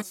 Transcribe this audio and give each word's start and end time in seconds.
W 0.00 0.04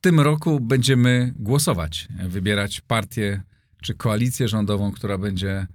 tym 0.00 0.20
roku 0.20 0.60
będziemy 0.60 1.32
głosować, 1.36 2.08
wybierać 2.28 2.80
partię 2.80 3.42
czy 3.82 3.94
koalicję 3.94 4.48
rządową, 4.48 4.92
która 4.92 5.18
będzie 5.18 5.66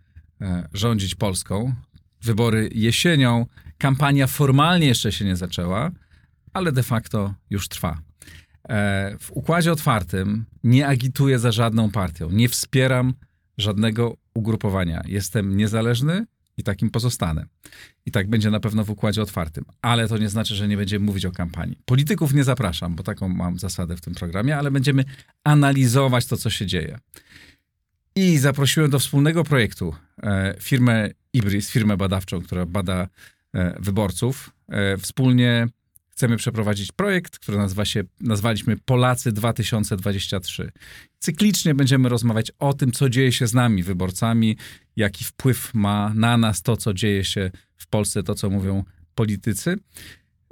e, 0.41 0.69
rządzić 0.73 1.15
Polską. 1.15 1.73
Wybory 2.21 2.69
jesienią, 2.73 3.45
kampania 3.77 4.27
formalnie 4.27 4.87
jeszcze 4.87 5.11
się 5.11 5.25
nie 5.25 5.35
zaczęła, 5.35 5.91
ale 6.53 6.71
de 6.71 6.83
facto 6.83 7.33
już 7.49 7.67
trwa. 7.67 8.12
E, 8.69 9.15
w 9.19 9.31
układzie 9.31 9.71
otwartym 9.71 10.45
nie 10.63 10.87
agituję 10.87 11.39
za 11.39 11.51
żadną 11.51 11.91
partią, 11.91 12.29
nie 12.29 12.49
wspieram 12.49 13.13
żadnego 13.57 14.17
ugrupowania. 14.33 15.03
Jestem 15.05 15.57
niezależny 15.57 16.25
i 16.57 16.63
takim 16.63 16.89
pozostanę. 16.89 17.45
I 18.05 18.11
tak 18.11 18.29
będzie 18.29 18.51
na 18.51 18.59
pewno 18.59 18.85
w 18.85 18.89
układzie 18.89 19.21
otwartym. 19.21 19.65
Ale 19.81 20.07
to 20.07 20.17
nie 20.17 20.29
znaczy, 20.29 20.55
że 20.55 20.67
nie 20.67 20.77
będziemy 20.77 21.05
mówić 21.05 21.25
o 21.25 21.31
kampanii. 21.31 21.79
Polityków 21.85 22.33
nie 22.33 22.43
zapraszam, 22.43 22.95
bo 22.95 23.03
taką 23.03 23.27
mam 23.27 23.59
zasadę 23.59 23.97
w 23.97 24.01
tym 24.01 24.15
programie, 24.15 24.57
ale 24.57 24.71
będziemy 24.71 25.03
analizować 25.43 26.25
to, 26.25 26.37
co 26.37 26.49
się 26.49 26.65
dzieje. 26.65 26.97
I 28.15 28.37
zaprosiłem 28.37 28.89
do 28.91 28.99
wspólnego 28.99 29.43
projektu 29.43 29.95
e, 30.23 30.55
firmę 30.59 31.09
Ibris, 31.33 31.69
firmę 31.69 31.97
badawczą, 31.97 32.41
która 32.41 32.65
bada 32.65 33.07
e, 33.53 33.77
wyborców. 33.79 34.49
Wspólnie 34.99 35.67
chcemy 36.13 36.37
przeprowadzić 36.37 36.91
projekt, 36.91 37.39
który 37.39 37.57
nazywa 37.57 37.85
się, 37.85 38.03
nazwaliśmy 38.21 38.77
Polacy 38.77 39.31
2023. 39.31 40.71
Cyklicznie 41.19 41.75
będziemy 41.75 42.09
rozmawiać 42.09 42.51
o 42.59 42.73
tym, 42.73 42.91
co 42.91 43.09
dzieje 43.09 43.31
się 43.31 43.47
z 43.47 43.53
nami, 43.53 43.83
wyborcami, 43.83 44.57
jaki 44.95 45.25
wpływ 45.25 45.73
ma 45.73 46.11
na 46.15 46.37
nas 46.37 46.61
to, 46.61 46.77
co 46.77 46.93
dzieje 46.93 47.23
się 47.23 47.51
w 47.77 47.87
Polsce, 47.87 48.23
to, 48.23 48.35
co 48.35 48.49
mówią 48.49 48.83
politycy. 49.15 49.77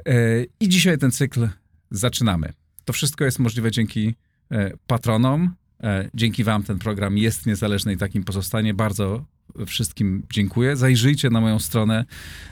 E, 0.07 0.43
I 0.59 0.69
dzisiaj 0.69 0.97
ten 0.97 1.11
cykl 1.11 1.47
zaczynamy. 1.91 2.53
To 2.85 2.93
wszystko 2.93 3.25
jest 3.25 3.39
możliwe 3.39 3.71
dzięki 3.71 4.15
e, 4.51 4.71
patronom. 4.87 5.55
E, 5.83 6.09
dzięki 6.13 6.43
Wam 6.43 6.63
ten 6.63 6.79
program 6.79 7.17
jest 7.17 7.45
niezależny 7.45 7.93
i 7.93 7.97
takim 7.97 8.23
pozostanie. 8.23 8.73
Bardzo 8.73 9.25
wszystkim 9.67 10.23
dziękuję. 10.33 10.75
Zajrzyjcie 10.75 11.29
na 11.29 11.41
moją 11.41 11.59
stronę, 11.59 12.05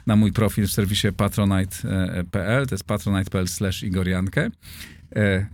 na 0.07 0.15
mój 0.15 0.31
profil 0.31 0.67
w 0.67 0.71
serwisie 0.71 1.07
patronite.pl, 1.17 2.67
to 2.67 2.75
jest 2.75 2.83
patronite.pl 2.83 3.47
slash 3.47 3.83
igoriankę. 3.83 4.49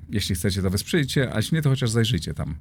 Jeśli 0.09 0.35
chcecie, 0.35 0.61
to 0.61 0.69
wesprzyjcie, 0.69 1.33
a 1.33 1.38
jeśli 1.38 1.55
nie, 1.55 1.61
to 1.61 1.69
chociaż 1.69 1.89
zajrzyjcie 1.89 2.33
tam. 2.33 2.55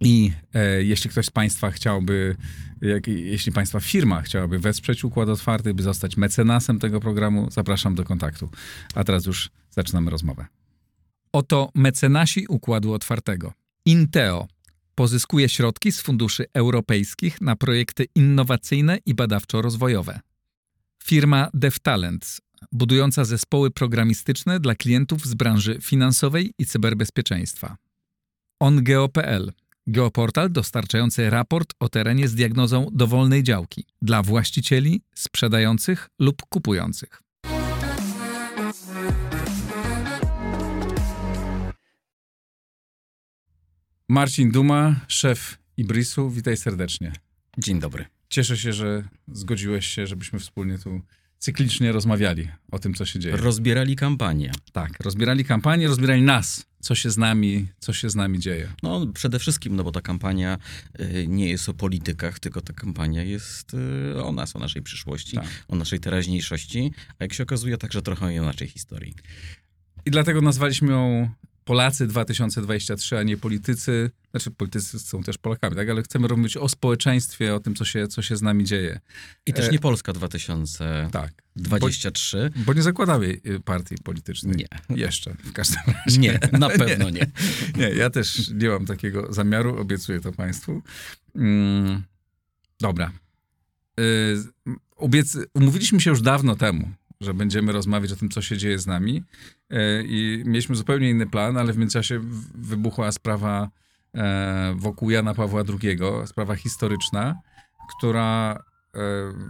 I 0.00 0.32
e, 0.54 0.82
jeśli 0.82 1.10
ktoś 1.10 1.26
z 1.26 1.30
Państwa 1.30 1.70
chciałby, 1.70 2.36
jak, 2.80 3.08
jeśli 3.08 3.52
Państwa 3.52 3.80
firma 3.80 4.22
chciałaby 4.22 4.58
wesprzeć 4.58 5.04
Układ 5.04 5.28
Otwarty, 5.28 5.74
by 5.74 5.82
zostać 5.82 6.16
mecenasem 6.16 6.78
tego 6.78 7.00
programu, 7.00 7.50
zapraszam 7.50 7.94
do 7.94 8.04
kontaktu. 8.04 8.50
A 8.94 9.04
teraz 9.04 9.26
już 9.26 9.50
zaczynamy 9.70 10.10
rozmowę. 10.10 10.46
Oto 11.32 11.70
mecenasi 11.74 12.46
Układu 12.48 12.92
Otwartego. 12.92 13.52
Inteo 13.84 14.48
pozyskuje 15.00 15.48
środki 15.48 15.92
z 15.92 16.00
funduszy 16.00 16.44
europejskich 16.54 17.40
na 17.40 17.56
projekty 17.56 18.06
innowacyjne 18.14 18.98
i 19.06 19.14
badawczo-rozwojowe. 19.14 20.20
Firma 21.04 21.48
DevTalents, 21.54 22.40
budująca 22.72 23.24
zespoły 23.24 23.70
programistyczne 23.70 24.60
dla 24.60 24.74
klientów 24.74 25.26
z 25.26 25.34
branży 25.34 25.78
finansowej 25.82 26.52
i 26.58 26.66
cyberbezpieczeństwa. 26.66 27.76
OnGeo.pl 28.60 29.52
Geoportal 29.86 30.52
dostarczający 30.52 31.30
raport 31.30 31.74
o 31.80 31.88
terenie 31.88 32.28
z 32.28 32.34
diagnozą 32.34 32.86
dowolnej 32.92 33.42
działki 33.42 33.84
dla 34.02 34.22
właścicieli, 34.22 35.02
sprzedających 35.14 36.08
lub 36.18 36.42
kupujących. 36.48 37.22
Marcin 44.10 44.50
Duma, 44.50 45.00
szef 45.08 45.58
Ibrisu, 45.76 46.30
witaj 46.30 46.56
serdecznie. 46.56 47.12
Dzień 47.58 47.80
dobry. 47.80 48.04
Cieszę 48.28 48.56
się, 48.56 48.72
że 48.72 49.08
zgodziłeś 49.32 49.86
się, 49.86 50.06
żebyśmy 50.06 50.38
wspólnie 50.38 50.78
tu 50.78 51.00
cyklicznie 51.38 51.92
rozmawiali 51.92 52.48
o 52.70 52.78
tym, 52.78 52.94
co 52.94 53.06
się 53.06 53.18
dzieje. 53.18 53.36
Rozbierali 53.36 53.96
kampanię. 53.96 54.52
Tak, 54.72 55.00
rozbierali 55.00 55.44
kampanię, 55.44 55.88
rozbierali 55.88 56.22
nas, 56.22 56.66
co 56.80 56.94
się 56.94 57.10
z 57.10 57.18
nami, 57.18 57.68
co 57.78 57.92
się 57.92 58.10
z 58.10 58.14
nami 58.14 58.38
dzieje. 58.38 58.72
No 58.82 59.06
przede 59.06 59.38
wszystkim, 59.38 59.76
no 59.76 59.84
bo 59.84 59.92
ta 59.92 60.00
kampania 60.00 60.58
y, 61.00 61.26
nie 61.28 61.48
jest 61.48 61.68
o 61.68 61.74
politykach, 61.74 62.38
tylko 62.38 62.60
ta 62.60 62.72
kampania 62.72 63.22
jest 63.22 63.74
y, 63.74 64.24
o 64.24 64.32
nas, 64.32 64.56
o 64.56 64.58
naszej 64.58 64.82
przyszłości, 64.82 65.36
tak. 65.36 65.46
o 65.68 65.76
naszej 65.76 66.00
teraźniejszości, 66.00 66.92
a 67.18 67.24
jak 67.24 67.32
się 67.32 67.42
okazuje 67.42 67.78
także 67.78 68.02
trochę 68.02 68.42
o 68.42 68.44
naszej 68.44 68.68
historii. 68.68 69.14
I 70.06 70.10
dlatego 70.10 70.40
nazwaliśmy 70.40 70.92
ją 70.92 71.30
Polacy 71.70 72.06
2023, 72.06 73.18
a 73.18 73.22
nie 73.22 73.36
politycy. 73.36 74.10
Znaczy, 74.30 74.50
politycy 74.50 74.98
są 74.98 75.22
też 75.22 75.38
Polakami, 75.38 75.76
tak? 75.76 75.90
Ale 75.90 76.02
chcemy 76.02 76.28
rozmawiać 76.28 76.56
o 76.56 76.68
społeczeństwie, 76.68 77.54
o 77.54 77.60
tym, 77.60 77.74
co 77.74 77.84
się, 77.84 78.08
co 78.08 78.22
się 78.22 78.36
z 78.36 78.42
nami 78.42 78.64
dzieje. 78.64 79.00
I 79.46 79.52
też 79.52 79.68
e... 79.68 79.70
nie 79.70 79.78
Polska 79.78 80.12
2023. 80.12 82.50
Tak. 82.52 82.54
Bo 82.56 82.72
nie 82.72 82.82
zakładamy 82.82 83.26
y, 83.26 83.60
partii 83.64 83.94
politycznej. 84.04 84.56
Nie. 84.56 84.66
Jeszcze, 84.96 85.34
w 85.44 85.52
każdym 85.52 85.78
razie. 86.06 86.20
Nie, 86.20 86.38
na 86.52 86.68
pewno 86.68 87.10
nie. 87.10 87.20
nie. 87.20 87.26
Nie, 87.76 87.90
ja 87.90 88.10
też 88.10 88.48
nie 88.48 88.68
mam 88.68 88.86
takiego 88.86 89.32
zamiaru, 89.32 89.80
obiecuję 89.80 90.20
to 90.20 90.32
Państwu. 90.32 90.82
Mm, 91.34 92.02
dobra. 92.80 93.12
Y, 94.00 94.36
obiec... 94.96 95.38
Umówiliśmy 95.54 96.00
się 96.00 96.10
już 96.10 96.22
dawno 96.22 96.56
temu, 96.56 96.90
że 97.20 97.34
będziemy 97.34 97.72
rozmawiać 97.72 98.12
o 98.12 98.16
tym, 98.16 98.28
co 98.28 98.42
się 98.42 98.56
dzieje 98.56 98.78
z 98.78 98.86
nami. 98.86 99.22
E, 99.70 100.02
I 100.02 100.42
mieliśmy 100.46 100.76
zupełnie 100.76 101.10
inny 101.10 101.26
plan, 101.26 101.56
ale 101.56 101.72
w 101.72 101.78
międzyczasie 101.78 102.20
wybuchła 102.54 103.12
sprawa 103.12 103.70
e, 104.14 104.74
wokół 104.76 105.10
Jana 105.10 105.34
Pawła 105.34 105.62
II, 105.82 105.98
sprawa 106.26 106.56
historyczna, 106.56 107.40
która 107.96 108.58
e, 108.94 109.00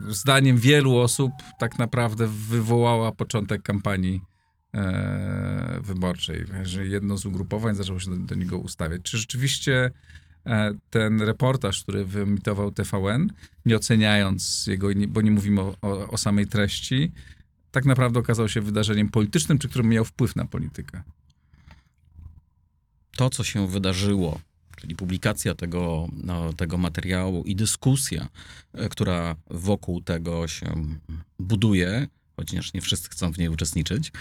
zdaniem 0.08 0.56
wielu 0.56 0.96
osób 0.96 1.32
tak 1.58 1.78
naprawdę 1.78 2.26
wywołała 2.26 3.12
początek 3.12 3.62
kampanii 3.62 4.20
wyborczej, 5.80 6.44
że 6.62 6.86
jedno 6.86 7.16
z 7.16 7.26
ugrupowań 7.26 7.74
zaczęło 7.74 8.00
się 8.00 8.10
do, 8.10 8.16
do 8.16 8.34
niego 8.34 8.58
ustawiać. 8.58 9.02
Czy 9.02 9.18
rzeczywiście 9.18 9.90
ten 10.90 11.22
reportaż, 11.22 11.82
który 11.82 12.04
wyemitował 12.04 12.72
TVN, 12.72 13.32
nie 13.66 13.76
oceniając 13.76 14.66
jego, 14.66 14.88
bo 15.08 15.20
nie 15.20 15.30
mówimy 15.30 15.60
o, 15.60 15.74
o, 15.82 16.08
o 16.08 16.18
samej 16.18 16.46
treści, 16.46 17.12
tak 17.70 17.84
naprawdę 17.84 18.20
okazał 18.20 18.48
się 18.48 18.60
wydarzeniem 18.60 19.08
politycznym, 19.08 19.58
czy 19.58 19.68
którym 19.68 19.88
miał 19.88 20.04
wpływ 20.04 20.36
na 20.36 20.44
politykę? 20.44 21.02
To, 23.16 23.30
co 23.30 23.44
się 23.44 23.68
wydarzyło, 23.68 24.40
czyli 24.76 24.96
publikacja 24.96 25.54
tego, 25.54 26.08
no, 26.12 26.52
tego 26.52 26.78
materiału 26.78 27.42
i 27.44 27.56
dyskusja, 27.56 28.28
e, 28.72 28.88
która 28.88 29.36
wokół 29.50 30.00
tego 30.00 30.48
się 30.48 30.86
buduje, 31.38 32.08
chociaż 32.36 32.72
nie 32.72 32.80
wszyscy 32.80 33.08
chcą 33.10 33.32
w 33.32 33.38
niej 33.38 33.48
uczestniczyć, 33.48 34.12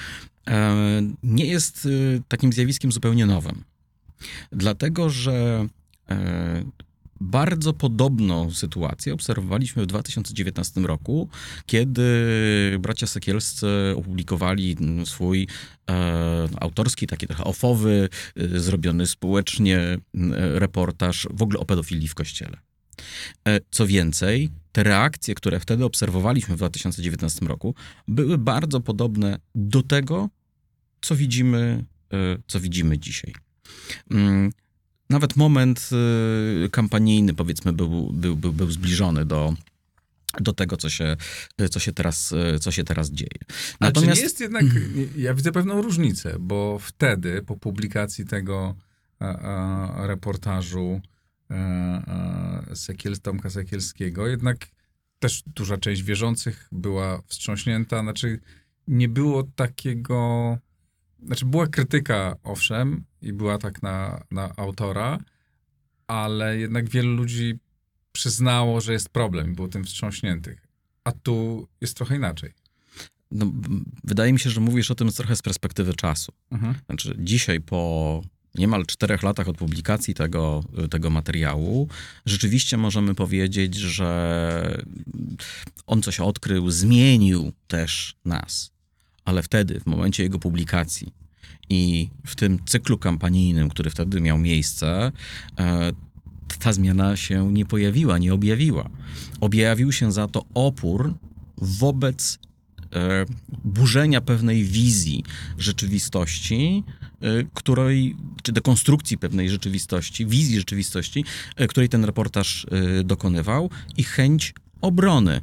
e, 0.48 0.76
nie 1.24 1.46
jest 1.46 1.86
e, 1.86 1.90
takim 2.28 2.54
zjawiskiem 2.54 2.92
zupełnie 2.92 3.26
nowym. 3.26 3.64
Dlatego, 4.52 5.10
że 5.10 5.68
bardzo 7.22 7.74
podobną 7.74 8.52
sytuację 8.52 9.14
obserwowaliśmy 9.14 9.84
w 9.84 9.86
2019 9.86 10.82
roku, 10.82 11.30
kiedy 11.66 12.04
bracia 12.80 13.08
Sekielscy 13.08 13.68
opublikowali 13.96 14.78
swój 15.06 15.48
e, 15.90 16.48
autorski, 16.60 17.08
taki 17.08 17.28
trochę 17.28 17.44
ofowy, 17.44 18.10
e, 18.36 18.60
zrobiony 18.60 19.08
społecznie 19.08 19.78
e, 19.80 20.00
reportaż 20.60 21.28
w 21.32 21.42
ogóle 21.42 21.60
o 21.60 21.66
pedofilii 21.66 22.08
w 22.08 22.16
kościele. 22.16 22.58
E, 23.48 23.60
co 23.72 23.88
więcej, 23.88 24.50
te 24.72 24.84
reakcje, 24.84 25.36
które 25.36 25.60
wtedy 25.60 25.86
obserwowaliśmy 25.86 26.56
w 26.56 26.58
2019 26.58 27.46
roku, 27.46 27.76
były 28.08 28.38
bardzo 28.38 28.80
podobne 28.80 29.40
do 29.56 29.84
tego, 29.84 30.30
co 31.02 31.16
widzimy, 31.16 31.86
e, 32.14 32.18
co 32.48 32.60
widzimy 32.60 33.00
dzisiaj. 33.00 33.34
Nawet 35.10 35.36
moment 35.36 35.90
y, 36.66 36.70
kampanijny, 36.70 37.34
powiedzmy, 37.34 37.74
był, 37.74 38.14
był, 38.14 38.36
był, 38.36 38.54
był 38.54 38.72
zbliżony 38.72 39.26
do, 39.26 39.54
do 40.40 40.54
tego, 40.54 40.78
co 40.78 40.90
się, 40.90 41.18
co 41.70 41.80
się, 41.80 41.94
teraz, 41.94 42.34
co 42.60 42.72
się 42.72 42.84
teraz 42.84 43.12
dzieje. 43.12 43.40
Natomiast... 43.80 44.08
Ale 44.08 44.16
czy 44.16 44.20
nie 44.20 44.24
jest 44.24 44.40
jednak, 44.40 44.66
ja 45.18 45.34
widzę 45.34 45.52
pewną 45.52 45.82
różnicę, 45.82 46.36
bo 46.40 46.80
wtedy, 46.80 47.42
po 47.42 47.58
publikacji 47.58 48.26
tego 48.26 48.76
a, 49.20 49.26
a, 49.26 50.08
reportażu 50.08 51.02
a, 51.50 52.76
Sekiel, 52.76 53.20
Tomka 53.20 53.50
Sekielskiego, 53.50 54.28
jednak 54.28 54.68
też 55.20 55.44
duża 55.56 55.78
część 55.78 56.04
wierzących 56.04 56.68
była 56.72 57.22
wstrząśnięta, 57.28 58.02
znaczy 58.02 58.40
nie 58.88 59.10
było 59.10 59.44
takiego, 59.44 60.58
znaczy 61.26 61.46
była 61.46 61.68
krytyka, 61.68 62.36
owszem, 62.44 63.04
i 63.22 63.34
był 63.34 63.50
atak 63.50 63.84
na, 63.84 64.24
na 64.32 64.54
autora, 64.58 65.20
ale 66.08 66.58
jednak 66.58 66.90
wielu 66.90 67.16
ludzi 67.16 67.60
przyznało, 68.12 68.82
że 68.82 68.94
jest 68.94 69.10
problem 69.10 69.52
i 69.52 69.56
było 69.56 69.68
tym 69.68 69.84
wstrząśniętych. 69.84 70.68
A 71.04 71.12
tu 71.12 71.68
jest 71.82 71.98
trochę 71.98 72.16
inaczej. 72.16 72.54
No, 73.32 73.52
wydaje 74.04 74.34
mi 74.34 74.40
się, 74.40 74.50
że 74.50 74.62
mówisz 74.62 74.92
o 74.92 74.96
tym 74.96 75.12
trochę 75.12 75.36
z 75.36 75.42
perspektywy 75.42 75.94
czasu. 75.94 76.32
Znaczy, 76.86 77.16
dzisiaj 77.20 77.62
po 77.62 78.22
niemal 78.56 78.86
czterech 78.86 79.24
latach 79.24 79.48
od 79.48 79.58
publikacji 79.58 80.14
tego, 80.14 80.64
tego 80.92 81.10
materiału, 81.10 81.88
rzeczywiście 82.26 82.78
możemy 82.78 83.16
powiedzieć, 83.16 83.76
że 83.76 84.84
on 85.88 86.02
coś 86.02 86.20
odkrył, 86.20 86.72
zmienił 86.72 87.52
też 87.68 88.16
nas. 88.26 88.72
Ale 89.26 89.44
wtedy, 89.44 89.80
w 89.80 89.86
momencie 89.86 90.24
jego 90.24 90.40
publikacji 90.40 91.14
i 91.70 92.10
w 92.26 92.36
tym 92.36 92.60
cyklu 92.66 92.98
kampanijnym, 92.98 93.70
który 93.70 93.90
wtedy 93.90 94.22
miał 94.22 94.38
miejsce, 94.38 95.12
e, 95.60 95.92
ta 96.60 96.74
zmiana 96.74 97.16
się 97.16 97.54
nie 97.54 97.66
pojawiła, 97.66 98.18
nie 98.18 98.34
objawiła. 98.34 98.90
Objawił 99.42 99.92
się 99.92 100.12
za 100.12 100.28
to 100.28 100.46
opór 100.54 101.14
wobec 101.58 102.40
e, 102.94 103.26
burzenia 103.64 104.22
pewnej 104.22 104.64
wizji 104.64 105.24
rzeczywistości, 105.58 106.84
e, 107.22 107.28
której, 107.54 108.16
czy 108.44 108.52
dekonstrukcji 108.52 109.18
pewnej 109.18 109.50
rzeczywistości, 109.50 110.26
wizji 110.26 110.58
rzeczywistości, 110.58 111.26
której 111.70 111.90
ten 111.90 112.06
reportaż 112.06 112.66
dokonywał 113.04 113.70
i 113.98 114.04
chęć 114.04 114.54
obrony 114.82 115.42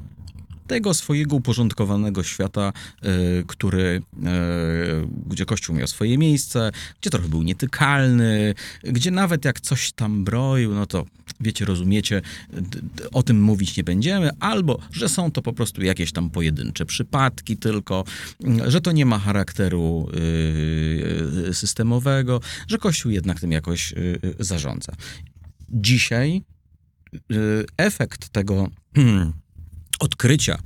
tego 0.67 0.95
swojego 0.95 1.37
uporządkowanego 1.37 2.23
świata, 2.23 2.73
e, 3.03 3.11
który, 3.47 4.03
e, 4.25 4.31
gdzie 5.27 5.45
Kościół 5.45 5.77
miał 5.77 5.87
swoje 5.87 6.19
miejsce, 6.19 6.71
gdzie 7.01 7.11
trochę 7.11 7.29
był 7.29 7.43
nietykalny, 7.43 8.55
gdzie 8.83 9.11
nawet 9.11 9.45
jak 9.45 9.61
coś 9.61 9.93
tam 9.93 10.25
broił, 10.25 10.75
no 10.75 10.87
to 10.87 11.07
wiecie, 11.41 11.65
rozumiecie, 11.65 12.23
o 13.13 13.23
tym 13.23 13.43
mówić 13.43 13.77
nie 13.77 13.85
będziemy, 13.85 14.31
albo 14.41 14.79
że 14.93 15.09
są 15.09 15.31
to 15.31 15.43
po 15.43 15.53
prostu 15.53 15.83
jakieś 15.83 16.13
tam 16.13 16.31
pojedyncze 16.31 16.87
przypadki 16.87 17.57
tylko, 17.57 18.05
że 18.67 18.81
to 18.81 18.93
nie 18.93 19.07
ma 19.07 19.19
charakteru 19.19 20.09
y, 21.49 21.55
systemowego, 21.55 22.41
że 22.69 22.79
Kościół 22.79 23.12
jednak 23.12 23.41
tym 23.41 23.53
jakoś 23.53 23.93
y, 23.93 24.21
zarządza. 24.39 24.93
Dzisiaj 25.69 26.43
y, 27.15 27.65
efekt 27.77 28.29
tego 28.29 28.69
odkrycia, 30.01 30.59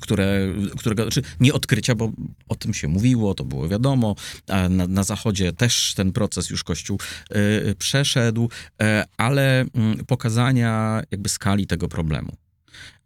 które, 0.00 0.54
którego, 0.78 1.10
czy 1.10 1.22
nie 1.40 1.52
odkrycia, 1.52 1.94
bo 1.94 2.12
o 2.48 2.54
tym 2.54 2.74
się 2.74 2.88
mówiło, 2.88 3.34
to 3.34 3.44
było 3.44 3.68
wiadomo, 3.68 4.14
a 4.48 4.68
na, 4.68 4.86
na 4.86 5.04
Zachodzie 5.04 5.52
też 5.52 5.94
ten 5.94 6.12
proces 6.12 6.50
już 6.50 6.64
Kościół 6.64 6.98
y, 7.36 7.74
przeszedł, 7.78 8.50
e, 8.82 9.04
ale 9.16 9.60
mm, 9.60 10.04
pokazania 10.06 11.02
jakby 11.10 11.28
skali 11.28 11.66
tego 11.66 11.88
problemu. 11.88 12.36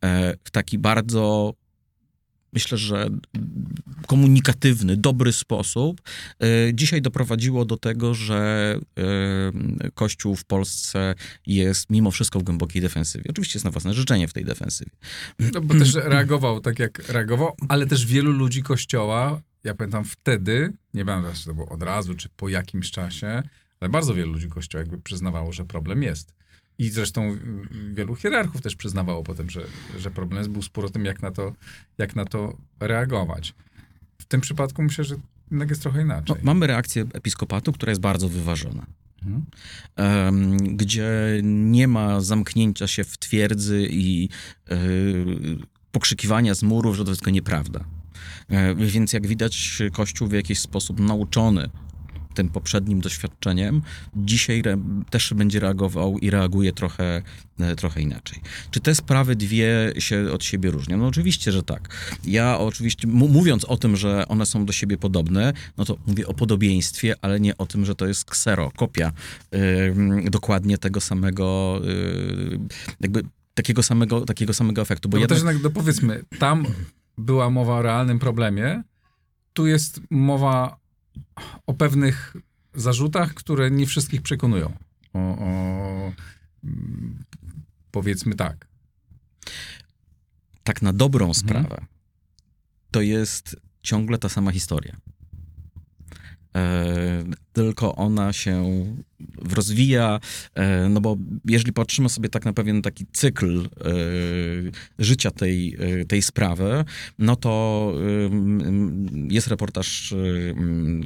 E, 0.05 0.35
w 0.45 0.51
taki 0.51 0.79
bardzo 0.79 1.55
myślę, 2.55 2.79
że 2.79 3.11
komunikatywny, 4.07 4.97
dobry 4.97 5.33
sposób, 5.33 6.03
e, 6.41 6.75
dzisiaj 6.75 7.03
doprowadziło 7.03 7.65
do 7.65 7.77
tego, 7.77 8.15
że 8.15 8.75
e, 8.99 9.91
Kościół 9.95 10.37
w 10.37 10.45
Polsce 10.45 11.15
jest 11.47 11.91
mimo 11.91 12.11
wszystko 12.11 12.41
w 12.41 12.43
głębokiej 12.43 12.83
defensywie. 12.83 13.25
Oczywiście 13.31 13.57
jest 13.57 13.65
na 13.65 13.71
własne 13.71 13.95
życzenie 13.95 14.29
w 14.29 14.33
tej 14.33 14.45
defensywie. 14.45 14.91
No 15.39 15.61
bo 15.61 15.75
też 15.75 15.95
reagował 15.95 16.61
tak, 16.61 16.79
jak 16.79 17.09
reagował, 17.09 17.53
ale 17.69 17.87
też 17.87 18.07
wielu 18.07 18.33
ludzi 18.33 18.63
kościoła, 18.63 19.41
ja 19.65 19.75
pamiętam 19.75 20.05
wtedy, 20.05 20.73
nie 20.95 21.05
pamiętam, 21.05 21.35
czy 21.35 21.45
to 21.45 21.55
było 21.55 21.69
od 21.69 21.83
razu, 21.83 22.15
czy 22.15 22.29
po 22.37 22.49
jakimś 22.49 22.91
czasie, 22.91 23.43
ale 23.81 23.89
bardzo 23.89 24.15
wielu 24.15 24.33
ludzi 24.33 24.49
kościoła 24.49 24.81
jakby 24.81 24.99
przyznawało, 24.99 25.53
że 25.53 25.65
problem 25.65 26.03
jest. 26.03 26.35
I 26.79 26.91
zresztą 26.91 27.33
y, 27.33 27.39
wielu 27.95 28.17
hierarchów 28.17 28.63
też 28.63 28.77
przyznawało 28.77 29.23
potem, 29.23 29.51
że, 29.51 29.61
że 29.99 30.11
problem 30.11 30.39
jest. 30.39 30.51
Był 30.51 30.63
spór 30.63 30.85
o 30.85 30.89
tym, 30.89 31.05
jak 31.05 31.23
na, 31.23 31.31
to, 31.31 31.53
jak 31.99 32.17
na 32.17 32.25
to 32.25 32.57
reagować. 32.81 33.55
W 34.19 34.25
tym 34.25 34.41
przypadku 34.41 34.83
myślę, 34.83 35.05
że 35.05 35.17
jednak 35.51 35.71
jest 35.71 35.83
trochę 35.83 35.99
No, 35.99 36.05
inaczej. 36.05 36.37
mamy 36.43 36.67
reakcję 36.67 37.05
episkopatu, 37.13 37.73
która 37.73 37.91
jest 37.91 38.01
bardzo 38.03 38.29
wyważona. 38.29 38.87
Mhm. 39.97 40.77
gdzie 40.77 41.11
nie 41.43 41.89
ma 41.89 42.21
zamknięcia 42.21 42.87
się 42.87 43.05
w 43.05 43.19
twierdzy 43.19 43.87
i 43.91 44.29
e, 44.71 44.77
pokrzykiwania 45.93 46.55
z 46.55 46.63
murów, 46.63 46.97
że 46.97 47.05
to 47.05 47.11
wszystko 47.11 47.31
nieprawda. 47.31 47.85
E, 48.49 48.75
więc 48.75 49.13
jak 49.13 49.27
widać, 49.27 49.83
Kościół 49.93 50.29
w 50.29 50.33
jakiś 50.33 50.59
sposób 50.59 51.01
nauczony 51.01 51.71
tym 52.35 52.49
poprzednim 52.49 53.01
doświadczeniem, 53.01 53.83
dzisiaj 54.17 54.63
też 55.11 55.35
będzie 55.35 55.61
reagował 55.61 56.19
i 56.19 56.31
reaguje 56.31 56.73
trochę, 56.73 57.23
e, 57.61 57.77
trochę 57.77 58.01
inaczej. 58.01 58.41
Czy 58.71 58.81
te 58.81 58.95
sprawy 58.95 59.37
dwie 59.37 59.93
się 59.99 60.33
od 60.33 60.45
siebie 60.45 60.71
różnią? 60.71 60.97
No 60.97 61.07
oczywiście, 61.07 61.53
że 61.53 61.63
tak. 61.63 61.89
Ja 62.25 62.59
oczywiście, 62.59 63.09
mówiąc 63.09 63.65
o 63.65 63.77
tym, 63.77 63.97
że 63.97 64.29
one 64.29 64.47
są 64.47 64.67
do 64.67 64.73
siebie 64.73 64.97
podobne, 64.97 65.53
no 65.77 65.85
to 65.85 65.97
mówię 66.07 66.27
o 66.27 66.35
podobieństwie, 66.35 67.15
ale 67.23 67.41
nie 67.41 67.57
o 67.57 67.67
tym, 67.67 67.85
że 67.85 67.95
to 67.95 68.07
jest 68.07 68.25
ksero, 68.25 68.71
kopia 68.77 69.13
ym, 69.89 70.25
dokładnie 70.31 70.79
tego 70.79 71.01
samego, 71.01 71.81
y, 71.85 72.59
jakby 73.01 73.23
takiego 73.55 73.83
samego, 73.83 74.21
takiego 74.21 74.55
samego 74.55 74.83
efektu. 74.83 75.09
Bo 75.09 75.17
No 75.17 75.21
jednak, 75.21 75.39
też 75.39 75.47
jednak, 75.47 75.63
no 75.63 75.71
powiedzmy, 75.71 76.23
tam 76.39 76.67
była 77.19 77.51
mowa 77.51 77.75
o 77.75 77.83
realnym 77.83 78.19
problemie, 78.19 78.83
tu 79.53 79.67
jest 79.67 80.01
mowa 80.11 80.77
o 81.67 81.75
pewnych 81.75 82.37
zarzutach, 82.75 83.35
które 83.35 83.71
nie 83.71 83.87
wszystkich 83.87 84.23
przekonują. 84.23 84.77
O, 85.13 85.19
o, 85.19 86.13
powiedzmy 87.91 88.35
tak. 88.35 88.69
tak 90.65 90.83
na 90.83 90.93
dobrą 90.93 91.25
Mhm. 91.27 91.35
sprawę, 91.35 91.87
to 92.91 93.01
jest 93.01 93.57
ciągle 93.83 94.19
ta 94.19 94.29
sama 94.29 94.53
historia. 94.53 94.97
E, 96.57 97.25
tylko 97.53 97.97
ona 97.97 98.33
się 98.33 98.85
rozwija, 99.55 100.21
e, 100.55 100.89
no 100.89 101.01
bo 101.01 101.17
jeżeli 101.45 101.73
patrzymy 101.73 102.09
sobie 102.09 102.29
tak 102.29 102.45
na 102.45 102.53
pewien 102.53 102.83
taki 102.83 103.07
cykl 103.13 103.61
e, 103.61 103.69
życia 104.99 105.31
tej, 105.31 105.79
tej 106.09 106.23
sprawy, 106.23 106.85
no 107.19 107.37
to 107.37 107.95
jest 109.31 109.49
reportaż 109.49 110.15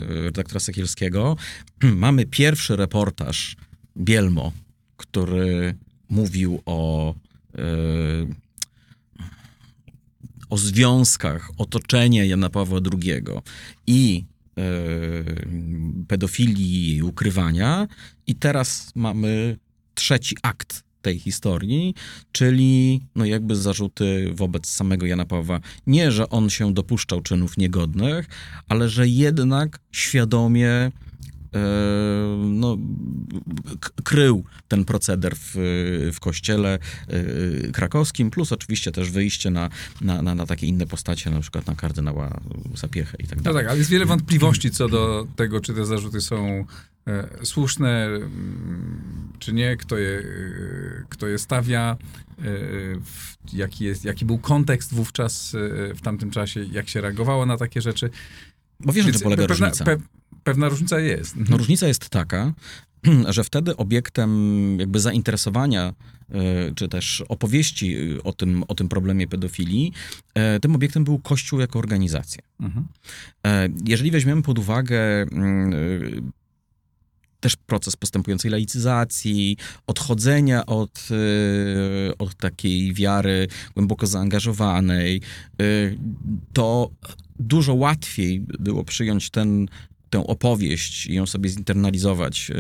redaktora 0.01 0.61
Sekielskiego. 0.61 1.37
Mamy 1.83 2.27
pierwszy 2.27 2.77
reportaż 2.77 3.57
Bielmo, 3.97 4.53
który 4.97 5.75
mówił 6.09 6.63
o 6.67 7.15
o 10.51 10.59
związkach 10.59 11.51
otoczenia 11.59 12.25
Jana 12.25 12.51
Pawła 12.51 12.81
II 12.93 13.23
i 13.87 14.25
pedofilii 16.09 16.67
i 16.67 16.91
jej 16.91 17.03
ukrywania. 17.03 17.87
I 18.27 18.35
teraz 18.35 18.93
mamy 18.95 19.57
trzeci 19.95 20.37
akt 20.43 20.83
tej 21.03 21.19
historii, 21.19 21.95
czyli 22.33 23.01
no 23.15 23.25
jakby 23.25 23.57
zarzuty 23.57 24.31
wobec 24.35 24.67
samego 24.67 25.07
Jana 25.07 25.25
Pawła. 25.25 25.61
Nie, 25.87 26.13
że 26.13 26.29
on 26.29 26.51
się 26.51 26.75
dopuszczał 26.75 27.21
czynów 27.21 27.57
niegodnych, 27.57 28.27
ale 28.69 28.89
że 28.89 29.09
jednak 29.09 29.81
świadomie 29.93 30.71
e, 30.71 30.91
no, 32.49 32.77
k- 33.81 33.91
krył 34.05 34.45
ten 34.69 34.85
proceder 34.85 35.35
w, 35.37 35.53
w 36.15 36.21
kościele 36.21 36.79
e, 37.09 37.73
krakowskim, 37.73 38.31
plus 38.31 38.53
oczywiście 38.53 38.93
też 38.93 39.11
wyjście 39.11 39.51
na, 39.51 39.69
na, 40.01 40.23
na, 40.23 40.35
na 40.35 40.47
takie 40.47 40.67
inne 40.67 40.87
postacie, 40.87 41.31
na 41.31 41.41
przykład 41.41 41.67
na 41.67 41.75
kardynała 41.75 42.41
Sapiechę 42.75 43.17
i 43.21 43.27
tak 43.27 43.37
No 43.39 43.43
dalej. 43.45 43.63
tak, 43.63 43.71
ale 43.71 43.79
jest 43.79 43.91
wiele 43.91 44.07
wątpliwości 44.07 44.71
co 44.71 44.89
do 44.89 45.27
tego, 45.37 45.61
czy 45.61 45.75
te 45.75 45.87
zarzuty 45.87 46.21
są 46.21 46.65
e, 47.07 47.29
słuszne, 47.47 48.05
mm, 48.07 49.33
czy 49.39 49.53
nie, 49.53 49.77
kto 49.77 49.99
je, 49.99 50.19
e, 50.19 50.23
kto 51.09 51.27
je 51.29 51.39
stawia, 51.39 51.97
e, 52.39 52.45
jaki, 53.53 53.85
jest, 53.85 54.05
jaki 54.05 54.25
był 54.25 54.39
kontekst 54.39 54.95
wówczas 54.95 55.55
e, 55.55 55.95
w 55.95 56.01
tamtym 56.01 56.31
czasie, 56.31 56.65
jak 56.65 56.89
się 56.89 57.01
reagowało 57.01 57.47
na 57.47 57.57
takie 57.57 57.81
rzeczy. 57.81 58.11
Bo 58.81 58.93
wiesz, 58.93 59.07
na 59.07 59.13
czym 59.13 59.21
polega 59.21 59.47
pewna, 59.47 59.67
różnica? 59.67 59.85
Pe, 59.85 59.97
pewna 60.49 60.69
różnica 60.69 61.01
jest. 61.01 61.37
No, 61.51 61.57
różnica 61.57 61.87
jest 61.87 62.09
taka, 62.09 62.53
że 63.35 63.45
wtedy 63.45 63.77
obiektem 63.77 64.31
jakby 64.81 65.01
zainteresowania 65.01 65.95
e, 66.31 66.75
czy 66.75 66.89
też 66.89 67.25
opowieści 67.29 67.97
o 68.25 68.33
tym, 68.33 68.65
o 68.69 68.75
tym 68.75 68.89
problemie 68.89 69.27
pedofilii, 69.27 69.93
e, 70.35 70.61
tym 70.61 70.75
obiektem 70.75 71.05
był 71.05 71.19
Kościół 71.19 71.61
jako 71.61 71.79
organizacja. 71.79 72.43
Mhm. 72.61 72.87
E, 73.47 73.69
Jeżeli 73.87 74.11
weźmiemy 74.11 74.43
pod 74.43 74.59
uwagę 74.59 75.23
mm, 75.23 76.33
też 77.41 77.57
proces 77.57 77.97
postępującej 77.97 78.51
laicyzacji, 78.51 79.57
odchodzenia 79.87 80.67
od, 80.67 81.09
od 82.19 82.35
takiej 82.35 82.95
wiary 82.95 83.49
głęboko 83.75 84.07
zaangażowanej, 84.07 85.21
to 86.53 86.91
dużo 87.39 87.75
łatwiej 87.75 88.41
było 88.59 88.85
przyjąć 88.85 89.31
ten 89.31 89.69
tę 90.11 90.27
opowieść 90.27 91.07
i 91.07 91.15
ją 91.15 91.27
sobie 91.27 91.51
zinternalizować 91.51 92.51
e, 92.51 92.55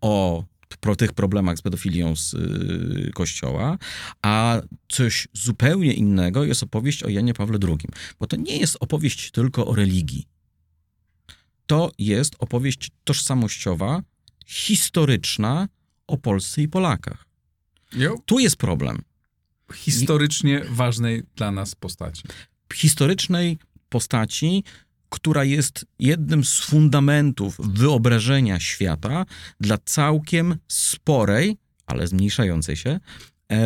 o 0.00 0.44
pro 0.80 0.96
tych 0.96 1.12
problemach 1.12 1.58
z 1.58 1.62
pedofilią 1.62 2.16
z 2.16 2.34
y, 2.34 3.10
kościoła, 3.14 3.78
a 4.22 4.60
coś 4.88 5.28
zupełnie 5.32 5.92
innego 5.92 6.44
jest 6.44 6.62
opowieść 6.62 7.02
o 7.02 7.08
Janie 7.08 7.34
Pawle 7.34 7.58
II. 7.68 7.88
Bo 8.20 8.26
to 8.26 8.36
nie 8.36 8.56
jest 8.56 8.76
opowieść 8.80 9.30
tylko 9.30 9.66
o 9.66 9.74
religii. 9.74 10.26
To 11.66 11.92
jest 11.98 12.34
opowieść 12.38 12.90
tożsamościowa, 13.04 14.02
historyczna 14.46 15.68
o 16.06 16.16
Polsce 16.16 16.62
i 16.62 16.68
Polakach. 16.68 17.26
Jo. 17.92 18.18
Tu 18.26 18.38
jest 18.38 18.56
problem. 18.56 19.02
Historycznie 19.74 20.62
ważnej 20.70 21.22
dla 21.36 21.50
nas 21.50 21.74
postaci. 21.74 22.22
Historycznej 22.74 23.58
postaci, 23.88 24.64
która 25.12 25.44
jest 25.44 25.86
jednym 25.98 26.44
z 26.44 26.60
fundamentów 26.60 27.56
wyobrażenia 27.58 28.60
świata 28.60 29.24
dla 29.60 29.78
całkiem 29.84 30.56
sporej, 30.68 31.56
ale 31.86 32.06
zmniejszającej 32.06 32.76
się, 32.76 33.00
e, 33.52 33.60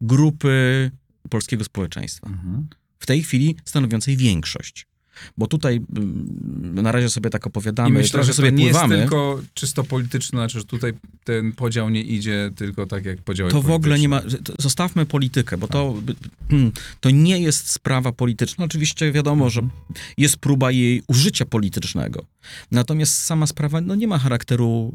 grupy 0.00 0.90
polskiego 1.30 1.64
społeczeństwa. 1.64 2.28
W 2.98 3.06
tej 3.06 3.22
chwili 3.22 3.56
stanowiącej 3.64 4.16
większość. 4.16 4.86
Bo 5.38 5.46
tutaj 5.46 5.80
mm, 5.96 6.74
na 6.74 6.92
razie 6.92 7.10
sobie 7.10 7.30
tak 7.30 7.46
opowiadamy, 7.46 7.88
I 7.88 7.92
myślę, 7.92 8.24
że 8.24 8.34
sobie 8.34 8.50
to 8.50 8.56
nie 8.56 8.64
pływamy. 8.64 8.94
jest 8.96 9.10
tylko 9.10 9.40
czysto 9.54 9.84
polityczne, 9.84 10.38
znaczy, 10.38 10.58
że 10.58 10.64
tutaj 10.64 10.92
ten 11.24 11.52
podział 11.52 11.90
nie 11.90 12.02
idzie 12.02 12.50
tylko 12.56 12.86
tak 12.86 13.04
jak 13.04 13.22
podziały 13.22 13.50
To 13.50 13.62
w 13.62 13.70
ogóle 13.70 13.98
nie 13.98 14.08
ma. 14.08 14.22
Zostawmy 14.58 15.06
politykę, 15.06 15.58
bo 15.58 15.68
to, 15.68 15.94
hmm, 16.50 16.72
to 17.00 17.10
nie 17.10 17.40
jest 17.40 17.70
sprawa 17.70 18.12
polityczna. 18.12 18.64
Oczywiście 18.64 19.12
wiadomo, 19.12 19.50
że 19.50 19.62
jest 20.18 20.36
próba 20.36 20.70
jej 20.70 21.02
użycia 21.08 21.44
politycznego. 21.44 22.24
Natomiast 22.70 23.24
sama 23.24 23.46
sprawa 23.46 23.80
no, 23.80 23.94
nie 23.94 24.08
ma 24.08 24.18
charakteru 24.18 24.94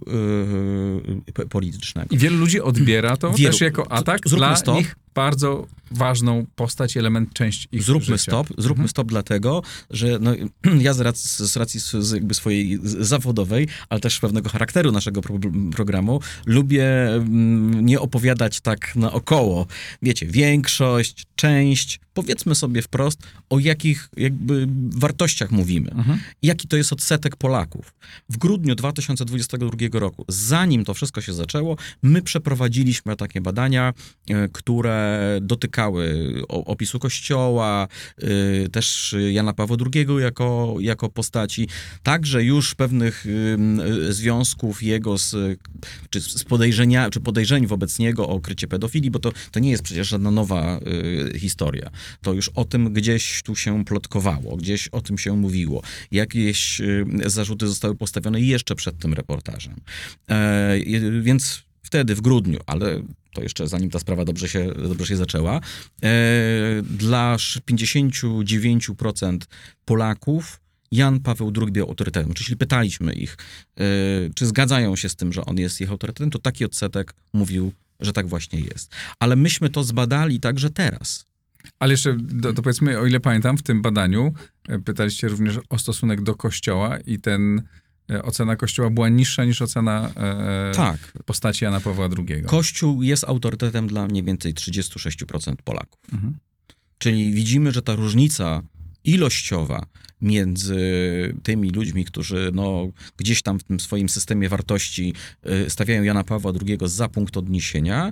yy, 1.38 1.46
politycznego. 1.50 2.08
I 2.15 2.18
wielu 2.18 2.38
ludzi 2.38 2.62
odbiera 2.62 3.18
to 3.18 3.32
Wielu. 3.32 3.51
też 3.51 3.62
jako 3.62 3.91
atak 3.91 4.20
Zróbmy 4.25 4.48
dla 4.48 4.56
stop. 4.56 4.75
nich 4.75 4.96
bardzo 5.15 5.68
ważną 5.91 6.46
postać, 6.56 6.98
element, 6.98 7.34
część 7.34 7.68
ich 7.72 7.84
Zróbmy 7.84 8.18
życia. 8.18 8.32
stop, 8.32 8.48
zróbmy 8.58 8.88
stop 8.88 9.08
dlatego, 9.08 9.62
że 9.89 10.20
no, 10.22 10.32
ja 10.88 10.94
z 10.94 11.00
racji, 11.00 11.48
z 11.48 11.58
racji 11.58 11.79
jakby 12.13 12.34
swojej 12.34 12.79
zawodowej, 12.84 13.68
ale 13.89 14.00
też 14.00 14.20
pewnego 14.20 14.50
charakteru 14.50 14.91
naszego 14.91 15.22
pro, 15.22 15.39
programu, 15.75 16.20
lubię 16.46 17.15
mm, 17.15 17.86
nie 17.86 18.00
opowiadać 18.00 18.62
tak 18.62 18.96
naokoło. 18.96 19.68
Wiecie, 20.01 20.25
większość, 20.25 21.25
część, 21.36 22.00
powiedzmy 22.20 22.56
sobie 22.56 22.82
wprost, 22.82 23.20
o 23.50 23.60
jakich 23.60 24.10
jakby 24.18 24.68
wartościach 24.90 25.52
mówimy. 25.52 25.92
Mhm. 25.92 26.20
Jaki 26.42 26.68
to 26.68 26.78
jest 26.78 26.94
odsetek 26.94 27.36
Polaków. 27.36 27.94
W 28.30 28.38
grudniu 28.38 28.76
2022 28.76 30.00
roku, 30.00 30.26
zanim 30.28 30.86
to 30.86 30.94
wszystko 30.94 31.22
się 31.22 31.34
zaczęło, 31.34 31.78
my 32.04 32.22
przeprowadziliśmy 32.22 33.16
takie 33.16 33.42
badania, 33.42 33.94
e, 34.30 34.48
które 34.48 35.38
dotykały 35.42 36.34
opisu 36.48 37.00
Kościoła, 37.00 37.88
e, 38.18 38.70
też 38.70 39.16
Jana 39.32 39.54
Pawła 39.54 39.78
II 39.94 40.06
jako, 40.20 40.76
jako 40.80 41.10
postaci, 41.10 41.68
także 42.04 42.44
już 42.44 42.76
pewnych 42.76 43.26
e, 44.10 44.14
związków 44.14 44.84
jego 44.84 45.18
z, 45.18 45.60
czy 46.10 46.22
z 46.22 46.44
podejrzenia, 46.44 47.10
czy 47.10 47.20
podejrzeń 47.20 47.68
wobec 47.68 48.00
niego 48.00 48.30
o 48.30 48.40
krycie 48.40 48.68
pedofilii, 48.68 49.12
bo 49.12 49.20
to, 49.20 49.32
to 49.52 49.60
nie 49.60 49.72
jest 49.72 49.84
przecież 49.84 50.08
żadna 50.08 50.32
nowa 50.32 50.80
historia. 51.38 51.90
To 52.22 52.34
już 52.34 52.50
o 52.50 52.66
tym 52.66 52.94
gdzieś 52.94 53.44
tu 53.44 53.56
się 53.56 53.86
plotkowało, 53.86 54.58
gdzieś 54.58 54.88
o 54.88 55.01
tym 55.01 55.18
się 55.18 55.38
mówiło. 55.38 55.82
Jakieś 56.12 56.82
y, 56.82 57.06
zarzuty 57.25 57.68
zostały 57.68 57.96
postawione 57.96 58.42
jeszcze 58.42 58.75
przed 58.75 58.98
tym 58.98 59.13
reportażem. 59.13 59.75
E, 60.30 60.80
więc 61.22 61.63
wtedy, 61.84 62.16
w 62.16 62.22
grudniu, 62.22 62.60
ale 62.66 63.01
to 63.34 63.44
jeszcze 63.44 63.68
zanim 63.68 63.89
ta 63.89 64.00
sprawa 64.00 64.25
dobrze 64.25 64.50
się, 64.50 64.74
dobrze 64.74 65.06
się 65.06 65.18
zaczęła, 65.18 65.62
e, 66.04 66.10
dla 66.82 67.34
sz- 67.34 67.63
59% 67.66 69.48
Polaków 69.86 70.60
Jan 70.92 71.20
Paweł 71.20 71.54
II 71.62 71.72
był 71.72 71.88
autorytetem. 71.88 72.34
Czyli 72.34 72.58
pytaliśmy 72.58 73.13
ich, 73.13 73.38
e, 73.78 73.84
czy 74.36 74.46
zgadzają 74.46 74.96
się 74.96 75.10
z 75.10 75.16
tym, 75.16 75.34
że 75.34 75.46
on 75.46 75.58
jest 75.58 75.82
ich 75.82 75.92
autorytetem, 75.92 76.30
to 76.32 76.39
taki 76.39 76.66
odsetek 76.66 77.13
mówił, 77.34 77.72
że 78.00 78.13
tak 78.13 78.28
właśnie 78.28 78.60
jest. 78.60 78.92
Ale 79.20 79.36
myśmy 79.36 79.70
to 79.70 79.84
zbadali 79.84 80.39
także 80.39 80.70
teraz. 80.70 81.25
Ale 81.80 81.94
jeszcze, 81.94 82.18
do, 82.20 82.54
to 82.54 82.62
powiedzmy, 82.62 83.00
o 83.00 83.06
ile 83.06 83.20
pamiętam, 83.20 83.58
w 83.58 83.64
tym 83.64 83.82
badaniu 83.82 84.34
e, 84.68 84.80
pytaliście 84.80 85.28
również 85.28 85.60
o 85.70 85.78
stosunek 85.78 86.22
do 86.22 86.36
Kościoła 86.36 86.98
i 86.98 87.20
ten 87.20 87.64
e, 88.12 88.24
ocena 88.24 88.56
Kościoła 88.56 88.90
była 88.90 89.10
niższa 89.10 89.46
niż 89.46 89.62
ocena 89.62 90.12
e, 90.16 90.72
Tak. 90.76 91.14
postaci 91.26 91.66
Jana 91.66 91.80
Pawła 91.80 92.10
II. 92.18 92.44
Kościół 92.44 93.04
jest 93.04 93.24
autorytetem 93.24 93.88
dla 93.88 94.08
mniej 94.08 94.24
więcej 94.24 94.54
36% 94.54 95.56
Polaków. 95.64 96.00
Mhm. 96.14 96.38
Czyli 96.98 97.32
widzimy, 97.34 97.72
że 97.72 97.82
ta 97.82 97.96
różnica 97.96 98.62
ilościowa 99.04 99.86
między 100.22 100.80
tymi 101.44 101.70
ludźmi, 101.70 102.06
którzy 102.06 102.52
no, 102.54 102.88
gdzieś 103.18 103.42
tam 103.42 103.60
w 103.60 103.64
tym 103.64 103.80
swoim 103.80 104.10
systemie 104.10 104.50
wartości 104.50 105.14
y, 105.66 105.70
stawiają 105.70 106.04
Jana 106.04 106.24
Pawła 106.24 106.52
II 106.68 106.78
za 106.84 107.10
punkt 107.10 107.38
odniesienia, 107.38 108.12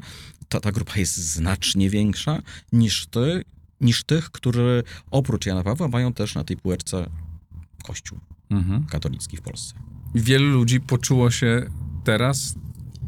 ta, 0.49 0.59
ta 0.59 0.71
grupa 0.71 0.93
jest 0.95 1.17
znacznie 1.17 1.89
większa 1.89 2.41
niż, 2.71 3.07
ty, 3.07 3.43
niż 3.81 4.03
tych, 4.03 4.31
którzy 4.31 4.83
oprócz 5.11 5.45
Jana 5.45 5.63
Pawła 5.63 5.87
mają 5.87 6.13
też 6.13 6.35
na 6.35 6.43
tej 6.43 6.57
półeczce 6.57 7.09
Kościół 7.83 8.19
Mhm. 8.49 8.85
katolicki 8.85 9.37
w 9.37 9.41
Polsce. 9.41 9.73
Wielu 10.15 10.45
ludzi 10.51 10.79
poczuło 10.79 11.31
się 11.31 11.69
teraz 12.03 12.55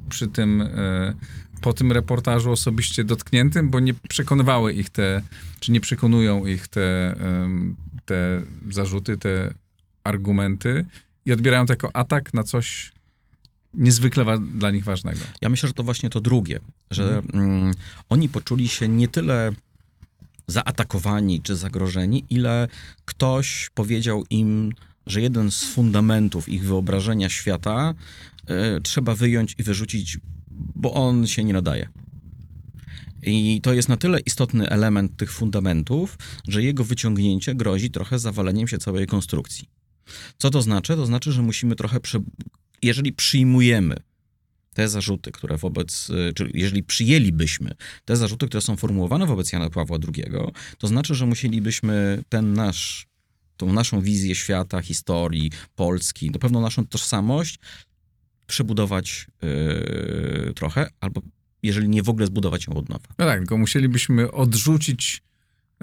przy 0.09 0.27
tym, 0.27 0.61
e, 0.61 1.13
po 1.61 1.73
tym 1.73 1.91
reportażu 1.91 2.51
osobiście 2.51 3.03
dotkniętym, 3.03 3.69
bo 3.69 3.79
nie 3.79 3.93
przekonywały 3.93 4.73
ich 4.73 4.89
te, 4.89 5.21
czy 5.59 5.71
nie 5.71 5.81
przekonują 5.81 6.45
ich 6.45 6.67
te, 6.67 7.15
te 8.05 8.41
zarzuty, 8.69 9.17
te 9.17 9.53
argumenty 10.03 10.85
i 11.25 11.31
odbierają 11.33 11.65
to 11.65 11.73
jako 11.73 11.95
atak 11.95 12.33
na 12.33 12.43
coś 12.43 12.91
niezwykle 13.73 14.23
wa- 14.23 14.37
dla 14.37 14.71
nich 14.71 14.83
ważnego. 14.83 15.19
Ja 15.41 15.49
myślę, 15.49 15.67
że 15.67 15.73
to 15.73 15.83
właśnie 15.83 16.09
to 16.09 16.21
drugie, 16.21 16.59
że 16.91 17.21
mm, 17.33 17.73
oni 18.09 18.29
poczuli 18.29 18.67
się 18.67 18.87
nie 18.87 19.07
tyle 19.07 19.51
zaatakowani 20.47 21.41
czy 21.41 21.55
zagrożeni, 21.55 22.25
ile 22.29 22.67
ktoś 23.05 23.69
powiedział 23.73 24.23
im, 24.29 24.73
że 25.07 25.21
jeden 25.21 25.51
z 25.51 25.63
fundamentów 25.63 26.49
ich 26.49 26.63
wyobrażenia 26.63 27.29
świata 27.29 27.93
e, 28.47 28.81
trzeba 28.81 29.15
wyjąć 29.15 29.55
i 29.57 29.63
wyrzucić, 29.63 30.17
bo 30.75 30.93
on 30.93 31.27
się 31.27 31.43
nie 31.43 31.53
nadaje. 31.53 31.89
I 33.23 33.59
to 33.63 33.73
jest 33.73 33.89
na 33.89 33.97
tyle 33.97 34.19
istotny 34.19 34.69
element 34.69 35.17
tych 35.17 35.31
fundamentów, 35.31 36.17
że 36.47 36.63
jego 36.63 36.83
wyciągnięcie 36.83 37.55
grozi 37.55 37.91
trochę 37.91 38.19
zawaleniem 38.19 38.67
się 38.67 38.77
całej 38.77 39.07
konstrukcji. 39.07 39.69
Co 40.37 40.49
to 40.49 40.61
znaczy? 40.61 40.95
To 40.95 41.05
znaczy, 41.05 41.31
że 41.31 41.41
musimy 41.41 41.75
trochę, 41.75 41.99
prze... 41.99 42.19
jeżeli 42.83 43.13
przyjmujemy 43.13 43.95
te 44.73 44.89
zarzuty, 44.89 45.31
które 45.31 45.57
wobec, 45.57 46.09
y, 46.09 46.33
czyli 46.33 46.51
jeżeli 46.53 46.83
przyjęlibyśmy 46.83 47.75
te 48.05 48.17
zarzuty, 48.17 48.47
które 48.47 48.61
są 48.61 48.75
formułowane 48.75 49.25
wobec 49.25 49.51
Jana 49.51 49.69
Pawła 49.69 49.97
II, 50.15 50.23
to 50.77 50.87
znaczy, 50.87 51.15
że 51.15 51.25
musielibyśmy 51.25 52.23
ten 52.29 52.53
nasz, 52.53 53.07
tą 53.57 53.73
naszą 53.73 54.01
wizję 54.01 54.35
świata, 54.35 54.81
historii, 54.81 55.51
Polski, 55.75 56.31
no 56.31 56.39
pewną 56.39 56.61
naszą 56.61 56.87
tożsamość 56.87 57.59
przebudować 58.47 59.27
yy, 59.41 60.53
trochę, 60.55 60.89
albo 60.99 61.21
jeżeli 61.63 61.89
nie 61.89 62.03
w 62.03 62.09
ogóle 62.09 62.27
zbudować 62.27 62.67
ją 62.67 62.73
od 62.73 62.89
nowa. 62.89 63.07
No 63.17 63.25
tak, 63.25 63.39
tylko 63.39 63.57
musielibyśmy 63.57 64.31
odrzucić 64.31 65.23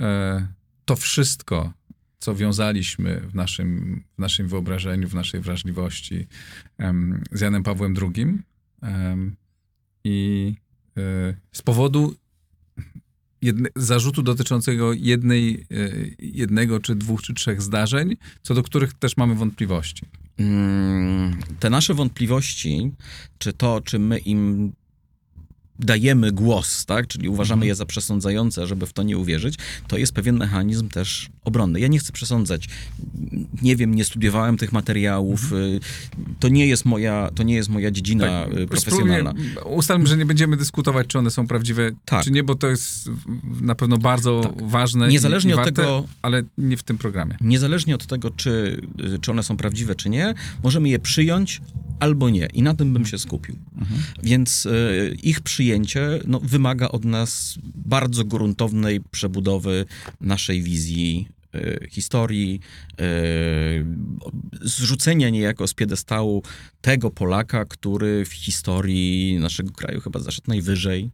e, 0.01 0.47
to 0.85 0.97
wszystko, 0.97 1.73
co 2.19 2.35
wiązaliśmy 2.35 3.21
w 3.21 3.35
naszym, 3.35 4.03
w 4.15 4.19
naszym 4.19 4.49
wyobrażeniu, 4.49 5.09
w 5.09 5.15
naszej 5.15 5.41
wrażliwości 5.41 6.27
em, 6.79 7.23
z 7.33 7.41
Janem 7.41 7.63
Pawłem 7.63 7.95
II. 8.03 8.39
Em, 8.83 9.37
I 10.05 10.55
e, 10.97 11.35
z 11.53 11.63
powodu 11.63 12.17
jedne, 13.43 13.69
zarzutu 13.77 14.23
dotyczącego 14.23 14.93
jednej, 14.93 15.55
e, 15.55 15.91
jednego, 16.19 16.81
czy 16.81 16.95
dwóch, 16.95 17.23
czy 17.23 17.35
trzech 17.35 17.63
zdarzeń, 17.63 18.17
co 18.43 18.55
do 18.55 18.63
których 18.63 18.95
też 18.95 19.17
mamy 19.17 19.35
wątpliwości. 19.35 20.07
Mm, 20.39 21.37
te 21.61 21.71
nasze 21.71 21.95
wątpliwości, 21.95 22.93
czy 23.39 23.53
to, 23.53 23.81
czy 23.81 23.99
my 23.99 24.19
im 24.19 24.73
dajemy 25.79 26.33
głos, 26.33 26.87
tak? 26.87 27.07
czyli 27.07 27.29
uważamy 27.29 27.67
je 27.67 27.75
za 27.75 27.87
przesądzające, 27.87 28.67
żeby 28.67 28.87
w 28.87 28.93
to 28.93 29.03
nie 29.03 29.19
uwierzyć, 29.19 29.55
to 29.89 29.99
jest 29.99 30.13
pewien 30.13 30.37
mechanizm 30.37 30.89
też 30.89 31.29
obronny. 31.45 31.81
Ja 31.81 31.89
nie 31.89 31.99
chcę 31.99 32.13
przesądzać, 32.13 32.69
nie 33.63 33.77
wiem, 33.77 33.95
nie 33.95 34.05
studiowałem 34.05 34.57
tych 34.57 34.73
materiałów, 34.73 35.53
y, 35.53 35.81
to 36.41 36.49
nie 36.49 36.67
jest 36.67 36.85
moja, 36.85 37.31
to 37.35 37.43
nie 37.43 37.55
jest 37.55 37.69
moja 37.69 37.91
dziedzina 37.91 38.27
Tak, 38.27 38.59
y, 38.59 38.67
profesjonalna. 38.67 39.31
Spróbujmy- 39.31 39.65
Ustalmy, 39.65 40.07
że 40.07 40.17
nie 40.17 40.27
będziemy 40.27 40.57
dyskutować, 40.57 41.07
czy 41.07 41.19
one 41.19 41.31
są 41.31 41.47
prawdziwe, 41.47 41.91
Tak. 42.05 42.25
czy 42.25 42.31
nie, 42.31 42.43
bo 42.45 42.55
to 42.55 42.67
jest 42.67 43.11
na 43.61 43.75
pewno 43.75 43.99
bardzo 43.99 44.41
Tak. 44.41 44.69
ważne. 44.69 45.09
Niezależnie 45.09 45.51
i, 45.51 45.55
i 45.55 45.55
od 45.55 45.59
warte, 45.65 45.73
tego- 45.73 46.05
Ale 46.23 46.43
nie 46.59 46.77
w 46.77 46.83
tym 46.83 46.99
programie. 46.99 47.37
Niezależnie 47.41 47.95
od 47.95 48.07
tego, 48.07 48.31
czy, 48.31 48.81
y, 49.15 49.19
czy 49.19 49.31
one 49.31 49.43
są 49.43 49.57
prawdziwe, 49.57 49.95
czy 49.95 50.09
nie, 50.09 50.35
możemy 50.63 50.89
je 50.89 50.99
przyjąć 50.99 51.61
albo 52.01 52.31
nie. 52.31 52.47
I 52.47 52.63
na 52.63 52.75
tym 52.75 52.93
bym 52.93 53.07
się 53.07 53.19
skupił. 53.19 53.57
Więc 54.23 54.67
y, 54.67 55.17
ich 55.23 55.41
przyjęcie 55.41 56.09
no, 56.27 56.41
wymaga 56.41 56.89
od 56.89 57.05
nas 57.05 57.59
bardzo 57.75 58.25
gruntownej 58.25 59.01
przebudowy 59.11 59.85
naszej 60.21 60.63
wizji 60.63 61.29
y, 61.55 61.89
historii, 61.91 62.61
y, 63.01 63.87
zrzucenia 64.61 65.31
niejako 65.31 65.67
z 65.67 65.75
piedestału 65.75 66.43
tego 66.81 67.11
Polaka, 67.11 67.65
który 67.65 68.25
w 68.25 68.33
historii 68.33 69.39
naszego 69.39 69.73
kraju 69.73 70.01
chyba 70.01 70.21
zaszedł 70.21 70.49
najwyżej, 70.49 71.11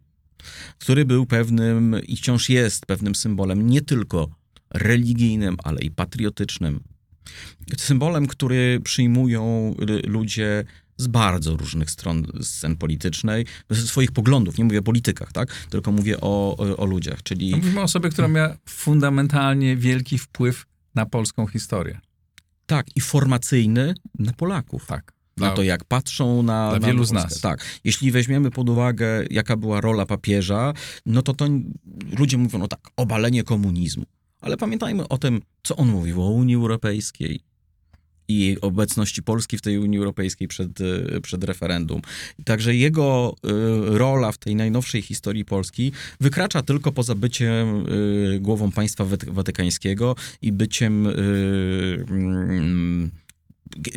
który 0.79 1.05
był 1.05 1.27
pewnym 1.27 1.97
i 2.07 2.17
wciąż 2.17 2.49
jest 2.49 2.87
pewnym 2.87 3.15
symbolem 3.15 3.67
nie 3.67 3.81
tylko 3.81 4.29
religijnym, 4.71 5.57
ale 5.65 5.81
i 5.81 5.91
patriotycznym. 5.91 6.81
Symbolem, 7.79 8.27
który 8.27 8.81
przyjmują 8.85 9.75
ludzie 10.07 10.65
z 10.97 11.07
bardzo 11.07 11.57
różnych 11.57 11.91
stron 11.91 12.27
scen 12.43 12.77
politycznej, 12.77 13.47
ze 13.71 13.87
swoich 13.87 14.13
poglądów, 14.13 14.59
nie 14.59 14.65
mówię 14.65 14.79
o 14.79 14.83
politykach, 14.83 15.33
tak? 15.33 15.67
tylko 15.71 15.93
mówię 15.93 16.21
o, 16.21 16.57
o, 16.59 16.77
o 16.77 16.87
ludziach, 16.87 17.23
czyli 17.23 17.51
No, 17.51 17.57
Mówimy 17.57 17.81
o 17.81 17.83
osobie, 17.83 18.11
która 18.11 18.29
miała 18.29 18.57
fundamentalnie 18.69 19.77
wielki 19.77 20.19
wpływ 20.19 20.67
na 20.95 21.07
polską 21.07 21.47
historię. 21.47 22.01
tak, 22.67 22.87
i 22.97 23.01
formacyjny 23.01 23.95
na 24.19 24.33
Polaków. 24.33 24.87
Tak. 24.87 25.13
na 25.37 25.51
to, 25.51 25.63
jak 25.63 25.85
patrzą 25.85 26.43
na. 26.43 26.71
dla 26.71 26.79
na 26.79 26.87
wielu 26.87 27.05
z 27.05 27.11
Polskę. 27.11 27.29
nas. 27.29 27.41
Tak. 27.41 27.65
Jeśli 27.85 28.11
weźmiemy 28.11 28.51
pod 28.51 28.69
uwagę, 28.69 29.07
jaka 29.31 29.57
była 29.57 29.81
rola 29.81 30.07
papieża, 30.07 30.73
no 31.07 31.23
to 31.23 31.35
to 31.35 31.49
ludzie 32.19 32.39
mówią, 32.39 32.59
no 32.59 32.69
tak, 32.69 32.81
obalenie 32.97 33.43
komunizmu. 33.45 34.05
Ale 34.43 34.57
pamiętajmy 34.57 35.09
o 35.09 35.19
tym, 35.19 35.43
co 35.63 35.77
on 35.77 35.89
mówił 35.89 36.23
o 36.23 36.31
Unii 36.31 36.55
Europejskiej 36.55 37.41
i 38.29 38.57
obecności 38.61 39.23
Polski 39.23 39.59
w 39.59 39.63
tej 39.63 39.79
Unii 39.79 39.99
Europejskiej 39.99 40.49
przed, 40.49 40.81
e, 40.81 41.21
przed 41.21 41.45
referendum. 41.45 42.01
Także 42.45 42.75
jego 42.75 43.35
e, 43.45 43.49
rola 43.99 44.33
w 44.33 44.39
tej 44.39 44.57
najnowszej 44.57 45.03
historii 45.03 45.45
Polski 45.45 45.93
wykracza 46.21 46.63
tylko 46.63 46.93
poza 46.93 47.15
byciem 47.15 47.87
e, 48.37 48.41
głową 48.41 48.73
państwa 48.73 49.05
waty- 49.05 49.33
watykańskiego 49.33 50.17
i 50.43 50.53
byciem 50.53 51.07
mm, 51.07 53.11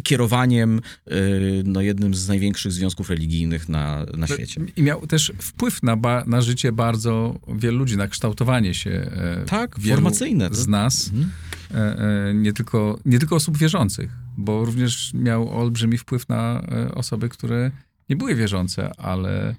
kierowaniem 0.03 0.82
y, 1.12 1.63
no, 1.65 1.82
jednym 1.82 2.15
z 2.15 2.27
największych 2.27 2.72
związków 2.72 3.10
religijnych 3.10 3.70
na, 3.70 4.05
na 4.17 4.27
świecie. 4.27 4.62
I 4.75 4.84
miał 4.84 5.08
też 5.08 5.34
wpływ 5.41 5.84
na, 5.84 5.98
ba- 5.98 6.24
na 6.27 6.41
życie 6.41 6.72
bardzo 6.72 7.39
wielu 7.55 7.77
ludzi, 7.77 7.98
na 7.98 8.08
kształtowanie 8.08 8.74
się 8.74 8.89
e, 8.91 9.46
Tak, 9.48 9.79
wielu 9.79 9.96
formacyjne. 9.96 10.50
z 10.51 10.67
nas, 10.67 11.08
Mhm. 11.13 11.32
e, 11.74 12.00
e, 12.29 12.34
nie, 12.34 12.53
tylko, 12.53 13.00
nie 13.05 13.20
tylko 13.20 13.36
osób 13.36 13.58
wierzących, 13.58 14.12
bo 14.38 14.65
również 14.65 15.12
miał 15.13 15.60
olbrzymi 15.60 15.98
wpływ 15.98 16.29
na 16.29 16.65
osoby, 16.94 17.29
które 17.29 17.72
nie 18.10 18.15
były 18.15 18.36
wierzące, 18.36 18.91
ale 19.00 19.55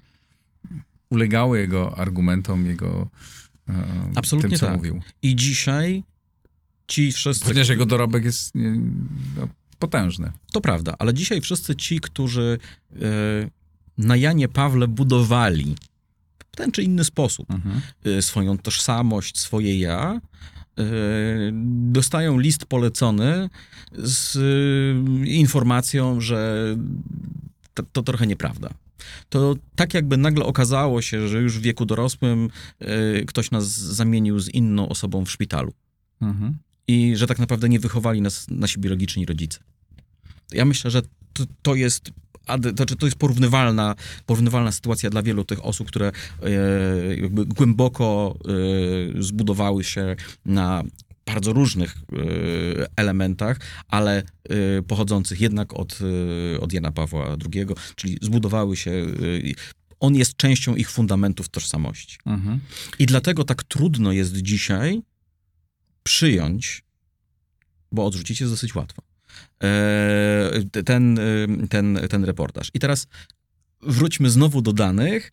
ulegały 1.09 1.59
jego 1.59 1.97
argumentom, 1.97 2.65
jego 2.65 3.09
Absolutnie 4.15 4.49
tym, 4.49 4.59
co 4.59 4.65
tak. 4.65 4.75
mówił. 4.75 5.01
I 5.21 5.35
dzisiaj 5.35 6.03
ci 6.87 7.11
wszyscy... 7.11 7.45
Chociaż 7.45 7.69
jego 7.69 7.85
dorobek 7.85 8.25
jest 8.25 8.55
nie, 8.55 8.71
no, 9.37 9.47
potężny. 9.79 10.31
To 10.53 10.61
prawda, 10.61 10.95
ale 10.99 11.13
dzisiaj 11.13 11.41
wszyscy 11.41 11.75
ci, 11.75 11.99
którzy 11.99 12.57
y, 12.95 12.97
na 13.97 14.15
Janie 14.15 14.47
Pawle 14.47 14.87
budowali 14.87 15.75
w 16.53 16.55
ten 16.55 16.71
czy 16.71 16.83
inny 16.83 17.03
sposób 17.03 17.51
Mhm. 17.51 17.81
y, 18.05 18.21
swoją 18.21 18.57
tożsamość, 18.57 19.39
swoje 19.39 19.79
ja, 19.79 20.21
y, 20.79 20.83
dostają 21.91 22.39
list 22.39 22.65
polecony 22.65 23.49
z 23.93 24.37
informacją, 25.27 26.21
że 26.21 26.67
to, 27.73 27.83
to 27.91 28.03
trochę 28.03 28.27
nieprawda. 28.27 28.69
To 29.29 29.55
tak 29.75 29.93
jakby 29.93 30.17
nagle 30.17 30.45
okazało 30.45 31.01
się, 31.01 31.27
że 31.27 31.41
już 31.41 31.57
w 31.57 31.61
wieku 31.61 31.85
dorosłym 31.85 32.49
ktoś 33.27 33.51
nas 33.51 33.67
zamienił 33.77 34.39
z 34.39 34.49
inną 34.49 34.89
osobą 34.89 35.25
w 35.25 35.31
szpitalu 35.31 35.73
Mhm. 36.21 36.57
I 36.87 37.15
że 37.15 37.27
tak 37.27 37.39
naprawdę 37.39 37.69
nie 37.69 37.79
wychowali 37.79 38.21
nas 38.21 38.45
nasi 38.49 38.79
biologiczni 38.79 39.25
rodzice. 39.25 39.59
Ja 40.51 40.65
myślę, 40.65 40.91
że 40.91 41.01
to, 41.33 41.43
to 41.61 41.75
jest 41.75 42.11
to, 42.47 42.69
znaczy 42.75 42.95
to 42.95 43.05
jest 43.05 43.17
porównywalna, 43.17 43.95
porównywalna 44.25 44.71
sytuacja 44.71 45.09
dla 45.09 45.23
wielu 45.23 45.45
tych 45.45 45.65
osób, 45.65 45.87
które 45.87 46.11
e, 46.43 46.51
jakby 47.17 47.45
głęboko 47.45 48.37
e, 49.17 49.23
zbudowały 49.23 49.83
się 49.83 50.15
na 50.45 50.83
bardzo 51.25 51.53
różnych 51.53 51.95
e, 51.95 52.87
elementach, 52.95 53.59
ale 53.87 54.23
pochodzących 54.87 55.41
jednak 55.41 55.73
od, 55.73 55.99
od 56.59 56.73
Jana 56.73 56.91
Pawła 56.91 57.37
II, 57.53 57.65
czyli 57.95 58.17
zbudowały 58.21 58.77
się. 58.77 58.91
On 59.99 60.15
jest 60.15 60.35
częścią 60.35 60.75
ich 60.75 60.91
fundamentów 60.91 61.49
tożsamości. 61.49 62.17
Mhm. 62.25 62.59
I 62.99 63.05
dlatego 63.05 63.43
tak 63.43 63.63
trudno 63.63 64.11
jest 64.11 64.37
dzisiaj 64.37 65.01
przyjąć, 66.07 66.83
bo 67.91 68.05
odrzucić 68.05 68.41
jest 68.41 68.53
dosyć 68.53 68.75
łatwo, 68.75 69.01
e, 69.63 70.83
ten, 70.85 71.19
e, 71.19 71.67
ten, 71.69 71.99
ten 72.09 72.23
reportaż. 72.23 72.71
I 72.73 72.79
teraz 72.79 73.07
wróćmy 73.81 74.29
znowu 74.29 74.61
do 74.61 74.73
danych. 74.73 75.31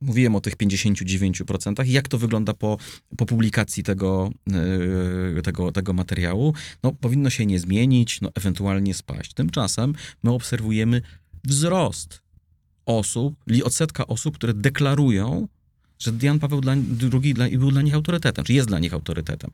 Mówiłem 0.00 0.36
o 0.36 0.40
tych 0.40 0.56
59%. 0.56 1.86
Jak 1.86 2.08
to 2.08 2.18
wygląda 2.18 2.54
po, 2.54 2.78
po 3.16 3.26
publikacji 3.26 3.82
tego, 3.82 4.30
e, 5.38 5.42
tego, 5.42 5.72
tego 5.72 5.92
materiału? 5.92 6.54
No, 6.82 6.92
powinno 6.92 7.30
się 7.30 7.46
nie 7.46 7.58
zmienić, 7.58 8.20
no, 8.20 8.30
ewentualnie 8.34 8.94
spaść. 8.94 9.34
Tymczasem 9.34 9.94
my 10.22 10.30
obserwujemy 10.30 11.02
wzrost 11.44 12.22
osób, 12.86 13.34
odsetka 13.64 14.06
osób, 14.06 14.34
które 14.34 14.54
deklarują, 14.54 15.48
że 15.98 16.12
Jan 16.22 16.38
Paweł 16.38 16.60
II 17.12 17.34
był 17.58 17.70
dla 17.70 17.82
nich 17.82 17.94
autorytetem, 17.94 18.44
czy 18.44 18.52
jest 18.52 18.68
dla 18.68 18.78
nich 18.78 18.94
autorytetem. 18.94 19.50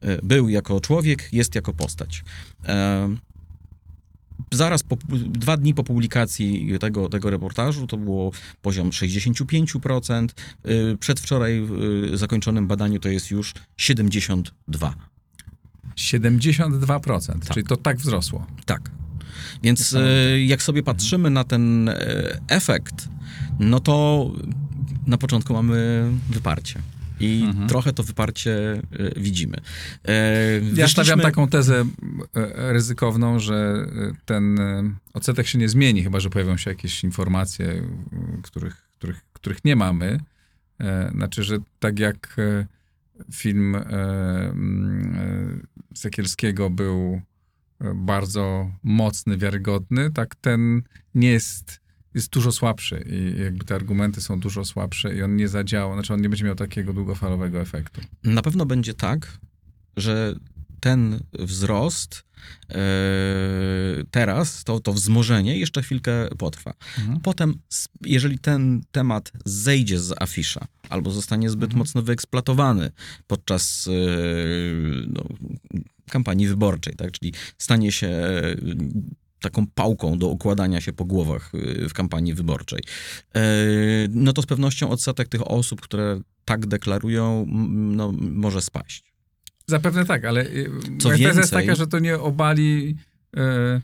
E, 0.00 0.22
Był 0.22 0.48
jako 0.48 0.80
człowiek, 0.80 1.28
jest 1.32 1.54
jako 1.54 1.72
postać. 1.72 2.24
E, 2.66 3.16
Zaraz 4.52 4.82
po, 4.82 4.96
dwa 5.28 5.56
dni 5.56 5.74
po 5.74 5.84
publikacji 5.84 6.78
tego, 6.80 7.08
tego 7.08 7.30
reportażu 7.30 7.86
to 7.86 7.96
było 7.96 8.32
poziom 8.62 8.90
65%. 8.90 10.28
e, 10.64 10.96
Przedwczoraj 10.96 11.62
w 11.62 12.10
zakończonym 12.14 12.66
badaniu 12.66 13.00
to 13.00 13.08
jest 13.08 13.30
już 13.30 13.54
72%. 13.78 14.50
72%, 15.96 17.40
Tak. 17.40 17.54
czyli 17.54 17.66
to 17.66 17.76
tak 17.76 17.96
wzrosło. 17.98 18.46
Tak. 18.64 18.90
Więc 19.62 19.96
jak 20.46 20.62
sobie 20.62 20.82
patrzymy 20.82 21.30
na 21.30 21.44
ten 21.44 21.90
efekt, 22.48 23.08
no 23.58 23.80
to 23.80 24.30
na 25.06 25.18
początku 25.18 25.52
mamy 25.52 26.10
wyparcie. 26.30 26.80
I 27.20 27.42
Mhm. 27.44 27.68
trochę 27.68 27.92
to 27.92 28.02
wyparcie 28.02 28.72
e, 28.72 29.20
widzimy. 29.20 29.56
E, 30.08 30.12
Ja 30.74 30.88
stawiam 30.88 31.20
taką 31.20 31.48
tezę 31.48 31.84
e, 32.34 32.72
ryzykowną, 32.72 33.38
że 33.38 33.86
ten 34.24 34.58
odsetek 35.14 35.46
się 35.46 35.58
nie 35.58 35.68
zmieni, 35.68 36.02
chyba 36.02 36.20
że 36.20 36.30
pojawią 36.30 36.56
się 36.56 36.70
jakieś 36.70 37.04
informacje, 37.04 37.82
których, 38.42 38.76
których, 38.98 39.20
których 39.32 39.64
nie 39.64 39.76
mamy. 39.76 40.20
Znaczy, 41.12 41.42
że 41.42 41.58
tak 41.78 41.98
jak 41.98 42.36
film 43.32 43.76
Sekielskiego 45.94 46.70
był 46.70 47.20
bardzo 47.94 48.70
mocny, 48.82 49.38
wiarygodny, 49.38 50.10
tak 50.12 50.34
ten 50.34 50.82
nie 51.14 51.28
jest, 51.30 51.80
jest 52.16 52.30
dużo 52.30 52.52
słabszy 52.52 53.04
i 53.10 53.42
jakby 53.42 53.64
te 53.64 53.74
argumenty 53.74 54.20
są 54.20 54.40
dużo 54.40 54.64
słabsze 54.64 55.16
i 55.16 55.22
on 55.22 55.36
nie 55.36 55.48
zadziała, 55.48 55.94
znaczy 55.94 56.14
on 56.14 56.20
nie 56.20 56.28
będzie 56.28 56.44
miał 56.44 56.54
takiego 56.54 56.92
długofalowego 56.92 57.60
efektu. 57.60 58.00
Na 58.24 58.42
pewno 58.42 58.66
będzie 58.66 58.94
tak, 58.94 59.38
że 59.96 60.34
ten 60.80 61.20
wzrost 61.32 62.24
e, 62.70 62.78
teraz, 64.10 64.64
to, 64.64 64.80
to 64.80 64.92
wzmożenie 64.92 65.58
jeszcze 65.58 65.82
chwilkę 65.82 66.28
potrwa. 66.38 66.74
Mhm. 66.98 67.20
Potem, 67.20 67.54
jeżeli 68.00 68.38
ten 68.38 68.82
temat 68.92 69.32
zejdzie 69.44 70.00
z 70.00 70.22
afisza 70.22 70.66
albo 70.88 71.10
zostanie 71.10 71.50
zbyt 71.50 71.70
Mhm. 71.70 71.78
mocno 71.78 72.02
wyeksploatowany 72.02 72.90
podczas 73.26 73.88
e, 73.88 73.90
no, 75.08 75.24
kampanii 76.10 76.48
wyborczej, 76.48 76.94
tak? 76.94 77.12
czyli 77.12 77.32
stanie 77.58 77.92
się 77.92 78.08
taką 79.40 79.66
pałką 79.66 80.18
do 80.18 80.28
układania 80.28 80.80
się 80.80 80.92
po 80.92 81.04
głowach 81.04 81.54
y, 81.54 81.88
w 81.88 81.92
kampanii 81.92 82.34
wyborczej, 82.34 82.80
e, 83.34 83.40
no 84.10 84.32
to 84.32 84.42
z 84.42 84.46
pewnością 84.46 84.90
odsetek 84.90 85.28
tych 85.28 85.50
osób, 85.50 85.80
które 85.80 86.20
tak 86.44 86.66
deklarują, 86.66 87.46
no, 87.96 88.12
może 88.20 88.62
spaść. 88.62 89.04
Zapewne 89.66 90.04
tak, 90.04 90.24
ale 90.24 90.46
y, 90.46 90.70
Co 90.98 91.08
moja 91.08 91.28
teza 91.28 91.40
jest 91.40 91.52
więcej- 91.52 91.60
taka, 91.66 91.74
że 91.74 91.86
to 91.86 91.98
nie 91.98 92.18
obali 92.18 92.96
e, 93.36 93.80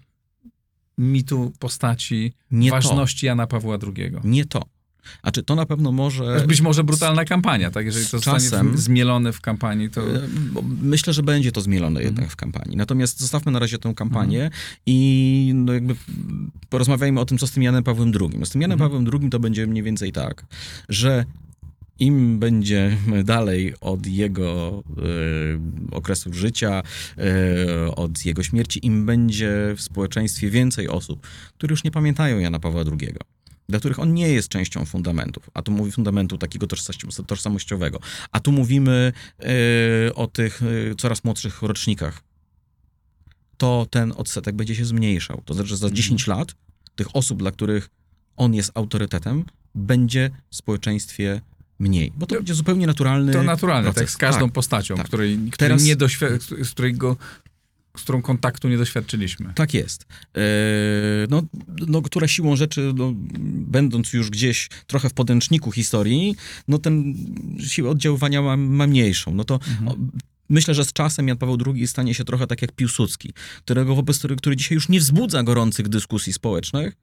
mitu 0.98 1.52
postaci 1.58 2.32
Nie 2.50 2.70
ważności 2.70 3.26
Jana 3.26 3.46
Pawła 3.46 3.78
II. 3.96 4.12
to. 4.12 4.20
Nie 4.24 4.44
to. 4.44 4.62
A 5.22 5.30
czy 5.30 5.42
to 5.42 5.54
na 5.54 5.66
pewno 5.66 5.92
może... 5.92 6.44
być 6.48 6.60
może 6.60 6.84
brutalna 6.84 7.24
kampania, 7.24 7.70
tak? 7.70 7.86
Jeżeli 7.86 8.04
to 8.04 8.08
z 8.08 8.24
zostanie 8.24 8.50
czasem- 8.50 8.76
zmielone 8.78 9.32
w 9.32 9.40
kampanii, 9.40 9.90
to... 9.90 10.00
E, 10.16 10.20
Myślę, 10.82 11.12
że 11.12 11.22
będzie 11.22 11.52
to 11.52 11.60
zmielone 11.60 12.00
Mhm. 12.00 12.06
jednak 12.14 12.30
w 12.30 12.36
kampanii. 12.36 12.76
Natomiast 12.76 13.20
zostawmy 13.20 13.52
na 13.52 13.58
razie 13.58 13.78
tę 13.78 13.92
kampanię 13.96 14.50
i 14.86 15.52
no 15.54 15.72
jakby 15.72 15.94
porozmawiajmy 16.68 17.20
o 17.20 17.24
tym, 17.24 17.38
co 17.38 17.46
z 17.46 17.50
tym 17.50 17.62
Janem 17.62 17.84
Pawłem 17.84 18.12
II. 18.20 18.38
No 18.38 18.46
z 18.46 18.50
tym 18.50 18.62
Janem 18.62 18.74
Mhm. 18.76 18.90
Pawłem 18.90 19.20
II 19.22 19.30
to 19.30 19.40
będzie 19.40 19.66
mniej 19.66 19.82
więcej 19.82 20.12
tak, 20.12 20.44
że 20.88 21.24
im 21.98 22.38
będzie 22.38 22.96
dalej 23.24 23.74
od 23.80 24.06
jego 24.06 24.82
e, 25.90 25.96
okresu 25.96 26.32
życia, 26.34 26.82
e, 27.18 27.94
od 27.96 28.24
jego 28.26 28.42
śmierci, 28.42 28.86
im 28.86 29.06
będzie 29.06 29.74
w 29.76 29.82
społeczeństwie 29.82 30.50
więcej 30.50 30.88
osób, 30.88 31.26
które 31.58 31.72
już 31.72 31.84
nie 31.84 31.90
pamiętają 31.90 32.38
Jana 32.38 32.58
Pawła 32.60 32.80
II, 33.00 33.08
dla 33.68 33.78
których 33.78 33.98
on 33.98 34.14
nie 34.14 34.28
jest 34.28 34.48
częścią 34.48 34.84
fundamentów, 34.84 35.50
a 35.54 35.62
tu 35.62 35.72
mówi 35.72 35.92
fundamentu 35.92 36.38
takiego 36.38 36.66
tożsamości- 36.66 37.24
tożsamościowego, 37.26 38.00
a 38.32 38.40
tu 38.40 38.52
mówimy 38.52 39.12
e, 40.08 40.14
o 40.14 40.26
tych 40.26 40.62
e, 40.62 40.94
coraz 40.94 41.24
młodszych 41.24 41.62
rocznikach, 41.62 42.22
to 43.56 43.86
ten 43.90 44.12
odsetek 44.16 44.54
będzie 44.56 44.74
się 44.74 44.84
zmniejszał. 44.84 45.42
To 45.44 45.54
znaczy, 45.54 45.68
że 45.68 45.76
za 45.76 45.90
10 45.90 46.26
lat 46.26 46.54
tych 46.96 47.16
osób, 47.16 47.38
dla 47.38 47.50
których 47.50 47.88
on 48.36 48.54
jest 48.54 48.70
autorytetem, 48.74 49.44
będzie 49.74 50.30
w 50.50 50.56
społeczeństwie 50.56 51.40
mniej. 51.78 52.12
Bo 52.16 52.26
to 52.26 52.34
To- 52.34 52.40
będzie 52.40 52.54
zupełnie 52.54 52.86
naturalny 52.86 53.32
To 53.32 53.42
naturalne, 53.42 53.82
proces. 53.92 54.02
tak 54.02 54.10
z 54.10 54.16
każdą 54.16 54.44
Tak, 54.46 54.52
postacią, 54.52 54.96
tak. 54.96 55.06
której, 55.06 55.34
której 55.36 55.50
Teraz- 55.70 55.82
nie 55.84 55.96
doświ- 55.96 56.64
z 56.64 56.70
którego, 56.70 57.16
z 57.96 58.02
którą 58.02 58.22
kontaktu 58.22 58.68
nie 58.68 58.78
doświadczyliśmy. 58.78 59.52
Tak 59.54 59.74
jest. 59.74 60.06
E, 60.36 60.40
no, 61.30 61.42
no, 61.86 62.02
która 62.02 62.28
siłą 62.28 62.56
rzeczy, 62.56 62.92
no, 62.96 63.12
będąc 63.66 64.12
już 64.12 64.30
gdzieś 64.30 64.68
trochę 64.86 65.08
w 65.08 65.14
podręczniku 65.14 65.72
historii, 65.72 66.36
no 66.68 66.78
ten 66.78 67.14
siłę 67.66 67.90
oddziaływania 67.90 68.42
ma, 68.42 68.56
ma 68.56 68.86
mniejszą. 68.86 69.34
No 69.34 69.44
to 69.44 69.54
o, 69.86 69.96
myślę, 70.48 70.74
że 70.74 70.84
z 70.84 70.92
czasem 70.92 71.28
Jan 71.28 71.36
Paweł 71.36 71.58
II 71.66 71.86
stanie 71.86 72.14
się 72.14 72.24
trochę 72.24 72.46
tak 72.46 72.62
jak 72.62 72.72
Piłsudski, 72.72 73.32
którego 73.64 73.94
wobec 73.94 74.18
który, 74.18 74.36
który 74.36 74.56
dzisiaj 74.56 74.74
już 74.74 74.88
nie 74.88 75.00
wzbudza 75.00 75.42
gorących 75.42 75.88
dyskusji 75.88 76.32
społecznych, 76.32 76.96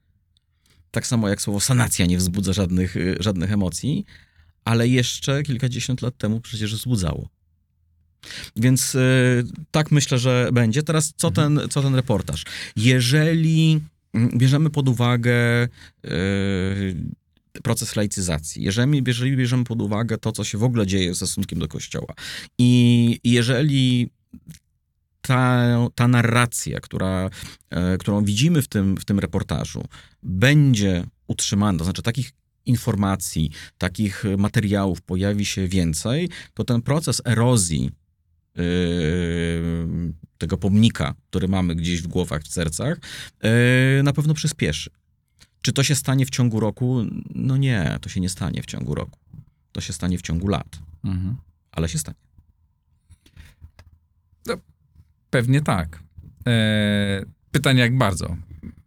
tak 0.90 1.06
samo 1.06 1.28
jak 1.28 1.42
słowo 1.42 1.60
sanacja 1.60 2.06
nie 2.06 2.18
wzbudza 2.18 2.52
żadnych, 2.52 2.96
y, 2.96 3.16
żadnych 3.20 3.52
emocji, 3.52 4.04
ale 4.64 4.88
jeszcze 4.88 5.42
kilkadziesiąt 5.42 6.02
lat 6.02 6.16
temu 6.16 6.40
przecież 6.40 6.74
wzbudzało. 6.74 7.28
Więc 8.56 8.94
y, 8.94 9.44
tak 9.70 9.90
myślę, 9.90 10.18
że 10.18 10.50
będzie. 10.52 10.82
Teraz 10.82 11.12
co 11.16 11.30
ten, 11.30 11.60
co 11.70 11.82
ten 11.82 11.94
reportaż? 11.94 12.44
Jeżeli 12.76 13.80
mm, 14.14 14.38
bierzemy 14.38 14.70
pod 14.70 14.88
uwagę 14.88 15.68
y, 16.04 16.96
proces 17.62 17.96
laicyzacji, 17.96 18.62
jeżeli, 18.62 19.02
jeżeli 19.06 19.36
bierzemy 19.36 19.64
pod 19.64 19.82
uwagę 19.82 20.18
to, 20.18 20.32
co 20.32 20.44
się 20.44 20.58
w 20.58 20.64
ogóle 20.64 20.86
dzieje 20.86 21.14
z 21.14 21.16
stosunkiem 21.16 21.58
do 21.58 21.68
Kościoła 21.68 22.14
i 22.58 23.20
jeżeli 23.24 24.10
ta, 25.22 25.76
ta 25.94 26.08
narracja, 26.08 26.80
która, 26.80 27.30
e, 27.70 27.98
którą 27.98 28.24
widzimy 28.24 28.62
w 28.62 28.68
tym, 28.68 28.96
w 28.96 29.04
tym 29.04 29.18
reportażu, 29.18 29.84
będzie 30.22 31.04
utrzymana, 31.26 31.78
to 31.78 31.84
znaczy 31.84 32.02
takich 32.02 32.32
informacji, 32.66 33.50
takich 33.78 34.24
materiałów 34.38 35.02
pojawi 35.02 35.46
się 35.46 35.68
więcej, 35.68 36.28
to 36.54 36.64
ten 36.64 36.82
proces 36.82 37.22
erozji 37.24 37.90
tego 40.38 40.56
pomnika, 40.58 41.14
który 41.30 41.48
mamy 41.48 41.74
gdzieś 41.74 42.02
w 42.02 42.06
głowach, 42.06 42.42
w 42.42 42.48
sercach, 42.52 42.98
yy, 43.42 44.02
na 44.02 44.12
pewno 44.12 44.34
przyspieszy. 44.34 44.90
Czy 45.62 45.72
to 45.72 45.82
się 45.82 45.94
stanie 45.94 46.26
w 46.26 46.30
ciągu 46.30 46.60
roku? 46.60 47.02
No 47.34 47.56
nie, 47.56 47.98
to 48.00 48.08
się 48.08 48.20
nie 48.20 48.28
stanie 48.28 48.62
w 48.62 48.66
ciągu 48.66 48.94
roku. 48.94 49.18
To 49.72 49.80
się 49.80 49.92
stanie 49.92 50.18
w 50.18 50.22
ciągu 50.22 50.48
lat, 50.48 50.78
Mhm. 51.04 51.36
ale 51.72 51.88
się 51.88 51.98
stanie. 51.98 52.18
Pewnie 55.30 55.60
tak. 55.60 56.02
E, 56.46 57.24
pytanie 57.50 57.80
jak 57.80 57.98
bardzo. 57.98 58.36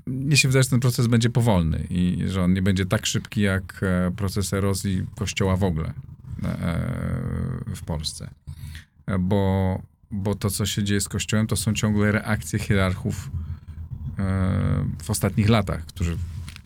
Mnie 0.05 0.37
się 0.37 0.47
wydaje, 0.47 0.63
że 0.63 0.69
ten 0.69 0.79
proces 0.79 1.07
będzie 1.07 1.29
powolny 1.29 1.87
i 1.89 2.17
że 2.27 2.43
on 2.43 2.53
nie 2.53 2.61
będzie 2.61 2.85
tak 2.85 3.05
szybki 3.05 3.41
jak 3.41 3.79
e, 3.83 4.11
proces 4.15 4.53
erozji 4.53 5.05
kościoła 5.15 5.55
w 5.55 5.63
ogóle 5.63 5.93
e, 6.43 7.75
w 7.75 7.81
Polsce. 7.85 8.29
Bo, 9.19 9.81
bo 10.11 10.35
to, 10.35 10.49
co 10.49 10.65
się 10.65 10.83
dzieje 10.83 11.01
z 11.01 11.09
kościołem, 11.09 11.47
to 11.47 11.55
są 11.55 11.73
ciągle 11.73 12.11
reakcje 12.11 12.59
hierarchów 12.59 13.31
e, 14.19 14.85
w 15.03 15.09
ostatnich 15.09 15.49
latach, 15.49 15.85
którzy 15.85 16.17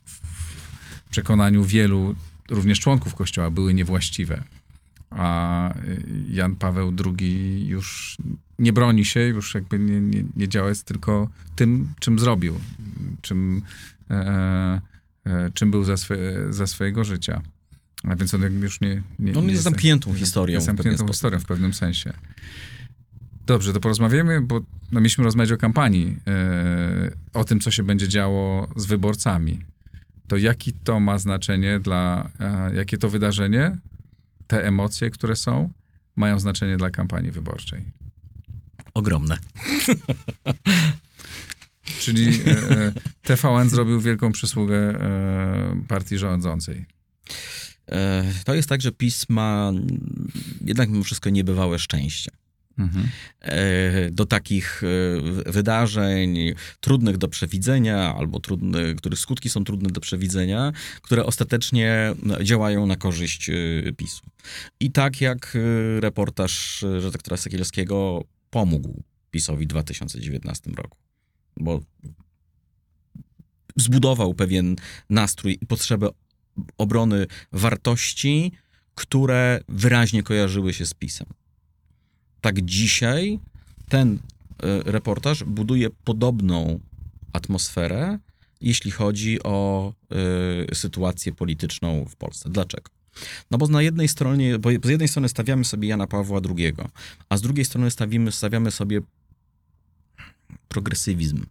w 0.05 1.09
przekonaniu 1.09 1.63
wielu, 1.63 2.15
również 2.49 2.79
członków 2.79 3.15
kościoła, 3.15 3.51
były 3.51 3.73
niewłaściwe. 3.73 4.43
A 5.09 5.73
Jan 6.29 6.55
Paweł 6.55 6.93
II 7.05 7.67
już 7.67 8.17
nie 8.59 8.73
broni 8.73 9.05
się, 9.05 9.19
już 9.19 9.55
jakby 9.55 9.79
nie, 9.79 10.01
nie, 10.01 10.23
nie 10.35 10.47
działa, 10.47 10.69
jest 10.69 10.83
tylko 10.83 11.29
tym, 11.55 11.93
czym 11.99 12.19
zrobił, 12.19 12.59
czym, 13.21 13.61
e, 14.09 14.81
e, 15.25 15.51
czym 15.53 15.71
był 15.71 15.83
za, 15.83 15.97
swe, 15.97 16.17
za 16.49 16.67
swojego 16.67 17.03
życia. 17.03 17.41
A 18.03 18.15
więc 18.15 18.33
on 18.33 18.61
już 18.61 18.81
nie... 18.81 19.03
nie 19.19 19.33
On 19.33 19.45
nie 19.45 19.51
jest 19.51 19.63
zamkniętą 19.63 20.13
historią 20.13 20.53
Jest 20.53 20.67
w 20.67 20.69
pewien 20.69 20.83
zamkniętą 20.83 21.07
historią 21.13 21.39
w 21.39 21.45
pewnym 21.45 21.73
sensie. 21.73 22.13
Dobrze, 23.45 23.73
to 23.73 23.79
porozmawiamy, 23.79 24.41
bo 24.41 24.61
no, 24.91 24.99
mieliśmy 24.99 25.23
rozmawiać 25.23 25.51
o 25.51 25.57
kampanii, 25.57 26.17
e, 26.27 27.11
o 27.33 27.43
tym, 27.43 27.59
co 27.59 27.71
się 27.71 27.83
będzie 27.83 28.07
działo 28.07 28.67
z 28.75 28.85
wyborcami. 28.85 29.59
To 30.27 30.37
jaki 30.37 30.73
to 30.73 30.99
ma 30.99 31.17
znaczenie 31.17 31.79
dla, 31.79 32.29
e, 32.39 32.75
jakie 32.75 32.97
to 32.97 33.09
wydarzenie, 33.09 33.77
te 34.47 34.65
emocje, 34.65 35.09
które 35.09 35.35
są, 35.35 35.69
mają 36.15 36.39
znaczenie 36.39 36.77
dla 36.77 36.89
kampanii 36.89 37.31
wyborczej. 37.31 37.85
Ogromne. 38.93 39.37
Czyli 41.99 42.27
e, 42.27 42.51
e, 42.51 42.93
TVN 43.23 43.69
zrobił 43.69 44.01
wielką 44.01 44.31
przysługę 44.31 44.77
e, 44.77 45.81
partii 45.87 46.17
rządzącej. 46.17 46.85
E, 47.91 48.23
To 48.45 48.55
jest 48.55 48.69
tak, 48.69 48.81
że 48.81 48.91
PiS 48.91 49.25
ma 49.29 49.71
jednak 50.65 50.89
mimo 50.89 51.03
wszystko 51.03 51.29
niebywałe 51.29 51.79
szczęście. 51.79 52.31
Mhm. 52.77 53.07
e, 53.41 54.11
do 54.11 54.25
takich 54.25 54.83
e, 54.83 55.51
wydarzeń 55.51 56.53
trudnych 56.79 57.17
do 57.17 57.27
przewidzenia, 57.27 58.15
albo 58.15 58.39
trudne, 58.39 58.95
których 58.95 59.19
skutki 59.19 59.49
są 59.49 59.63
trudne 59.63 59.89
do 59.89 60.01
przewidzenia, 60.01 60.71
które 61.01 61.25
ostatecznie 61.25 62.13
działają 62.43 62.85
na 62.85 62.95
korzyść 62.95 63.49
PiSu. 63.97 64.25
I 64.79 64.91
tak 64.91 65.21
jak 65.21 65.57
reportaż 65.99 66.85
redaktora 67.03 67.37
Sekielskiego 67.37 68.23
pomógł 68.49 69.03
PiSowi 69.31 69.65
w 69.65 69.69
2019 69.69 70.71
roku, 70.71 70.97
bo 71.59 71.81
zbudował 73.75 74.33
pewien 74.33 74.75
nastrój 75.09 75.57
i 75.61 75.65
potrzebę 75.65 76.09
obrony 76.77 77.27
wartości, 77.51 78.51
które 78.95 79.59
wyraźnie 79.67 80.23
kojarzyły 80.23 80.73
się 80.73 80.85
z 80.85 80.93
PiSem 80.93 81.27
tak 82.41 82.61
dzisiaj 82.61 83.39
ten 83.89 84.13
e, 84.13 84.19
reportaż 84.91 85.43
buduje 85.43 85.89
podobną 85.89 86.79
atmosferę, 87.33 88.19
jeśli 88.61 88.91
chodzi 88.91 89.43
o 89.43 89.93
e, 90.71 90.75
sytuację 90.75 91.31
polityczną 91.31 92.05
w 92.05 92.15
Polsce. 92.15 92.49
Dlaczego? 92.49 92.91
No 93.51 93.57
bo 93.57 93.67
na 93.67 93.81
jednej 93.81 94.07
stronie, 94.07 94.59
bo 94.59 94.69
z 94.83 94.89
jednej 94.89 95.07
strony 95.07 95.29
stawiamy 95.29 95.65
sobie 95.65 95.87
Jana 95.87 96.07
Pawła 96.07 96.41
II, 96.57 96.73
a 97.29 97.37
z 97.37 97.41
drugiej 97.41 97.65
strony 97.65 97.91
stawimy, 97.91 98.31
stawiamy 98.31 98.71
sobie 98.71 99.01
progresywizm. 100.67 101.45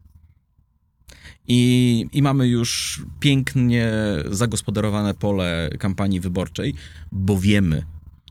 I, 1.49 2.07
I 2.13 2.23
mamy 2.23 2.49
już 2.49 3.03
pięknie 3.21 3.93
zagospodarowane 4.31 5.15
pole 5.15 5.71
kampanii 5.79 6.21
wyborczej, 6.21 6.75
bo 7.13 7.39
wiemy, 7.39 7.83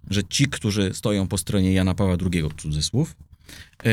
że 0.09 0.23
ci, 0.23 0.47
którzy 0.47 0.93
stoją 0.93 1.27
po 1.27 1.37
stronie 1.37 1.73
Jana 1.73 1.93
Pawła 1.93 2.17
II, 2.33 2.43
cudzysłów, 2.57 3.15
e, 3.85 3.91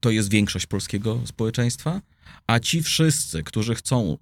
to 0.00 0.10
jest 0.10 0.30
większość 0.30 0.66
polskiego 0.66 1.20
społeczeństwa, 1.24 2.00
a 2.46 2.60
ci 2.60 2.82
wszyscy, 2.82 3.42
którzy 3.42 3.74
chcą 3.74 4.18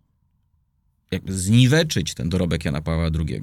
jakby 1.10 1.32
zniweczyć 1.32 2.14
ten 2.14 2.28
dorobek 2.28 2.64
Jana 2.64 2.82
Pawła 2.82 3.10
II, 3.28 3.40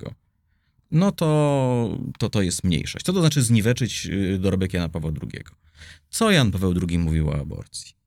no 0.92 1.12
to, 1.12 1.98
to 2.18 2.30
to 2.30 2.42
jest 2.42 2.64
mniejszość. 2.64 3.06
Co 3.06 3.14
to 3.14 3.22
znaczy 3.22 3.42
zniweczyć 3.42 4.06
y, 4.06 4.38
dorobek 4.40 4.74
Jana 4.74 4.90
Pawła 4.90 5.12
II? 5.22 5.44
Co 6.10 6.32
Jan 6.32 6.52
Paweł 6.52 6.74
II 6.90 6.98
mówił 6.98 7.30
o 7.30 7.40
aborcji? 7.40 7.99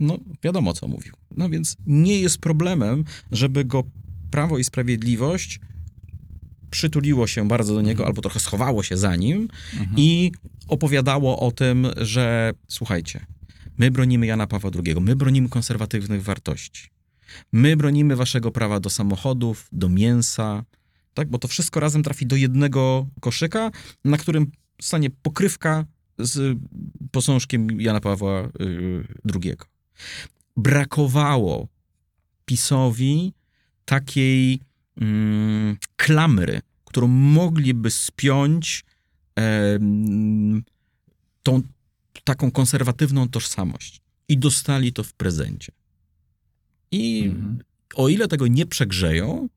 No, 0.00 0.18
wiadomo, 0.42 0.72
co 0.72 0.88
mówił. 0.88 1.12
No 1.36 1.48
więc 1.48 1.76
nie 1.86 2.20
jest 2.20 2.38
problemem, 2.38 3.04
żeby 3.32 3.64
go 3.64 3.84
Prawo 4.30 4.58
i 4.58 4.64
Sprawiedliwość 4.64 5.60
przytuliło 6.70 7.26
się 7.26 7.48
bardzo 7.48 7.74
do 7.74 7.82
niego, 7.82 8.06
albo 8.06 8.22
trochę 8.22 8.40
schowało 8.40 8.82
się 8.82 8.96
za 8.96 9.16
nim 9.16 9.48
i 9.96 10.32
opowiadało 10.68 11.40
o 11.40 11.50
tym, 11.50 11.86
że 11.96 12.52
słuchajcie, 12.68 13.26
my 13.78 13.90
bronimy 13.90 14.26
Jana 14.26 14.46
Pawła 14.46 14.70
II, 14.84 15.00
my 15.00 15.16
bronimy 15.16 15.48
konserwatywnych 15.48 16.22
wartości. 16.22 16.88
My 17.52 17.76
bronimy 17.76 18.16
waszego 18.16 18.50
prawa 18.50 18.80
do 18.80 18.90
samochodów, 18.90 19.68
do 19.72 19.88
mięsa, 19.88 20.64
tak? 21.14 21.28
Bo 21.28 21.38
to 21.38 21.48
wszystko 21.48 21.80
razem 21.80 22.02
trafi 22.02 22.26
do 22.26 22.36
jednego 22.36 23.06
koszyka, 23.20 23.70
na 24.04 24.16
którym 24.16 24.50
stanie 24.82 25.10
pokrywka 25.10 25.84
z 26.18 26.58
posążkiem 27.10 27.80
Jana 27.80 28.00
Pawła 28.00 28.48
y, 28.60 29.06
II. 29.34 29.54
Brakowało 30.56 31.68
PiSowi 32.44 33.32
takiej 33.84 34.60
mm, 35.00 35.76
klamry, 35.96 36.60
którą 36.84 37.06
mogliby 37.08 37.90
spiąć 37.90 38.84
em, 39.36 40.64
tą 41.42 41.62
taką 42.24 42.50
konserwatywną 42.50 43.28
tożsamość. 43.28 44.00
I 44.28 44.38
dostali 44.38 44.92
to 44.92 45.02
w 45.04 45.12
prezencie. 45.12 45.72
I 46.90 47.24
Mhm. 47.24 47.58
o 47.94 48.08
ile 48.08 48.28
tego 48.28 48.46
nie 48.46 48.66
przegrzeją, 48.66 49.48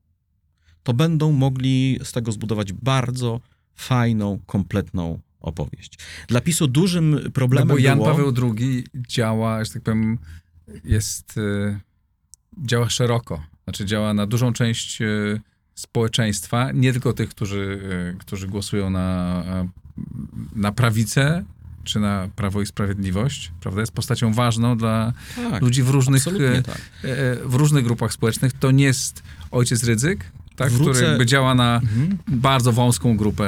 to 0.82 0.94
będą 0.94 1.32
mogli 1.32 1.98
z 2.02 2.12
tego 2.12 2.32
zbudować 2.32 2.72
bardzo 2.72 3.40
fajną, 3.74 4.40
kompletną 4.46 5.20
opowieść. 5.40 5.98
Dla 6.28 6.40
PiSu 6.40 6.66
dużym 6.66 7.10
No 7.10 7.30
problemem 7.30 7.68
bo 7.68 7.78
Jan 7.78 7.98
było... 7.98 8.10
Paweł 8.10 8.32
II 8.58 8.84
działa, 8.94 9.64
że 9.64 9.72
tak 9.72 9.82
powiem, 9.82 10.18
jest, 10.84 11.38
e, 11.38 11.80
działa 12.66 12.90
szeroko. 12.90 13.42
Znaczy 13.64 13.86
działa 13.86 14.14
na 14.14 14.26
dużą 14.26 14.52
część 14.52 15.02
e, 15.02 15.06
społeczeństwa, 15.74 16.72
nie 16.72 16.92
tylko 16.92 17.12
tych, 17.12 17.28
którzy, 17.28 17.80
e, 18.14 18.18
którzy 18.18 18.48
głosują 18.48 18.90
na, 18.90 19.44
na 20.56 20.72
prawicę, 20.72 21.44
czy 21.84 22.00
na 22.00 22.28
Prawo 22.36 22.62
i 22.62 22.66
Sprawiedliwość, 22.66 23.52
prawda? 23.60 23.80
Jest 23.80 23.92
postacią 23.92 24.32
ważną 24.32 24.78
dla 24.78 25.12
tak, 25.36 25.62
ludzi 25.62 25.82
w 25.82 25.90
różnych, 25.90 26.24
tak. 26.66 26.80
w 27.44 27.54
różnych 27.54 27.84
grupach 27.84 28.12
społecznych. 28.12 28.52
To 28.52 28.70
nie 28.70 28.84
jest 28.84 29.22
ojciec 29.50 29.84
Rydzyk, 29.84 30.32
tak, 30.58 30.70
Wrócę- 30.72 30.90
który 30.92 31.06
jakby 31.06 31.26
działa 31.26 31.54
na 31.54 31.74
Mhm. 31.82 32.18
bardzo 32.28 32.72
wąską 32.72 33.16
grupę 33.16 33.44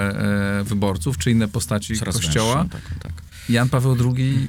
e, 0.61 0.65
wyborców, 0.65 1.19
czy 1.19 1.31
inne 1.31 1.49
postaci 1.49 1.97
Coraz 1.97 2.15
kościoła. 2.17 2.65
taką, 2.73 2.95
tak. 3.03 3.13
Jan 3.49 3.69
Paweł 3.69 3.97
II 4.17 4.49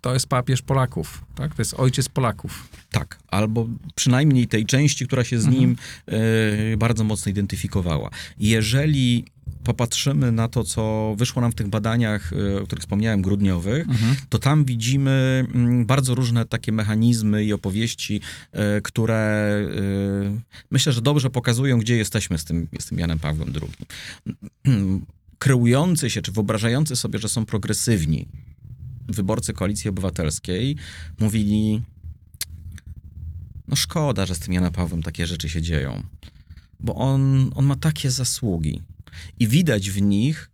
to 0.00 0.14
jest 0.14 0.26
papież 0.26 0.62
Polaków, 0.62 1.24
tak? 1.34 1.54
To 1.54 1.60
jest 1.62 1.74
ojciec 1.74 2.08
Polaków. 2.08 2.68
Tak, 2.90 3.18
albo 3.28 3.66
przynajmniej 3.94 4.48
tej 4.48 4.66
części, 4.66 5.06
która 5.06 5.24
się 5.24 5.40
z 5.40 5.44
Mhm. 5.44 5.60
nim 5.60 5.76
e, 6.72 6.76
bardzo 6.76 7.04
mocno 7.04 7.30
identyfikowała. 7.30 8.10
Jeżeli 8.38 9.24
popatrzymy 9.64 10.32
na 10.32 10.48
to, 10.48 10.64
co 10.64 11.14
wyszło 11.18 11.42
nam 11.42 11.52
w 11.52 11.54
tych 11.54 11.68
badaniach, 11.68 12.32
e, 12.32 12.62
o 12.62 12.64
których 12.64 12.82
wspomniałem, 12.82 13.22
grudniowych, 13.22 13.86
to 14.28 14.38
tam 14.38 14.64
widzimy 14.64 15.46
mm, 15.54 15.86
bardzo 15.86 16.14
różne 16.14 16.44
takie 16.44 16.72
mechanizmy 16.72 17.44
i 17.44 17.52
opowieści, 17.52 18.20
e, 18.52 18.80
które 18.80 19.16
e, 19.16 20.40
myślę, 20.70 20.92
że 20.92 21.02
dobrze 21.02 21.30
pokazują, 21.30 21.78
gdzie 21.78 21.96
jesteśmy 21.96 22.38
z 22.38 22.44
tym, 22.44 22.68
z 22.78 22.86
tym 22.86 22.98
Janem 22.98 23.18
Pawłem 23.18 23.52
II. 23.62 23.86
Kreujący 25.38 26.10
się, 26.10 26.22
czy 26.22 26.32
wyobrażający 26.32 26.96
sobie, 26.96 27.18
że 27.18 27.28
są 27.28 27.46
progresywni 27.46 28.28
wyborcy 29.08 29.52
Koalicji 29.52 29.90
Obywatelskiej, 29.90 30.76
mówili, 31.20 31.82
no 33.68 33.76
szkoda, 33.76 34.26
że 34.26 34.34
z 34.34 34.38
tym 34.38 34.54
Janem 34.54 34.72
Pawłem 34.72 35.02
takie 35.02 35.26
rzeczy 35.26 35.48
się 35.48 35.62
dzieją, 35.62 36.02
bo 36.80 36.94
on, 36.94 37.50
on 37.54 37.64
ma 37.64 37.76
takie 37.76 38.10
zasługi. 38.10 38.82
I 39.38 39.48
widać 39.48 39.90
w 39.90 40.02
nich 40.02 40.50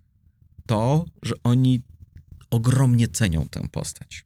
to, 0.66 1.04
że 1.22 1.34
oni 1.44 1.82
ogromnie 2.50 3.08
cenią 3.08 3.48
tę 3.50 3.68
postać. 3.72 4.24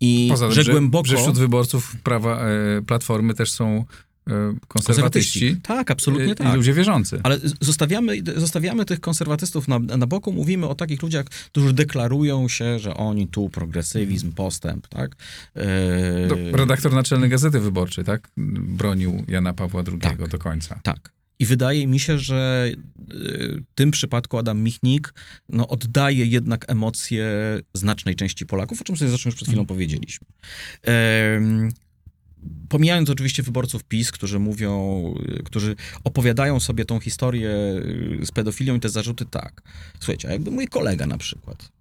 I 0.00 0.26
Poza 0.30 0.50
że 0.50 0.64
głęboko... 0.64 1.08
że 1.08 1.16
wśród 1.16 1.38
wyborców 1.38 1.96
prawa 1.96 2.40
e, 2.40 2.82
Platformy 2.86 3.34
też 3.34 3.52
są 3.52 3.84
e, 4.30 4.54
konserwatyści 4.68 5.56
Tak, 5.62 5.90
absolutnie 5.90 6.32
e, 6.32 6.34
tak. 6.34 6.54
i 6.54 6.56
ludzie 6.56 6.72
wierzący. 6.72 7.20
Ale 7.22 7.40
zostawiamy, 7.60 8.22
zostawiamy 8.36 8.84
tych 8.84 9.00
konserwatystów 9.00 9.68
na, 9.68 9.78
na 9.78 10.06
boku, 10.06 10.32
mówimy 10.32 10.68
o 10.68 10.74
takich 10.74 11.02
ludziach, 11.02 11.26
którzy 11.26 11.72
deklarują 11.72 12.48
się, 12.48 12.78
że 12.78 12.94
oni 12.94 13.28
tu 13.28 13.48
progresywizm, 13.48 14.32
postęp, 14.32 14.88
tak? 14.88 15.16
E, 15.56 16.28
To 16.28 16.56
redaktor 16.56 16.92
naczelny 16.92 17.28
Gazety 17.28 17.60
Wyborczej, 17.60 18.04
tak? 18.04 18.28
Bronił 18.36 19.24
Jana 19.28 19.52
Pawła 19.52 19.82
II 19.88 19.98
Tak. 20.00 20.28
do 20.28 20.38
końca. 20.38 20.80
Tak. 20.82 21.12
I 21.38 21.46
wydaje 21.46 21.86
mi 21.86 22.00
się, 22.00 22.18
że 22.18 22.70
y, 22.70 22.76
w 23.08 23.74
tym 23.74 23.90
przypadku 23.90 24.38
Adam 24.38 24.60
Michnik 24.60 25.14
no, 25.48 25.68
oddaje 25.68 26.26
jednak 26.26 26.70
emocje 26.70 27.26
znacznej 27.74 28.14
części 28.14 28.46
Polaków, 28.46 28.80
o 28.80 28.84
czym 28.84 28.96
sobie 28.96 29.08
zresztą 29.08 29.28
już 29.28 29.36
przed 29.36 29.48
chwilą 29.48 29.66
powiedzieliśmy. 29.66 30.26
Em, 30.82 31.70
Pomijając 32.68 33.10
oczywiście 33.10 33.42
wyborców 33.42 33.84
PiS, 33.84 34.12
którzy 34.12 34.38
mówią, 34.38 35.04
y, 35.38 35.42
którzy 35.42 35.76
opowiadają 36.04 36.60
sobie 36.60 36.84
tą 36.84 37.00
historię 37.00 37.50
y, 38.20 38.26
z 38.26 38.30
pedofilią 38.30 38.74
i 38.76 38.80
te 38.80 38.88
zarzuty 38.88 39.24
tak. 39.24 39.62
Słuchajcie, 39.98 40.28
a 40.28 40.32
jakby 40.32 40.50
mój 40.50 40.68
kolega 40.68 41.06
na 41.06 41.18
przykład 41.18 41.72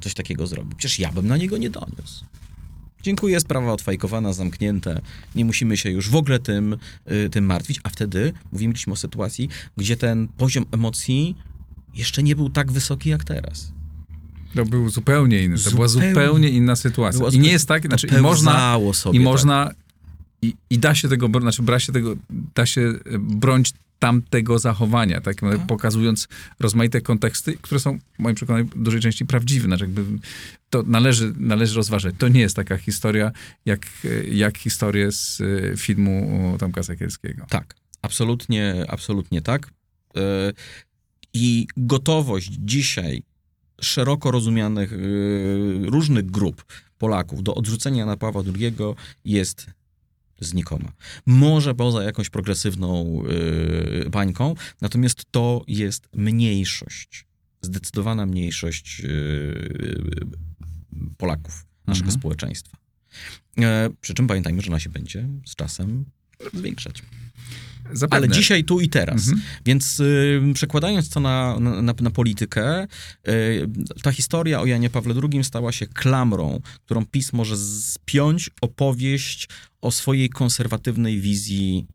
coś 0.00 0.14
takiego 0.14 0.46
zrobił, 0.46 0.76
przecież 0.76 0.98
ja 0.98 1.12
bym 1.12 1.26
na 1.26 1.36
niego 1.36 1.56
nie 1.56 1.70
doniósł. 1.70 2.24
Dziękuję, 3.04 3.40
sprawa 3.40 3.72
odfajkowana, 3.72 4.32
zamknięte. 4.32 5.00
Nie 5.34 5.44
musimy 5.44 5.76
się 5.76 5.90
już 5.90 6.10
w 6.10 6.16
ogóle 6.16 6.38
tym, 6.38 6.76
y, 7.12 7.30
tym 7.30 7.44
martwić. 7.46 7.80
A 7.82 7.88
wtedy 7.88 8.32
mówiliśmy 8.52 8.92
o 8.92 8.96
sytuacji, 8.96 9.48
gdzie 9.76 9.96
ten 9.96 10.28
poziom 10.28 10.64
emocji 10.72 11.36
jeszcze 11.94 12.22
nie 12.22 12.36
był 12.36 12.50
tak 12.50 12.72
wysoki 12.72 13.10
jak 13.10 13.24
teraz. 13.24 13.72
To 14.54 14.64
był 14.64 14.88
zupełnie 14.88 15.42
inny. 15.42 15.58
To 15.58 15.70
była 15.70 15.88
Zupełnie. 15.88 16.48
inna 16.48 16.76
sytuacja. 16.76 17.18
Była 17.18 17.30
I 17.30 17.38
nie 17.38 17.52
jest 17.52 17.68
tak, 17.68 17.86
znaczy 17.86 18.06
i 18.06 18.20
można, 18.20 18.78
sobie, 18.92 19.18
i 19.18 19.20
tak. 19.20 19.24
można 19.24 19.70
i, 20.42 20.54
i 20.70 20.78
da 20.78 20.94
się 20.94 21.08
tego, 21.08 21.28
znaczy 21.40 21.62
bra 21.62 21.78
się 21.78 21.92
tego, 21.92 22.16
da 22.54 22.66
się 22.66 22.80
e, 22.80 23.18
bronić 23.18 23.72
tamtego 23.98 24.58
zachowania, 24.58 25.20
tak, 25.20 25.36
pokazując 25.68 26.28
rozmaite 26.60 27.00
konteksty, 27.00 27.58
które 27.62 27.80
są 27.80 27.98
w 27.98 28.18
moim 28.18 28.36
przekonaniu 28.36 28.64
w 28.66 28.82
dużej 28.82 29.00
części 29.00 29.26
prawdziwe. 29.26 29.66
Znaczy 29.66 29.84
jakby 29.84 30.04
to 30.70 30.82
należy, 30.82 31.32
należy 31.36 31.76
rozważać. 31.76 32.14
To 32.18 32.28
nie 32.28 32.40
jest 32.40 32.56
taka 32.56 32.76
historia, 32.76 33.32
jak, 33.64 33.86
e, 34.04 34.24
jak 34.24 34.58
historie 34.58 35.12
z 35.12 35.40
e, 35.40 35.76
filmu 35.76 36.56
Tomka 36.58 36.82
Sekielskiego. 36.82 37.46
Tak, 37.48 37.74
absolutnie, 38.02 38.84
absolutnie 38.88 39.42
tak. 39.42 39.66
Y, 40.16 40.20
I 41.34 41.66
gotowość 41.76 42.50
dzisiaj 42.58 43.22
szeroko 43.80 44.30
rozumianych 44.30 44.92
różnych 45.82 46.30
grup 46.30 46.64
Polaków 46.98 47.42
do 47.42 47.54
odrzucenia 47.54 48.06
na 48.06 48.16
Pawła 48.16 48.42
II 48.58 48.74
jest 49.24 49.66
znikoma. 50.40 50.92
Może 51.26 51.74
poza 51.74 52.02
jakąś 52.02 52.30
progresywną 52.30 53.22
y, 54.06 54.10
bańką, 54.10 54.54
natomiast 54.80 55.24
to 55.30 55.64
jest 55.68 56.08
mniejszość, 56.14 57.26
zdecydowana 57.62 58.26
mniejszość 58.26 59.00
y, 59.04 60.26
Polaków, 61.16 61.66
naszego 61.86 62.06
Mhm. 62.06 62.20
społeczeństwa. 62.20 62.76
E, 63.58 63.90
przy 64.00 64.14
czym 64.14 64.26
pamiętajmy, 64.26 64.62
że 64.62 64.68
ona 64.68 64.80
się 64.80 64.90
będzie 64.90 65.28
z 65.46 65.54
czasem 65.54 66.04
zwiększać. 66.54 67.02
Zapewne. 67.92 68.16
Ale 68.16 68.28
dzisiaj, 68.28 68.64
tu 68.64 68.80
i 68.80 68.88
teraz. 68.88 69.28
Mhm. 69.28 69.42
Więc 69.66 70.00
y, 70.00 70.40
przekładając 70.54 71.10
to 71.10 71.20
na, 71.20 71.60
na, 71.60 71.82
na, 71.82 71.94
na 72.00 72.10
politykę, 72.10 72.86
y, 73.28 73.68
ta 74.02 74.12
historia 74.12 74.60
o 74.60 74.66
Janie 74.66 74.90
Pawle 74.90 75.14
II 75.32 75.44
stała 75.44 75.72
się 75.72 75.86
klamrą, 75.86 76.60
którą 76.84 77.06
PiS 77.06 77.32
może 77.32 77.56
spiąć 77.80 78.50
opowieść 78.60 79.48
o 79.84 79.90
swojej 79.90 80.28
konserwatywnej 80.30 81.20
wizji 81.20 81.86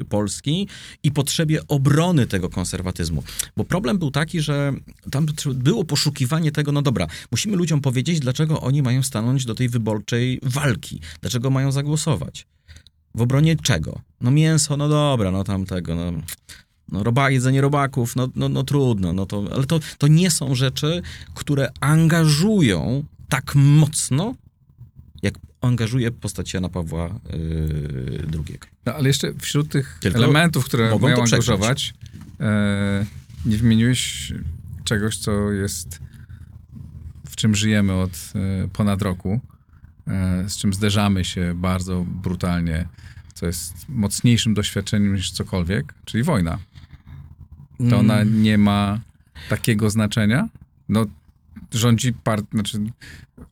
y, 0.00 0.04
Polski 0.04 0.68
i 1.02 1.10
potrzebie 1.10 1.60
obrony 1.68 2.26
tego 2.26 2.48
konserwatyzmu. 2.48 3.22
Bo 3.56 3.64
problem 3.64 3.98
był 3.98 4.10
taki, 4.10 4.40
że 4.40 4.72
tam 5.10 5.26
było 5.54 5.84
poszukiwanie 5.84 6.52
tego, 6.52 6.72
no 6.72 6.82
dobra, 6.82 7.06
musimy 7.32 7.56
ludziom 7.56 7.80
powiedzieć, 7.80 8.20
dlaczego 8.20 8.60
oni 8.60 8.82
mają 8.82 9.02
stanąć 9.02 9.44
do 9.44 9.54
tej 9.54 9.68
wyborczej 9.68 10.40
walki, 10.42 11.00
dlaczego 11.20 11.50
mają 11.50 11.72
zagłosować. 11.72 12.46
W 13.14 13.20
obronie 13.20 13.56
czego? 13.56 14.00
No 14.20 14.30
mięso, 14.30 14.76
no 14.76 14.88
dobra, 14.88 15.30
no 15.30 15.44
tamtego, 15.44 15.94
no, 15.94 16.12
no 16.92 17.02
roba, 17.02 17.30
jedzenie 17.30 17.60
robaków, 17.60 18.16
no, 18.16 18.28
no, 18.36 18.48
no 18.48 18.62
trudno, 18.62 19.12
no 19.12 19.26
to, 19.26 19.44
ale 19.54 19.66
to, 19.66 19.80
to 19.98 20.06
nie 20.06 20.30
są 20.30 20.54
rzeczy, 20.54 21.02
które 21.34 21.68
angażują 21.80 23.04
tak 23.28 23.54
mocno, 23.54 24.34
angażuje 25.60 26.10
postać 26.10 26.54
Jana 26.54 26.68
Pawła 26.68 27.20
yy, 27.32 28.26
II. 28.34 28.58
No, 28.86 28.94
ale 28.94 29.08
jeszcze 29.08 29.34
wśród 29.34 29.68
tych 29.72 29.98
Tylko 30.00 30.18
elementów, 30.18 30.64
które 30.64 30.90
mogą 30.90 31.08
mają 31.08 31.22
angażować, 31.22 31.94
e, 32.40 33.06
nie 33.46 33.56
wymieniłeś 33.56 34.32
czegoś, 34.84 35.16
co 35.18 35.52
jest, 35.52 36.00
w 37.28 37.36
czym 37.36 37.54
żyjemy 37.54 37.92
od 37.92 38.10
e, 38.64 38.68
ponad 38.68 39.02
roku. 39.02 39.40
e, 40.06 40.44
z 40.48 40.56
czym 40.56 40.74
zderzamy 40.74 41.24
się 41.24 41.52
bardzo 41.56 42.04
brutalnie, 42.22 42.88
co 43.34 43.46
jest 43.46 43.74
mocniejszym 43.88 44.54
doświadczeniem 44.54 45.14
niż 45.14 45.30
cokolwiek, 45.30 45.94
czyli 46.04 46.22
wojna. 46.22 46.58
To 47.90 47.98
ona 47.98 48.20
Mm. 48.20 48.42
nie 48.42 48.58
ma 48.58 49.00
takiego 49.48 49.90
znaczenia. 49.90 50.48
No, 50.88 51.06
rządzi 51.74 52.12
part, 52.12 52.46
znaczy, 52.52 52.78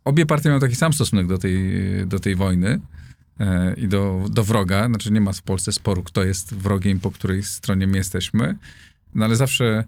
obie 0.04 0.26
partie 0.26 0.48
mają 0.48 0.60
taki 0.60 0.76
sam 0.76 0.92
stosunek 0.92 1.26
do 1.26 1.38
tej, 1.38 1.56
do 2.06 2.18
tej 2.18 2.34
wojny 2.34 2.80
e, 3.40 3.74
i 3.74 3.88
do, 3.88 4.24
do 4.30 4.44
wroga. 4.44 4.86
Znaczy, 4.86 5.12
nie 5.12 5.20
ma 5.20 5.32
w 5.32 5.42
Polsce 5.42 5.72
sporu, 5.72 6.02
kto 6.02 6.24
jest 6.24 6.54
wrogiem, 6.54 7.00
po 7.00 7.10
której 7.10 7.42
stronie 7.42 7.86
my 7.86 7.96
jesteśmy. 7.96 8.56
No 9.14 9.24
ale 9.24 9.36
zawsze 9.36 9.84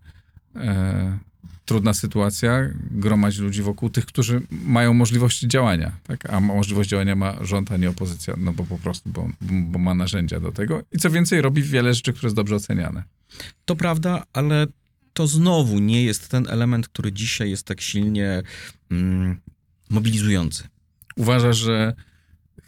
e, 0.56 1.18
trudna 1.64 1.94
sytuacja, 1.94 2.68
gromadź 2.90 3.38
ludzi 3.38 3.62
wokół 3.62 3.90
tych, 3.90 4.06
którzy 4.06 4.42
mają 4.50 4.94
możliwości 4.94 5.48
działania, 5.48 5.92
tak? 6.06 6.30
A 6.30 6.40
możliwość 6.40 6.90
działania 6.90 7.16
ma 7.16 7.44
rząd, 7.44 7.72
a 7.72 7.76
nie 7.76 7.90
opozycja, 7.90 8.34
no 8.38 8.52
bo 8.52 8.64
po 8.64 8.78
prostu, 8.78 9.10
bo, 9.10 9.28
bo 9.40 9.78
ma 9.78 9.94
narzędzia 9.94 10.40
do 10.40 10.52
tego. 10.52 10.82
I 10.92 10.98
co 10.98 11.10
więcej, 11.10 11.42
robi 11.42 11.62
wiele 11.62 11.94
rzeczy, 11.94 12.12
które 12.12 12.26
jest 12.26 12.36
dobrze 12.36 12.56
oceniane. 12.56 13.02
To 13.64 13.76
prawda, 13.76 14.22
ale 14.32 14.66
to 15.12 15.26
znowu 15.26 15.78
nie 15.78 16.04
jest 16.04 16.28
ten 16.28 16.46
element, 16.48 16.88
który 16.88 17.12
dzisiaj 17.12 17.50
jest 17.50 17.66
tak 17.66 17.80
silnie 17.80 18.42
mm, 18.90 19.40
mobilizujący. 19.90 20.64
Uważasz, 21.16 21.56
że 21.58 21.94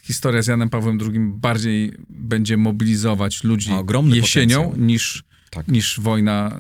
historia 0.03 0.43
z 0.43 0.47
Janem 0.47 0.71
Pawłem 0.71 0.99
II 1.03 1.19
bardziej 1.21 1.93
będzie 2.09 2.57
mobilizować 2.57 3.45
ludzi 3.45 3.71
jesienią 4.13 4.57
potencjał. 4.63 4.87
niż, 4.87 5.25
Tak. 5.51 5.69
niż 5.69 6.01
wojna, 6.01 6.59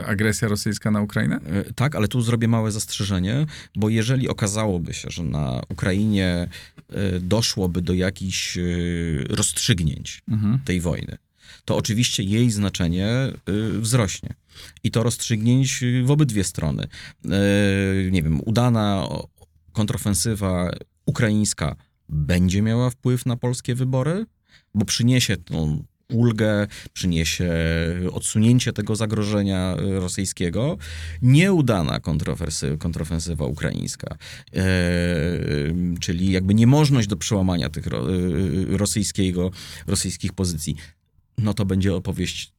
e, 0.00 0.06
agresja 0.06 0.48
rosyjska 0.48 0.90
na 0.90 1.00
Ukrainę? 1.00 1.36
E, 1.36 1.72
Tak, 1.72 1.94
ale 1.96 2.08
tu 2.08 2.22
zrobię 2.22 2.48
małe 2.48 2.72
zastrzeżenie, 2.72 3.46
bo 3.76 3.88
jeżeli 3.88 4.28
okazałoby 4.28 4.94
się, 4.94 5.10
że 5.10 5.22
na 5.22 5.62
Ukrainie 5.68 6.48
e, 6.88 7.20
doszłoby 7.20 7.82
do 7.82 7.94
jakichś 7.94 8.56
e, 8.58 8.62
rozstrzygnięć 9.28 10.22
Mhm. 10.28 10.58
tej 10.64 10.80
wojny, 10.80 11.16
to 11.64 11.76
oczywiście 11.76 12.22
jej 12.22 12.50
znaczenie 12.50 13.08
wzrośnie. 13.80 14.34
I 14.82 14.90
to 14.90 15.02
rozstrzygnięć 15.02 15.82
y, 15.82 16.02
w 16.04 16.10
obydwie 16.10 16.44
strony. 16.44 16.84
Y, 17.24 18.10
Nie 18.12 18.22
wiem, 18.22 18.40
udana 18.46 19.08
kontrofensywa 19.72 20.70
ukraińska 21.06 21.76
będzie 22.08 22.62
miała 22.62 22.90
wpływ 22.90 23.26
na 23.26 23.36
polskie 23.36 23.74
wybory, 23.74 24.26
bo 24.74 24.84
przyniesie 24.84 25.36
tą 25.36 25.84
ulgę, 26.12 26.66
przyniesie 26.92 27.50
odsunięcie 28.12 28.72
tego 28.72 28.96
zagrożenia 28.96 29.76
y, 29.80 30.00
rosyjskiego. 30.00 30.78
Nieudana 31.22 32.00
kontrofensywa 32.78 33.44
ukraińska, 33.44 34.16
czyli 36.00 36.32
jakby 36.32 36.54
niemożność 36.54 37.08
do 37.08 37.16
przełamania 37.16 37.70
tych 37.70 37.86
ro, 37.86 38.06
rosyjskiego, 38.68 39.50
rosyjskich 39.86 40.32
pozycji, 40.32 40.76
no 41.38 41.54
to 41.54 41.64
będzie 41.64 41.94
opowieść 41.94 42.52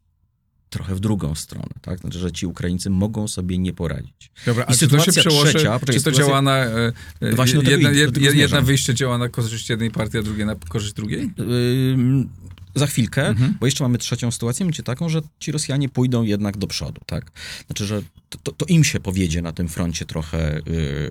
trochę 0.72 0.96
w 0.96 1.00
drugą 1.00 1.36
stronę, 1.36 1.74
tak? 1.82 2.00
Znaczy, 2.00 2.20
że 2.20 2.32
ci 2.32 2.46
Ukraińcy 2.48 2.90
mogą 2.90 3.28
sobie 3.28 3.58
nie 3.58 3.74
poradzić. 3.74 4.32
Dobra, 4.46 4.64
I 4.64 4.68
a 4.68 4.74
czy 4.74 4.88
to 4.88 5.00
się 5.00 5.12
sytuacja 5.12 5.22
przełoży, 5.22 5.54
trzecia, 5.54 5.80
czy 5.80 5.86
to 5.86 5.94
sytuacja- 5.94 6.18
działa 6.18 6.42
na... 6.42 6.58
E, 6.58 6.92
e, 7.22 7.36
Właśnie 7.36 7.62
jedna, 7.70 7.92
jed, 7.92 8.18
jedna 8.18 8.62
wyjście 8.62 8.94
działa 8.94 9.18
na 9.18 9.30
korzyść 9.30 9.70
jednej 9.70 9.92
partii, 9.92 10.18
a 10.18 10.22
drugie 10.22 10.46
na 10.46 10.56
korzyść 10.56 10.94
drugiej? 10.94 11.32
Ym, 11.40 12.30
za 12.76 12.88
chwilkę, 12.88 13.28
Mhm. 13.28 13.58
bo 13.60 13.66
jeszcze 13.66 13.84
mamy 13.84 13.98
trzecią 13.98 14.32
sytuację, 14.32 14.66
będzie 14.66 14.84
taką, 14.84 15.10
że 15.10 15.22
ci 15.40 15.52
Rosjanie 15.52 15.90
pójdą 15.90 16.24
jednak 16.24 16.58
do 16.58 16.68
przodu, 16.68 17.02
tak? 17.06 17.32
Znaczy, 17.68 17.86
że 17.86 18.02
to, 18.30 18.38
to, 18.44 18.52
to 18.52 18.66
im 18.66 18.84
się 18.84 19.00
powiedzie 19.00 19.42
na 19.42 19.52
tym 19.52 19.68
froncie 19.68 20.06
trochę, 20.06 20.62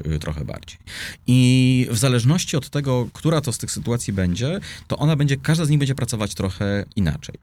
yy, 0.05 0.19
trochę 0.19 0.45
bardziej. 0.45 0.79
I 1.27 1.87
w 1.91 1.99
zależności 1.99 2.57
od 2.57 2.71
tego, 2.71 3.09
która 3.13 3.41
to 3.41 3.53
z 3.53 3.59
tych 3.59 3.71
sytuacji 3.71 4.13
będzie, 4.13 4.61
to 4.89 4.97
ona 4.97 5.17
będzie, 5.17 5.37
każda 5.37 5.65
z 5.65 5.71
nich 5.71 5.79
będzie 5.79 5.95
pracować 5.95 6.35
trochę 6.35 6.85
inaczej. 6.97 7.35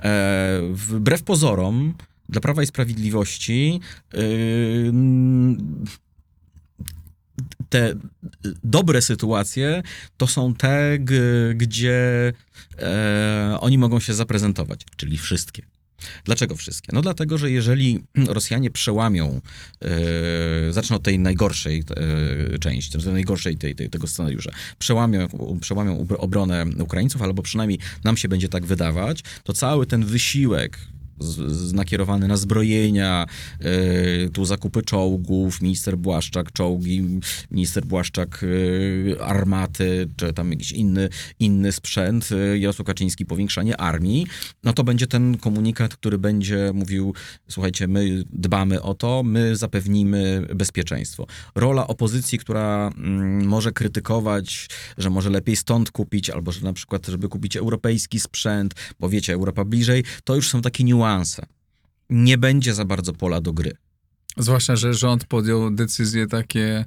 E, 0.00 0.60
wbrew 0.72 1.22
pozorom, 1.22 1.94
dla 2.28 2.40
Prawa 2.40 2.62
i 2.62 2.66
Sprawiedliwości 2.66 3.80
yy, 4.12 4.20
te 7.72 7.94
dobre 8.64 9.02
sytuacje 9.02 9.82
to 10.16 10.26
są 10.26 10.54
te, 10.54 10.98
gdzie 11.54 12.32
e, 12.78 13.56
oni 13.60 13.78
mogą 13.78 14.00
się 14.00 14.14
zaprezentować, 14.14 14.80
czyli 14.96 15.18
wszystkie. 15.18 15.62
Dlaczego 16.24 16.56
wszystkie? 16.56 16.92
No 16.92 17.02
dlatego, 17.02 17.38
że 17.38 17.50
jeżeli 17.50 18.04
Rosjanie 18.28 18.70
przełamią, 18.70 19.40
e, 19.82 20.72
zaczną 20.72 20.96
od 20.96 21.02
tej 21.02 21.18
najgorszej 21.18 21.84
e, 22.54 22.58
części, 22.58 22.98
tej 22.98 23.12
najgorszej 23.12 23.56
tej, 23.56 23.74
tej, 23.74 23.90
tego 23.90 24.06
scenariusza, 24.06 24.50
przełamią, 24.78 25.28
przełamią 25.60 26.06
obronę 26.18 26.64
Ukraińców, 26.78 27.22
albo 27.22 27.42
przynajmniej 27.42 27.78
nam 28.04 28.16
się 28.16 28.28
będzie 28.28 28.48
tak 28.48 28.66
wydawać, 28.66 29.22
to 29.44 29.52
cały 29.52 29.86
ten 29.86 30.04
wysiłek 30.04 30.78
nakierowany 31.72 32.28
na 32.28 32.36
zbrojenia, 32.36 33.26
e, 33.60 34.28
tu 34.28 34.44
zakupy 34.44 34.82
czołgów, 34.82 35.62
minister 35.62 35.98
Błaszczak 35.98 36.52
czołgi, 36.52 37.20
minister 37.50 37.84
Błaszczak 37.84 38.44
e, 39.18 39.22
armaty, 39.22 40.08
czy 40.16 40.32
tam 40.32 40.50
jakiś 40.50 40.72
inny, 40.72 41.08
inny 41.38 41.72
sprzęt, 41.72 42.28
e, 42.32 42.58
Jarosław 42.58 42.86
Kaczyński 42.86 43.26
powiększanie 43.26 43.76
armii, 43.76 44.26
no 44.64 44.72
to 44.72 44.84
będzie 44.84 45.06
ten 45.06 45.38
komunikat, 45.38 45.96
który 45.96 46.18
będzie 46.18 46.70
mówił, 46.74 47.14
słuchajcie, 47.48 47.88
my 47.88 48.24
dbamy 48.32 48.82
o 48.82 48.94
to, 48.94 49.22
my 49.22 49.56
zapewnimy 49.56 50.46
bezpieczeństwo. 50.54 51.26
Rola 51.54 51.86
opozycji, 51.86 52.38
która 52.38 52.90
mm, 52.96 53.46
może 53.46 53.72
krytykować, 53.72 54.68
że 54.98 55.10
może 55.10 55.30
lepiej 55.30 55.56
stąd 55.56 55.90
kupić, 55.90 56.30
albo 56.30 56.52
że 56.52 56.60
na 56.60 56.72
przykład, 56.72 57.06
żeby 57.06 57.28
kupić 57.28 57.56
europejski 57.56 58.20
sprzęt, 58.20 58.74
bo 59.00 59.08
wiecie, 59.08 59.32
Europa 59.32 59.64
bliżej, 59.64 60.04
to 60.24 60.34
już 60.34 60.48
są 60.48 60.62
takie 60.62 60.84
niuanse. 60.84 61.11
Nie 62.10 62.38
będzie 62.38 62.74
za 62.74 62.84
bardzo 62.84 63.12
pola 63.12 63.40
do 63.40 63.52
gry. 63.52 63.72
Zwłaszcza, 64.36 64.76
że 64.76 64.94
rząd 64.94 65.24
podjął 65.24 65.70
decyzje 65.70 66.26
takie 66.26 66.84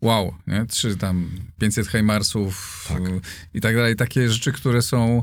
wow, 0.00 0.34
nie? 0.46 0.66
Trzy 0.66 0.96
tam 0.96 1.30
500 1.58 1.88
Heimarsów 1.88 2.84
Tak. 2.88 3.02
i 3.54 3.60
tak 3.60 3.76
dalej. 3.76 3.96
Takie 3.96 4.30
rzeczy, 4.30 4.52
które 4.52 4.82
są, 4.82 5.22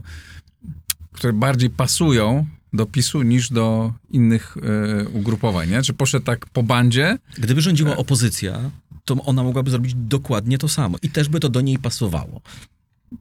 które 1.12 1.34
bardziej 1.34 1.70
pasują 1.70 2.48
do 2.74 2.86
PiSu 2.86 3.22
niż 3.22 3.50
do 3.50 3.94
innych 4.10 4.58
y, 4.58 5.10
ugrupowań, 5.10 5.70
nie? 5.70 5.82
Czy 5.82 5.94
poszedł 5.94 6.26
tak 6.26 6.46
po 6.46 6.64
bandzie? 6.64 7.18
Gdyby 7.38 7.62
rządziła 7.62 7.98
opozycja, 7.98 8.72
to 9.06 9.16
ona 9.24 9.44
mogłaby 9.44 9.72
zrobić 9.72 9.94
dokładnie 9.96 10.58
to 10.58 10.70
samo 10.70 10.98
i 11.02 11.10
też 11.10 11.30
by 11.30 11.40
to 11.40 11.50
do 11.50 11.62
niej 11.62 11.78
pasowało. 11.80 12.42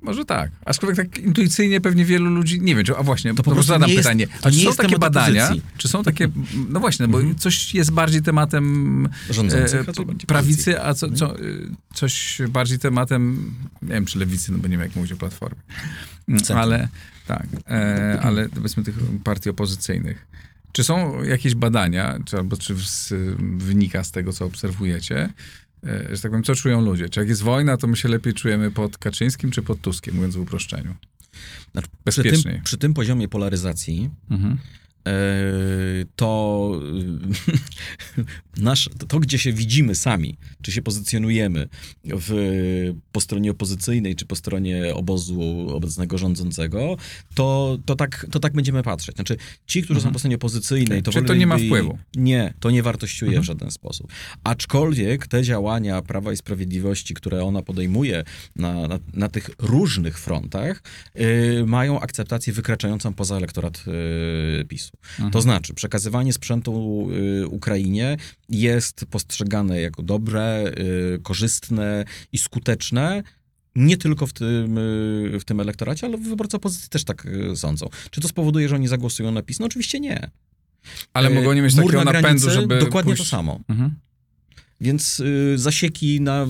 Może 0.02 0.24
tak. 0.24 0.50
Aczkolwiek 0.64 0.96
tak 0.96 1.18
intuicyjnie 1.18 1.80
pewnie 1.80 2.04
wielu 2.04 2.30
ludzi, 2.30 2.60
nie 2.60 2.74
wiem, 2.74 2.84
czy, 2.84 2.96
a 2.96 3.02
właśnie, 3.02 3.34
To 3.34 3.42
po 3.42 3.50
prostu 3.50 3.68
zadam 3.72 3.90
jest- 3.90 4.02
pytanie. 4.02 4.26
to 4.26 4.32
A 4.46 4.50
nie 4.50 4.56
czy 4.56 4.64
są 4.64 4.74
takie 4.74 4.98
badania, 4.98 5.44
opozycji. 5.44 5.70
czy 5.76 5.88
są 5.88 6.02
takie, 6.02 6.28
no 6.68 6.80
właśnie, 6.80 7.08
bo 7.08 7.18
coś 7.38 7.74
jest 7.74 7.90
bardziej 7.92 8.22
tematem 8.22 9.08
Rządzących, 9.30 9.88
e, 9.88 10.26
prawicy, 10.26 10.82
a 10.82 10.94
co, 10.94 11.12
co, 11.12 11.40
y, 11.40 11.68
coś 11.94 12.38
bardziej 12.48 12.78
tematem, 12.78 13.52
nie 13.82 13.88
wiem, 13.94 14.06
czy 14.06 14.18
lewicy, 14.18 14.52
no 14.52 14.58
bo 14.58 14.68
nie 14.68 14.78
wiem, 14.78 14.80
jak 14.80 14.96
mówić 14.96 15.12
o 15.12 15.16
Platformie. 15.16 15.60
Mm. 16.28 16.42
Ale, 16.54 16.88
tak, 17.26 17.46
e, 17.70 18.20
ale 18.22 18.48
powiedzmy 18.48 18.82
tych 18.84 18.94
partii 19.24 19.50
opozycyjnych. 19.50 20.26
Czy 20.72 20.84
są 20.84 21.22
jakieś 21.22 21.54
badania, 21.54 22.18
czy, 22.24 22.36
albo 22.36 22.56
czy 22.56 22.74
z, 22.84 23.12
wynika 23.58 24.04
z 24.04 24.10
tego, 24.10 24.32
co 24.32 24.44
obserwujecie, 24.44 25.18
e, 25.18 25.30
że 25.82 26.22
tak 26.22 26.30
powiem, 26.30 26.44
co 26.44 26.54
czują 26.54 26.80
ludzie? 26.80 27.08
Czy 27.08 27.20
jak 27.20 27.28
jest 27.28 27.42
wojna, 27.42 27.76
to 27.76 27.86
my 27.86 27.96
się 27.96 28.08
lepiej 28.08 28.34
czujemy 28.34 28.70
pod 28.70 28.98
Kaczyńskim 28.98 29.50
czy 29.50 29.62
pod 29.62 29.80
Tuskiem, 29.80 30.14
mówiąc 30.14 30.36
w 30.36 30.40
uproszczeniu? 30.40 30.94
Znaczy, 31.72 31.88
przy, 32.10 32.22
tym, 32.22 32.62
przy 32.64 32.78
tym 32.78 32.94
poziomie 32.94 33.28
polaryzacji 33.28 34.10
Mhm. 34.30 34.58
E, 35.06 35.12
to 36.16 36.72
nasz, 38.56 38.90
to, 39.08 39.20
gdzie 39.20 39.38
się 39.38 39.52
widzimy 39.52 39.94
sami, 39.94 40.36
czy 40.62 40.72
się 40.72 40.82
pozycjonujemy 40.82 41.68
w, 42.04 42.92
po 43.12 43.20
stronie 43.20 43.50
opozycyjnej, 43.50 44.16
czy 44.16 44.26
po 44.26 44.36
stronie 44.36 44.94
obozu 44.94 45.66
obecnego 45.70 46.18
rządzącego, 46.18 46.96
to, 47.34 47.78
to, 47.84 47.96
tak, 47.96 48.26
to 48.30 48.40
tak 48.40 48.52
będziemy 48.52 48.82
patrzeć. 48.82 49.14
Znaczy, 49.14 49.36
ci, 49.66 49.82
którzy 49.82 50.00
są 50.00 50.12
po 50.12 50.18
stronie 50.18 50.36
opozycyjnej, 50.36 51.02
to 51.02 51.12
Czyli 51.12 51.26
to 51.26 51.34
nie 51.34 51.46
ma 51.46 51.58
wpływu? 51.58 51.98
Nie, 52.16 52.54
to 52.60 52.70
nie 52.70 52.82
wartościuje 52.82 53.30
Mhm. 53.30 53.42
w 53.42 53.46
żaden 53.46 53.70
sposób. 53.70 54.12
Aczkolwiek 54.44 55.26
te 55.26 55.42
działania 55.42 56.02
Prawa 56.02 56.32
i 56.32 56.36
Sprawiedliwości, 56.36 57.14
które 57.14 57.44
ona 57.44 57.62
podejmuje 57.62 58.24
na, 58.56 58.88
na, 58.88 58.98
na 59.14 59.28
tych 59.28 59.50
różnych 59.58 60.18
frontach, 60.18 60.82
y, 61.20 61.64
mają 61.66 62.00
akceptację 62.00 62.52
wykraczającą 62.52 63.12
poza 63.14 63.36
elektorat 63.36 63.84
y, 64.60 64.64
PiSu. 64.64 64.89
Mhm. 65.10 65.30
To 65.30 65.42
znaczy, 65.42 65.74
przekazywanie 65.74 66.32
sprzętu 66.32 67.08
y, 67.42 67.48
Ukrainie 67.48 68.16
jest 68.48 69.04
postrzegane 69.10 69.80
jako 69.80 70.02
dobre, 70.02 70.72
y, 71.14 71.20
korzystne 71.22 72.04
i 72.32 72.38
skuteczne. 72.38 73.22
Nie 73.76 73.96
tylko 73.96 74.26
w 74.26 74.32
tym, 74.32 74.78
y, 74.78 75.38
w 75.40 75.44
tym 75.44 75.60
elektoracie, 75.60 76.06
ale 76.06 76.18
wyborcy 76.18 76.56
opozycji 76.56 76.88
też 76.88 77.04
tak 77.04 77.26
y, 77.26 77.56
sądzą. 77.56 77.88
Czy 78.10 78.20
to 78.20 78.28
spowoduje, 78.28 78.68
że 78.68 78.74
oni 78.74 78.88
zagłosują 78.88 79.32
na 79.32 79.42
PiS? 79.42 79.60
No 79.60 79.66
oczywiście 79.66 80.00
nie. 80.00 80.30
Ale 81.12 81.30
Y, 81.30 81.34
mogą 81.34 81.52
nie 81.52 81.62
mieć 81.62 81.74
mur 81.74 81.84
takiego 81.84 81.98
na 81.98 82.04
napędu, 82.04 82.22
granicy, 82.22 82.50
żeby 82.50 82.78
Dokładnie 82.78 83.10
pójść... 83.10 83.22
to 83.22 83.28
samo. 83.28 83.60
Mhm. 83.68 83.94
Więc 84.80 85.22
zasieki 85.56 86.20
na, 86.20 86.46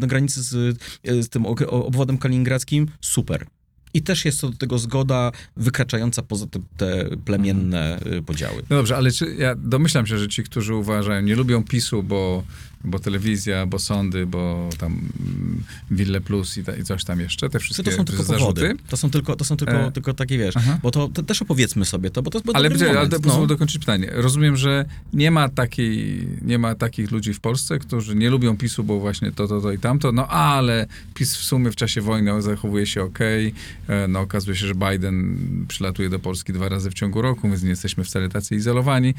na 0.00 0.06
granicy 0.06 0.42
z, 0.42 0.78
z 1.04 1.28
tym 1.28 1.46
obwodem 1.46 2.18
kaliningradzkim, 2.18 2.86
super. 3.00 3.46
I 3.94 4.02
też 4.02 4.24
jest 4.24 4.40
to 4.40 4.48
do 4.48 4.56
tego 4.56 4.78
zgoda 4.78 5.32
wykraczająca 5.56 6.22
poza 6.22 6.46
te, 6.46 6.60
te 6.76 7.16
plemienne 7.24 8.00
y, 8.18 8.22
podziały. 8.22 8.62
No 8.70 8.76
dobrze, 8.76 8.96
ale 8.96 9.10
czy, 9.10 9.34
ja 9.34 9.54
domyślam 9.54 10.06
się, 10.06 10.18
że 10.18 10.28
ci, 10.28 10.42
którzy 10.42 10.74
uważają, 10.74 11.22
nie 11.22 11.36
lubią 11.36 11.64
PiSu, 11.64 12.02
bo, 12.02 12.42
bo 12.84 12.98
telewizja, 12.98 13.66
bo 13.66 13.78
sądy, 13.78 14.26
bo 14.26 14.68
tam 14.78 14.92
mm, 14.92 15.62
Wille 15.90 16.20
Plus 16.20 16.58
i, 16.58 16.64
ta, 16.64 16.76
i 16.76 16.84
coś 16.84 17.04
tam 17.04 17.20
jeszcze, 17.20 17.50
te 17.50 17.58
wszystkie 17.58 17.82
to 17.82 17.92
są 17.92 18.04
tylko 18.04 18.22
zarzuty. 18.22 18.60
powody? 18.60 18.76
To 18.88 18.96
są 18.96 19.10
tylko, 19.10 19.36
to 19.36 19.44
są 19.44 19.56
tylko, 19.56 19.72
E, 19.72 19.92
tylko 19.92 20.14
takie, 20.14 20.38
wiesz, 20.38 20.56
aha. 20.56 20.78
bo 20.82 20.90
to, 20.90 21.08
to 21.08 21.22
też 21.22 21.42
opowiedzmy 21.42 21.84
sobie 21.84 22.10
to, 22.10 22.22
bo 22.22 22.30
to 22.30 22.38
jest 22.38 22.50
Ale, 22.54 22.70
dobry 22.70 22.84
ale, 22.88 22.94
moment, 22.94 23.12
to 23.12 23.20
pozwól 23.20 23.46
dokończyć 23.46 23.78
pytanie. 23.78 24.10
Rozumiem, 24.12 24.56
że 24.56 24.84
nie 25.12 25.30
ma, 25.30 25.48
takiej, 25.48 26.26
nie 26.42 26.58
ma 26.58 26.74
takich 26.74 27.10
ludzi 27.10 27.34
w 27.34 27.40
Polsce, 27.40 27.78
którzy 27.78 28.16
nie 28.16 28.30
lubią 28.30 28.56
PiSu, 28.56 28.84
bo 28.84 29.00
właśnie 29.00 29.32
to, 29.32 29.48
to, 29.48 29.60
to 29.60 29.72
i 29.72 29.78
tamto, 29.78 30.12
no 30.12 30.28
ale 30.28 30.86
PiS 31.14 31.36
w 31.36 31.44
sumie 31.44 31.70
w 31.70 31.76
czasie 31.76 32.00
wojny 32.00 32.42
zachowuje 32.42 32.86
się 32.86 33.02
okej, 33.02 33.54
e, 33.88 34.08
no 34.08 34.20
okazuje 34.20 34.56
się, 34.56 34.66
że 34.66 34.74
Biden 34.74 35.38
przylatuje 35.68 36.08
do 36.10 36.18
Polski 36.18 36.52
dwa 36.52 36.68
razy 36.68 36.90
w 36.90 36.94
ciągu 36.94 37.22
roku, 37.22 37.48
więc 37.48 37.62
nie 37.62 37.70
jesteśmy 37.70 38.04
wcale 38.04 38.28
tacy 38.28 38.54
izolowani. 38.56 39.14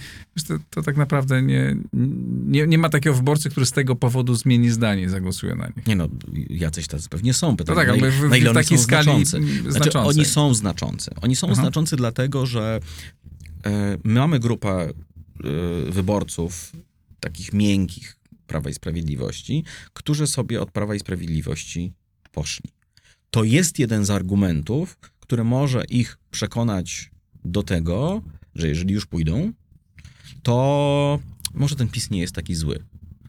To, 0.47 0.53
to 0.69 0.81
tak 0.81 0.97
naprawdę 0.97 1.41
nie, 1.41 1.75
nie, 2.47 2.67
nie 2.67 2.77
ma 2.77 2.89
takiego 2.89 3.15
wyborcy, 3.15 3.49
który 3.51 3.65
z 3.65 3.71
tego 3.71 3.95
powodu 3.95 4.35
zmieni 4.35 4.69
zdanie 4.69 5.03
i 5.03 5.09
zagłosuje 5.09 5.55
na 5.55 5.67
nich. 5.67 5.87
Nie 5.87 5.95
no, 5.95 6.07
jacyś 6.49 6.87
tacy 6.87 7.09
pewnie 7.09 7.33
są. 7.33 7.57
Pytanie, 7.57 7.75
tak, 7.75 7.87
na, 7.87 7.93
ale 7.93 8.11
w- 8.11 8.15
w 8.15 8.29
na 8.29 8.37
ile 8.37 8.49
oni 8.49 8.59
takiej 8.59 8.77
są 8.77 8.83
skali, 8.83 9.03
znaczący. 9.25 9.71
Znaczy, 9.71 9.99
oni 9.99 10.25
są 10.25 10.53
znaczący. 10.53 11.11
Oni 11.21 11.35
są 11.35 11.47
Aha. 11.47 11.55
znaczący 11.55 11.95
dlatego, 11.95 12.45
że 12.45 12.79
e, 13.65 13.97
my 14.03 14.13
mamy 14.19 14.39
grupę 14.39 14.69
e, 14.89 14.91
wyborców 15.91 16.71
takich 17.19 17.53
miękkich 17.53 18.17
Prawa 18.47 18.69
i 18.69 18.73
Sprawiedliwości, 18.73 19.63
którzy 19.93 20.27
sobie 20.27 20.61
od 20.61 20.71
Prawa 20.71 20.95
i 20.95 20.99
Sprawiedliwości 20.99 21.93
poszli. 22.31 22.69
To 23.31 23.43
jest 23.43 23.79
jeden 23.79 24.05
z 24.05 24.09
argumentów, 24.09 24.97
który 25.19 25.43
może 25.43 25.85
ich 25.85 26.17
przekonać 26.31 27.11
do 27.45 27.63
tego, 27.63 28.21
że 28.55 28.67
jeżeli 28.67 28.93
już 28.93 29.05
pójdą, 29.05 29.53
to 30.43 31.19
może 31.53 31.75
ten 31.75 31.87
PiS 31.87 32.09
nie 32.09 32.19
jest 32.19 32.35
taki 32.35 32.55
zły. 32.55 32.83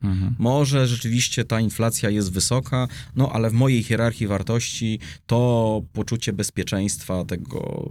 Mhm. 0.05 0.35
Może 0.39 0.87
rzeczywiście 0.87 1.45
ta 1.45 1.61
inflacja 1.61 2.11
jest 2.11 2.33
wysoka, 2.33 2.89
no 3.17 3.33
ale 3.33 3.51
w 3.51 3.53
mojej 3.53 3.83
hierarchii 3.83 4.27
wartości 4.27 4.99
to 5.27 5.83
poczucie 5.93 6.33
bezpieczeństwa 6.33 7.25
tego 7.25 7.91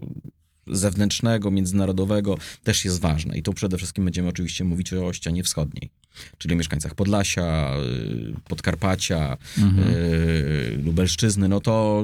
zewnętrznego, 0.68 1.51
międzynarodowego 1.51 2.38
też 2.64 2.86
jest 2.86 2.99
ważne. 3.01 3.38
I 3.38 3.43
tu 3.43 3.53
przede 3.53 3.78
wszystkim 3.78 4.03
będziemy 4.05 4.28
oczywiście 4.30 4.64
mówić 4.64 4.93
o 4.93 5.14
ścianie 5.14 5.43
wschodniej, 5.43 5.89
czyli 6.38 6.53
o 6.53 6.57
mieszkańcach 6.57 6.95
Podlasia, 6.95 7.74
y, 7.78 8.34
Podkarpacia, 8.49 9.38
Mhm. 9.57 9.89
y, 9.89 10.80
Lubelszczyzny. 10.84 11.47
No 11.47 11.59
to 11.59 12.03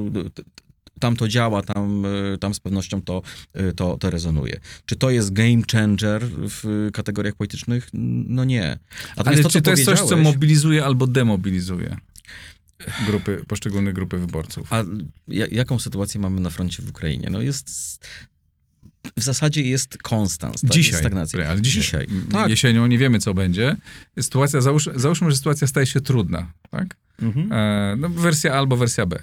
tam 0.99 1.15
to 1.15 1.27
działa, 1.27 1.61
tam, 1.61 2.05
y, 2.05 2.37
tam 2.37 2.53
z 2.53 2.59
pewnością 2.59 3.01
to, 3.01 3.21
y, 3.59 3.73
to, 3.73 3.97
to 3.97 4.09
rezonuje. 4.09 4.59
Czy 4.85 4.95
to 4.95 5.09
jest 5.09 5.33
game 5.33 5.61
changer 5.71 6.21
w 6.31 6.89
kategoriach 6.93 7.35
politycznych? 7.35 7.89
No 8.27 8.45
nie. 8.45 8.79
Ale 9.15 9.43
co 9.43 9.49
czy 9.49 9.61
to 9.61 9.71
jest 9.71 9.85
coś, 9.85 9.99
co 9.99 10.17
mobilizuje 10.17 10.85
albo 10.85 11.07
demobilizuje 11.07 11.97
grupy, 13.05 13.43
poszczególne 13.47 13.93
grupy 13.93 14.17
wyborców? 14.17 14.73
A 14.73 14.83
ja, 15.27 15.45
jaką 15.51 15.79
sytuację 15.79 16.19
mamy 16.19 16.41
na 16.41 16.49
froncie 16.49 16.83
w 16.83 16.89
Ukrainie? 16.89 17.29
No 17.31 17.41
jest. 17.41 17.69
W 19.17 19.23
zasadzie 19.23 19.61
jest 19.61 19.97
konstans. 19.97 20.61
Tak? 20.61 20.71
Dzisiaj, 20.71 20.91
Jest 20.91 20.99
stagnacja. 20.99 21.49
ale 21.49 21.61
dzisiaj. 21.61 21.83
Dzisiaj. 21.83 22.07
Tak. 22.31 22.49
Jesienią 22.49 22.87
nie 22.87 22.97
wiemy, 22.97 23.19
co 23.19 23.33
będzie. 23.33 23.75
Sytuacja, 24.19 24.61
załóż, 24.61 24.89
załóżmy, 24.95 25.31
że 25.31 25.37
sytuacja 25.37 25.67
staje 25.67 25.85
się 25.85 26.01
trudna, 26.01 26.51
tak? 26.71 26.95
Mhm. 27.21 27.51
E, 27.51 27.95
no, 27.99 28.09
wersja 28.09 28.53
A 28.53 28.57
albo 28.57 28.77
wersja 28.77 29.05
B. 29.05 29.19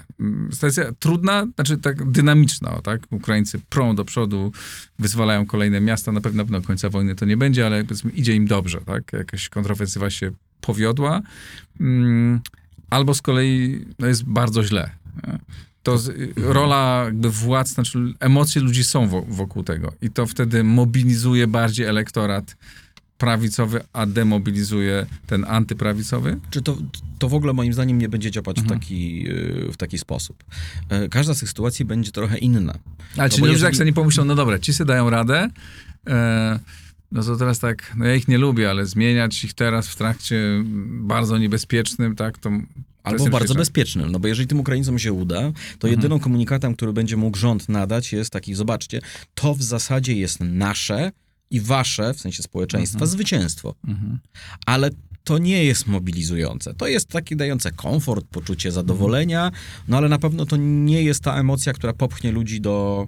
Sytuacja 0.53 0.93
trudna, 0.99 1.47
znaczy 1.55 1.77
tak 1.79 2.11
dynamiczna, 2.11 2.81
tak? 2.83 3.01
Ukraińcy 3.11 3.61
prą 3.69 3.97
do 3.97 4.05
przodu, 4.05 4.53
wyzwalają 4.99 5.47
kolejne 5.47 5.81
miasta, 5.81 6.13
na 6.13 6.21
pewno, 6.21 6.37
na 6.43 6.45
pewno 6.45 6.63
końca 6.63 6.89
wojny 6.91 7.15
to 7.15 7.25
nie 7.25 7.37
będzie, 7.37 7.67
ale 7.67 7.85
powiedzmy 7.85 8.11
idzie 8.11 8.35
im 8.35 8.47
dobrze, 8.47 8.81
tak? 8.81 9.13
Jakaś 9.13 9.49
kontrofensywa 9.49 10.11
się 10.11 10.31
powiodła. 10.61 11.23
Mm, 11.81 12.41
albo 12.91 13.15
z 13.15 13.23
kolei 13.23 13.85
no, 13.99 14.07
jest 14.07 14.25
bardzo 14.25 14.65
źle. 14.65 14.91
nie? 15.27 15.39
To 15.85 15.99
z, 15.99 16.09
y, 16.09 16.33
rola 16.37 17.03
jakby 17.05 17.31
władz, 17.31 17.69
znaczy 17.69 17.99
emocje 18.21 18.63
ludzi 18.63 18.85
są 18.85 19.09
wo, 19.09 19.23
wokół 19.23 19.63
tego 19.63 19.93
i 20.03 20.11
to 20.11 20.27
wtedy 20.27 20.65
mobilizuje 20.65 21.47
bardziej 21.47 21.87
elektorat 21.87 22.57
prawicowy, 23.19 23.81
a 23.93 24.07
demobilizuje 24.07 25.07
ten 25.27 25.45
antyprawicowy. 25.49 26.37
Czy 26.51 26.63
to, 26.63 26.77
to 27.19 27.29
w 27.29 27.35
ogóle 27.35 27.53
moim 27.53 27.73
zdaniem 27.73 27.99
nie 27.99 28.09
będzie 28.09 28.31
działać 28.31 28.59
Mhm. 28.59 28.67
w, 28.67 28.83
taki, 28.83 29.29
y, 29.31 29.73
w 29.73 29.77
taki 29.77 29.99
sposób? 29.99 30.45
E, 30.89 31.09
Każda 31.09 31.35
z 31.35 31.41
tych 31.41 31.49
sytuacji 31.49 31.85
będzie 31.85 32.13
trochę 32.13 32.39
inna. 32.39 32.73
Ale 33.17 33.29
No 33.29 33.35
czy 33.35 33.41
bo 33.41 33.47
ludzie 33.47 33.65
jak 33.65 33.75
sobie 33.77 33.87
nie 33.87 33.93
pomyślą, 33.93 34.25
no 34.25 34.35
dobra, 34.35 34.59
ci 34.59 34.73
sobie 34.73 34.89
dają 34.89 35.11
radę, 35.11 35.49
e, 36.09 36.59
no 37.13 37.23
to 37.23 37.37
teraz 37.37 37.59
tak, 37.59 37.93
no 37.97 38.05
ja 38.05 38.15
ich 38.15 38.29
nie 38.29 38.39
lubię, 38.39 38.71
ale 38.71 38.87
zmieniać 38.87 39.45
ich 39.45 39.55
teraz 39.55 39.89
w 39.89 39.97
trakcie 39.97 40.65
bardzo 40.87 41.39
niebezpiecznym, 41.39 42.17
tak, 42.17 42.39
to... 42.39 42.51
Albo 43.05 43.29
bardzo 43.29 43.55
bezpiecznym, 43.55 44.13
no 44.13 44.21
bo 44.21 44.29
jeżeli 44.29 44.49
tym 44.49 44.61
Ukraińcom 44.61 44.99
się 44.99 45.13
uda, 45.13 45.41
to 45.79 45.89
Mhm. 45.89 45.91
jedyną 45.93 46.21
komunikatem, 46.21 46.75
który 46.75 46.93
będzie 46.93 47.17
mógł 47.17 47.39
rząd 47.39 47.69
nadać 47.69 48.13
jest 48.13 48.31
taki, 48.31 48.55
zobaczcie, 48.55 49.01
to 49.35 49.55
w 49.55 49.63
zasadzie 49.63 50.15
jest 50.15 50.41
nasze 50.41 51.13
i 51.51 51.61
wasze, 51.61 52.15
w 52.15 52.21
sensie 52.21 52.43
społeczeństwa, 52.43 52.97
Mhm. 52.97 53.11
zwycięstwo. 53.11 53.75
Mhm. 53.89 54.19
ale 54.67 54.91
to 55.25 55.39
nie 55.39 55.65
jest 55.65 55.87
mobilizujące. 55.87 56.75
To 56.75 56.87
jest 56.87 57.09
takie 57.09 57.37
dające 57.37 57.71
komfort, 57.73 58.27
poczucie 58.31 58.73
zadowolenia, 58.73 59.53
no 59.89 59.97
ale 59.97 60.09
na 60.09 60.19
pewno 60.19 60.47
to 60.47 60.57
nie 60.57 61.03
jest 61.03 61.21
ta 61.23 61.37
emocja, 61.41 61.73
która 61.73 61.93
popchnie 61.93 62.33
ludzi 62.33 62.61
do, 62.61 63.07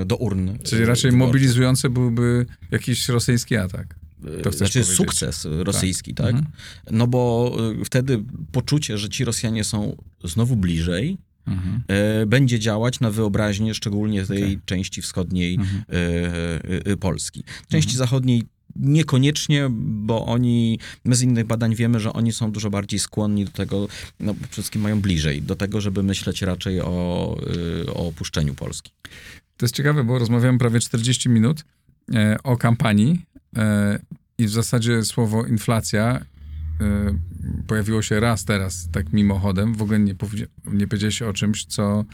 e, 0.00 0.04
do 0.04 0.16
urn. 0.16 0.58
Czyli 0.64 0.82
e, 0.82 0.86
raczej 0.86 1.10
wyborczych. 1.10 1.28
mobilizujący 1.34 1.90
byłby 1.90 2.46
jakiś 2.70 3.08
rosyjski 3.08 3.56
atak. 3.56 3.99
To 4.42 4.50
chcesz 4.50 4.56
Znaczy 4.72 4.84
sukces 4.84 5.46
rosyjski, 5.50 6.14
tak? 6.14 6.34
Mhm. 6.34 6.46
No 6.90 7.06
bo 7.06 7.52
e, 7.80 7.84
wtedy 7.84 8.24
poczucie, 8.52 8.98
że 8.98 9.08
ci 9.08 9.24
Rosjanie 9.24 9.64
są 9.64 9.96
znowu 10.24 10.56
bliżej, 10.56 11.18
Mhm. 11.46 11.82
e, 11.88 12.26
będzie 12.26 12.58
działać 12.58 13.00
na 13.00 13.10
wyobraźnię, 13.10 13.74
szczególnie 13.74 14.26
tej 14.26 14.42
Okej. 14.42 14.58
części 14.64 15.02
wschodniej 15.02 15.54
Mhm. 15.54 15.82
e, 15.88 16.92
e, 16.92 16.96
Polski. 16.96 17.44
Części 17.68 17.96
zachodniej 17.96 18.42
niekoniecznie, 18.76 19.68
bo 19.80 20.26
oni, 20.26 20.78
my 21.04 21.14
z 21.14 21.22
innych 21.22 21.46
badań 21.46 21.74
wiemy, 21.74 22.00
że 22.00 22.12
oni 22.12 22.32
są 22.32 22.52
dużo 22.52 22.70
bardziej 22.70 23.00
skłonni 23.00 23.44
do 23.44 23.50
tego, 23.50 23.88
no 24.20 24.34
przede 24.34 24.48
wszystkim 24.48 24.82
mają 24.82 25.00
bliżej, 25.00 25.42
do 25.42 25.56
tego, 25.56 25.80
żeby 25.80 26.02
myśleć 26.02 26.42
raczej 26.42 26.80
o, 26.80 26.86
o 27.94 28.08
opuszczeniu 28.08 28.54
Polski. 28.54 28.92
To 29.56 29.66
jest 29.66 29.74
ciekawe, 29.74 30.04
bo 30.04 30.18
rozmawiamy 30.18 30.58
prawie 30.58 30.80
40 30.80 31.28
minut 31.28 31.64
e, 32.14 32.36
o 32.42 32.56
kampanii 32.56 33.10
e, 33.12 33.29
i 34.38 34.46
w 34.46 34.50
zasadzie 34.50 35.04
słowo 35.04 35.46
inflacja 35.46 36.20
e, 36.80 37.18
pojawiło 37.66 38.02
się 38.02 38.20
raz 38.20 38.44
teraz, 38.44 38.88
tak 38.92 39.12
mimochodem. 39.12 39.74
W 39.74 39.82
ogóle 39.82 39.98
nie, 39.98 40.14
powie- 40.14 40.46
nie 40.72 40.86
powiedziałeś 40.86 41.22
o 41.22 41.32
czymś, 41.32 41.64
co 41.64 42.04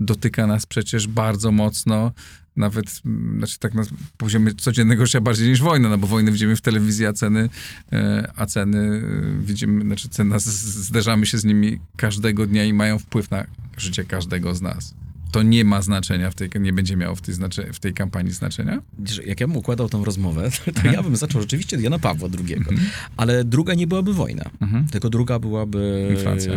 dotyka 0.00 0.46
nas 0.46 0.66
przecież 0.66 1.06
bardzo 1.08 1.52
mocno, 1.52 2.12
nawet, 2.56 3.02
znaczy 3.36 3.58
tak 3.58 3.74
na 3.74 3.82
poziomie 4.16 4.54
codziennego 4.54 5.06
życia 5.06 5.20
bardziej 5.20 5.48
niż 5.48 5.60
wojna, 5.62 5.88
no 5.88 5.98
bo 5.98 6.06
wojnę 6.06 6.32
widzimy 6.32 6.56
w 6.56 6.60
telewizji, 6.60 7.06
a 7.06 7.12
ceny, 7.12 7.48
e, 7.92 8.32
a 8.36 8.46
ceny 8.46 8.78
e, 8.78 9.42
widzimy, 9.46 9.84
znaczy 9.84 10.08
z- 10.38 10.44
zderzamy 10.86 11.26
się 11.26 11.38
z 11.38 11.44
nimi 11.44 11.78
każdego 11.96 12.46
dnia 12.46 12.64
i 12.64 12.72
mają 12.72 12.98
wpływ 12.98 13.30
na 13.30 13.46
życie 13.76 14.04
każdego 14.04 14.54
z 14.54 14.62
nas. 14.62 14.94
To 15.32 15.42
nie 15.42 15.64
ma 15.64 15.82
znaczenia 15.82 16.30
w 16.30 16.34
tej, 16.34 16.48
nie 16.60 16.72
będzie 16.72 16.96
miało 16.96 17.14
w 17.16 17.20
tej, 17.20 17.34
znacze, 17.34 17.72
w 17.72 17.78
tej 17.80 17.94
kampanii 17.94 18.32
znaczenia? 18.32 18.82
Jak 19.26 19.40
ja 19.40 19.46
bym 19.48 19.56
układał 19.56 19.88
tą 19.88 20.04
rozmowę, 20.04 20.50
to 20.82 20.88
ja 20.88 21.02
bym 21.02 21.16
zaczął 21.16 21.40
rzeczywiście 21.40 21.76
od 21.76 21.82
Jana 21.82 21.98
Pawła 21.98 22.28
II, 22.48 22.56
ale 23.16 23.44
druga 23.44 23.74
nie 23.74 23.86
byłaby 23.86 24.14
wojna, 24.14 24.44
Mhm. 24.60 24.86
tylko 24.88 25.10
druga 25.10 25.38
byłaby... 25.38 26.08
Inflacja. 26.16 26.52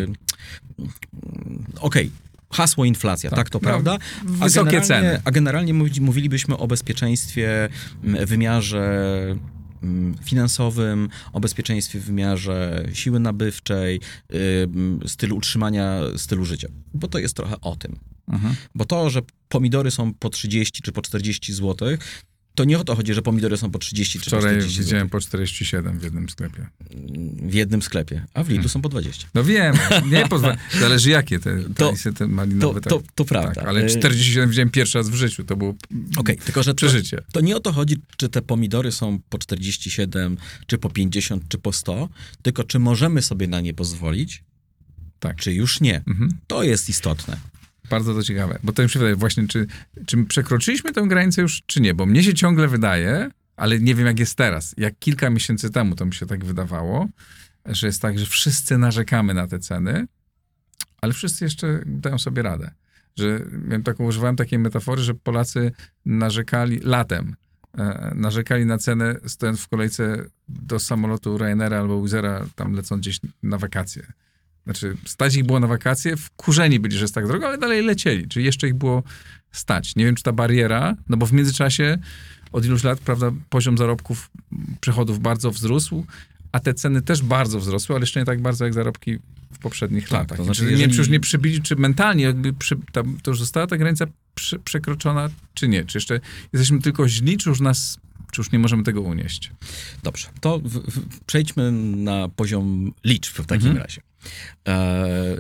Okej. 1.80 2.12
Hasło 2.52 2.86
inflacja, 2.86 3.30
tak, 3.30 3.50
to 3.50 3.60
No, 3.62 3.68
prawda. 3.70 3.98
A 4.40 4.44
wysokie 4.44 4.82
ceny. 4.82 5.22
A 5.26 5.32
generalnie 5.32 5.74
mówi- 5.74 6.02
mówilibyśmy 6.02 6.58
o 6.58 6.68
bezpieczeństwie 6.68 7.70
mm, 8.04 8.26
w 8.26 8.30
wymiarze 8.30 9.36
mm, 9.84 10.16
finansowym, 10.24 11.10
o 11.34 11.40
bezpieczeństwie 11.40 12.00
w 12.00 12.04
wymiarze 12.06 12.86
siły 12.94 13.20
nabywczej, 13.20 14.00
ym, 14.64 15.00
stylu 15.08 15.38
utrzymania 15.38 16.00
stylu 16.18 16.46
życia. 16.46 16.68
Bo 16.94 17.08
to 17.08 17.20
jest 17.20 17.36
trochę 17.36 17.62
o 17.62 17.76
tym. 17.76 17.96
Mhm. 18.30 18.56
Bo 18.76 18.86
to, 18.86 19.10
że 19.10 19.22
pomidory 19.50 19.92
są 19.92 20.14
po 20.14 20.30
30 20.30 20.82
czy 20.82 20.92
po 20.92 21.02
40 21.02 21.54
zł, 21.54 21.98
to 22.56 22.64
nie 22.64 22.80
o 22.80 22.84
to 22.84 22.96
chodzi, 22.96 23.14
że 23.14 23.22
pomidory 23.22 23.58
są 23.58 23.72
po 23.72 23.80
30 23.80 24.20
czy 24.20 24.26
Wczoraj 24.26 24.42
po 24.56 24.60
40 24.62 24.80
widziałem 24.80 25.08
zł 25.08 25.20
po 25.20 25.26
47 25.26 26.00
w 26.00 26.04
jednym 26.04 26.30
sklepie. 26.30 26.68
w 27.50 27.54
jednym 27.54 27.82
sklepie, 27.82 28.26
a 28.34 28.44
w 28.44 28.46
Hmm. 28.46 28.54
Lidlu 28.54 28.70
są 28.70 28.82
po 28.82 28.90
20. 28.90 29.28
No 29.34 29.44
wiem, 29.44 29.76
nie 30.12 30.28
pozwala. 30.28 30.58
Zależy 30.80 31.10
jakie 31.10 31.40
te, 31.40 31.64
To- 31.76 31.94
te, 32.04 32.14
te 32.14 32.28
malinowe. 32.28 32.82
To, 32.82 32.90
to, 32.90 33.04
to 33.16 33.26
prawda. 33.26 33.54
tak, 33.54 33.68
ale 33.68 33.82
E, 33.84 33.88
47 33.90 34.50
widziałem 34.50 34.70
pierwszy 34.70 34.98
raz 34.98 35.10
w 35.10 35.14
życiu. 35.16 35.44
To 35.44 35.56
było 35.56 35.76
Okej, 36.18 36.38
tylko 36.38 36.64
że 36.64 36.72
to, 36.72 36.76
przeżycie. 36.76 37.24
to 37.32 37.42
nie 37.42 37.56
o 37.56 37.60
to 37.60 37.72
chodzi, 37.72 37.96
czy 38.18 38.30
te 38.30 38.42
pomidory 38.42 38.92
są 38.92 39.20
po 39.30 39.38
47, 39.38 40.38
czy 40.68 40.78
po 40.78 40.90
50, 40.90 41.44
czy 41.50 41.58
po 41.58 41.74
100, 41.74 42.10
tylko 42.42 42.64
czy 42.64 42.80
możemy 42.80 43.22
sobie 43.22 43.48
na 43.48 43.62
nie 43.62 43.74
pozwolić, 43.74 44.44
Tak. 45.20 45.36
czy 45.38 45.54
już 45.54 45.82
nie. 45.82 46.04
Mhm. 46.08 46.38
To 46.48 46.64
jest 46.64 46.90
istotne. 46.90 47.38
Bardzo 47.90 48.14
to 48.14 48.24
ciekawe, 48.24 48.60
bo 48.64 48.74
to 48.74 48.84
mi 48.84 48.90
się 48.90 49.00
wydaje 49.00 49.16
właśnie, 49.16 49.48
czy, 49.48 49.68
czy 50.06 50.18
my 50.18 50.26
przekroczyliśmy 50.26 50.94
tę 50.94 51.02
granicę 51.02 51.42
już, 51.42 51.62
czy 51.66 51.82
nie, 51.82 51.94
bo 51.94 52.06
mnie 52.06 52.24
się 52.24 52.34
ciągle 52.34 52.68
wydaje, 52.68 53.32
ale 53.56 53.80
nie 53.80 53.96
wiem 53.96 54.08
jak 54.08 54.20
jest 54.20 54.36
teraz. 54.36 54.76
Jak 54.78 55.00
kilka 55.00 55.30
miesięcy 55.30 55.70
temu 55.70 55.96
to 55.96 56.06
mi 56.06 56.14
się 56.14 56.26
tak 56.26 56.46
wydawało, 56.46 57.08
że 57.66 57.88
jest 57.88 58.02
tak, 58.02 58.20
że 58.20 58.26
wszyscy 58.26 58.78
narzekamy 58.78 59.34
na 59.34 59.48
te 59.48 59.60
ceny, 59.60 60.08
ale 61.02 61.14
wszyscy 61.14 61.46
jeszcze 61.46 61.82
dają 61.86 62.18
sobie 62.18 62.42
radę. 62.42 62.72
Że 63.18 63.40
miałem 63.68 63.84
taką, 63.84 64.06
używałem 64.06 64.36
takiej 64.36 64.60
metafory, 64.60 65.02
że 65.02 65.14
Polacy 65.14 65.72
narzekali 66.06 66.80
latem, 66.80 67.36
e, 67.78 68.12
narzekali 68.16 68.66
na 68.66 68.78
cenę 68.78 69.16
stojąc 69.26 69.62
w 69.62 69.68
kolejce 69.68 70.26
do 70.50 70.80
samolotu 70.80 71.38
Ryanaira 71.38 71.80
albo 71.80 72.02
Wizera, 72.02 72.46
tam 72.56 72.74
lecąc 72.74 73.02
gdzieś 73.02 73.20
na 73.44 73.58
wakacje. 73.58 74.14
Znaczy, 74.70 74.98
stać 75.06 75.36
ich 75.36 75.46
było 75.46 75.60
na 75.60 75.68
wakacje, 75.68 76.18
wkurzeni 76.18 76.80
byli, 76.80 76.96
że 76.98 77.02
jest 77.04 77.16
tak 77.16 77.28
drogo, 77.28 77.48
ale 77.48 77.58
dalej 77.58 77.84
lecieli, 77.84 78.28
czyli 78.28 78.46
jeszcze 78.46 78.68
ich 78.68 78.74
było 78.74 79.04
stać. 79.52 79.96
Nie 79.96 80.06
wiem, 80.06 80.16
czy 80.16 80.24
ta 80.24 80.32
bariera, 80.32 80.96
no 81.10 81.18
bo 81.18 81.26
w 81.26 81.34
międzyczasie 81.34 81.98
od 82.52 82.66
iluś 82.66 82.84
lat, 82.84 83.00
prawda, 83.00 83.32
poziom 83.50 83.78
zarobków, 83.78 84.30
przychodów 84.82 85.20
bardzo 85.20 85.52
wzrósł, 85.52 86.06
a 86.52 86.60
te 86.60 86.74
ceny 86.74 87.02
też 87.02 87.22
bardzo 87.22 87.60
wzrosły, 87.60 87.96
ale 87.96 88.04
jeszcze 88.04 88.20
nie 88.20 88.26
tak 88.26 88.42
bardzo 88.42 88.66
jak 88.66 88.74
zarobki 88.74 89.18
w 89.54 89.58
poprzednich 89.60 90.04
Tak, 90.04 90.12
latach. 90.20 90.38
to 90.38 90.44
znaczy, 90.44 90.62
Nie 90.62 90.68
wiem, 90.70 90.78
jeżeli- 90.80 90.94
czy 90.94 91.00
już 91.00 91.10
nie 91.10 91.20
przybili, 91.20 91.62
czy 91.62 91.76
mentalnie 91.76 92.24
jakby 92.24 92.54
przy, 92.54 92.76
tam, 92.92 93.18
to 93.24 93.32
już 93.32 93.40
została 93.40 93.68
ta 93.68 93.78
granica 93.78 94.06
przy, 94.36 94.60
przekroczona, 94.60 95.30
czy 95.54 95.68
nie? 95.68 95.86
Czy 95.86 95.98
jeszcze 95.98 96.20
jesteśmy 96.54 96.82
tylko 96.82 97.08
źli, 97.08 97.38
czy 97.38 97.50
już 97.50 97.60
nas, 97.60 98.00
czy 98.32 98.42
już 98.42 98.52
nie 98.52 98.60
możemy 98.60 98.84
tego 98.84 99.02
unieść? 99.02 99.52
Dobrze, 100.04 100.28
to 100.42 100.60
w, 100.60 100.70
w, 100.92 101.20
przejdźmy 101.26 101.72
na 101.96 102.30
poziom 102.36 102.92
liczb 103.04 103.34
w 103.34 103.46
takim 103.46 103.68
Mhm. 103.68 103.78
razie. 103.86 104.02
E, 104.68 105.38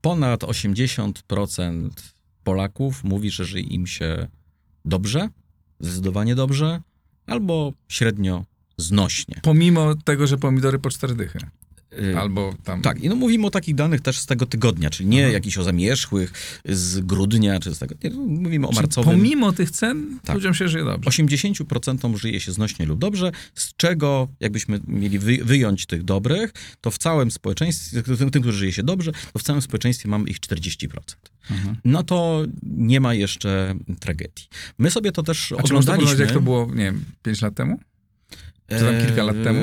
ponad 0.00 0.40
80% 0.42 1.90
Polaków 2.44 3.04
mówi, 3.04 3.30
że 3.30 3.44
żyje 3.44 3.64
im 3.64 3.86
się 3.86 4.28
dobrze, 4.84 5.28
zdecydowanie 5.80 6.34
dobrze, 6.34 6.80
albo 7.26 7.72
średnio 7.88 8.44
znośnie. 8.76 9.40
Pomimo 9.42 9.94
tego, 9.94 10.26
że 10.26 10.38
pomidory 10.38 10.78
po 10.78 10.90
cztery 10.90 11.14
dychy. 11.14 11.38
E, 12.14 12.20
Albo 12.20 12.54
tam... 12.64 12.82
Tak, 12.82 13.00
i 13.00 13.08
no 13.08 13.16
mówimy 13.16 13.46
o 13.46 13.50
takich 13.50 13.74
danych 13.74 14.00
też 14.00 14.18
z 14.18 14.26
tego 14.26 14.46
tygodnia, 14.46 14.90
czyli 14.90 15.08
nie 15.08 15.18
Mhm. 15.18 15.32
jakichś 15.34 15.58
o 15.58 15.62
zamierzchłych 15.64 16.32
z 16.64 17.00
grudnia, 17.00 17.60
czy 17.60 17.74
z 17.74 17.78
tego, 17.78 17.94
nie, 18.04 18.10
no, 18.10 18.16
mówimy 18.26 18.66
o 18.66 18.70
Czyli 18.70 18.80
marcowym. 18.82 19.12
Pomimo 19.16 19.52
tych 19.52 19.70
cen 19.70 20.18
Tak. 20.24 20.34
ludziom 20.34 20.54
się 20.54 20.68
żyje 20.68 20.84
dobrze. 20.84 21.10
80% 21.10 22.16
żyje 22.16 22.40
się 22.40 22.52
znośnie 22.52 22.86
lub 22.86 22.98
dobrze, 22.98 23.32
z 23.54 23.74
czego 23.76 24.28
jakbyśmy 24.40 24.80
mieli 24.86 25.18
wy, 25.18 25.38
wyjąć 25.44 25.86
tych 25.86 26.02
dobrych, 26.04 26.52
to 26.80 26.90
w 26.90 26.98
całym 26.98 27.30
społeczeństwie, 27.30 28.02
tym, 28.02 28.30
tym, 28.30 28.42
którzy 28.42 28.58
żyje 28.58 28.72
się 28.72 28.82
dobrze, 28.82 29.12
to 29.32 29.38
w 29.38 29.42
całym 29.42 29.62
społeczeństwie 29.62 30.08
mamy 30.08 30.30
ich 30.30 30.40
40%. 30.40 30.86
Mhm. 31.50 31.76
No 31.84 32.02
to 32.02 32.42
nie 32.62 33.00
ma 33.00 33.14
jeszcze 33.14 33.74
tragedii. 34.00 34.46
My 34.78 34.90
sobie 34.90 35.12
to 35.12 35.22
też 35.22 35.52
A 35.52 35.62
czy 35.62 35.72
można 35.72 35.92
oglądaliśmy. 35.94 36.24
jak 36.24 36.34
to 36.34 36.40
było, 36.40 36.66
nie 36.74 36.84
wiem, 36.84 37.04
5 37.22 37.42
lat 37.42 37.54
temu? 37.54 37.80
Czy 38.68 38.78
tam 38.84 39.06
kilka 39.06 39.22
lat 39.24 39.36
temu? 39.44 39.60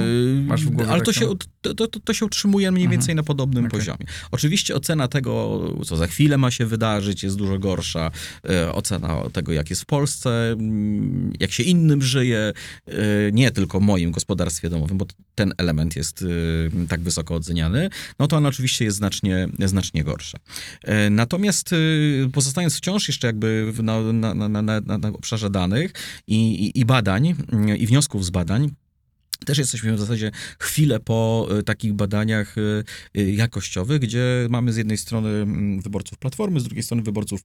Masz 0.47 0.66
w 0.66 0.70
głowie 0.70 0.91
Ale 0.91 1.01
to 1.01 1.14
taką? 1.14 1.26
się, 1.26 1.34
to, 1.62 1.74
to, 1.74 1.88
to 1.88 2.14
się 2.14 2.26
utrzymuje 2.26 2.72
mniej 2.72 2.84
Mhm. 2.86 2.99
więcej 2.99 3.16
na 3.16 3.24
podobnym 3.24 3.66
Okej. 3.66 3.80
poziomie. 3.80 4.06
Oczywiście 4.32 4.76
ocena 4.76 5.08
tego, 5.08 5.62
co 5.86 5.97
za 5.97 6.08
chwilę 6.08 6.38
ma 6.38 6.51
się 6.51 6.66
wydarzyć, 6.66 7.24
jest 7.24 7.36
dużo 7.38 7.60
gorsza. 7.60 8.12
E, 8.49 8.72
ocena 8.74 9.16
tego, 9.34 9.53
jak 9.53 9.70
jest 9.70 9.82
w 9.82 9.86
Polsce, 9.86 10.51
mm, 10.51 11.34
jak 11.39 11.51
się 11.51 11.64
innym 11.64 12.01
żyje, 12.01 12.53
e, 12.88 12.91
nie 13.32 13.51
tylko 13.51 13.80
w 13.80 13.84
moim 13.84 14.12
gospodarstwie 14.12 14.70
domowym, 14.70 14.97
bo 14.97 15.06
ten 15.36 15.53
element 15.58 15.95
jest 15.95 16.26
e, 16.84 16.88
tak 16.88 17.01
wysoko 17.01 17.36
oceniany, 17.36 17.89
no 18.20 18.28
to 18.28 18.38
ona 18.38 18.49
oczywiście 18.49 18.86
jest 18.86 18.97
znacznie, 18.97 19.47
znacznie 19.66 20.03
gorsza. 20.03 20.38
E, 20.84 21.10
Natomiast 21.10 21.74
e, 21.74 21.78
pozostając 22.32 22.78
wciąż 22.78 23.08
jeszcze 23.08 23.28
jakby 23.28 23.72
w- 23.72 23.84
na, 23.84 24.01
na, 24.14 24.34
na, 24.34 24.49
na, 24.49 24.62
na, 24.62 24.97
na 24.97 25.08
obszarze 25.10 25.49
danych 25.49 25.91
i, 26.28 26.66
i, 26.66 26.80
i 26.80 26.86
badań, 26.86 27.36
mm, 27.51 27.78
i 27.78 27.88
wniosków 27.88 28.26
z 28.26 28.30
badań, 28.30 28.70
też 29.45 29.57
jesteśmy 29.57 29.95
w 29.95 29.99
zasadzie 29.99 30.31
chwilę 30.59 30.99
po 30.99 31.47
y, 31.59 31.63
takich 31.63 31.93
badaniach 31.93 32.57
y, 32.57 32.83
y, 33.17 33.31
jakościowych, 33.31 33.99
gdzie 33.99 34.47
mamy 34.49 34.73
z 34.73 34.77
jednej 34.77 34.97
strony 34.97 35.29
mm, 35.29 35.81
wyborców 35.81 36.17
Platformy, 36.17 36.59
z 36.59 36.63
drugiej 36.63 36.83
strony 36.83 37.03
wyborców 37.03 37.41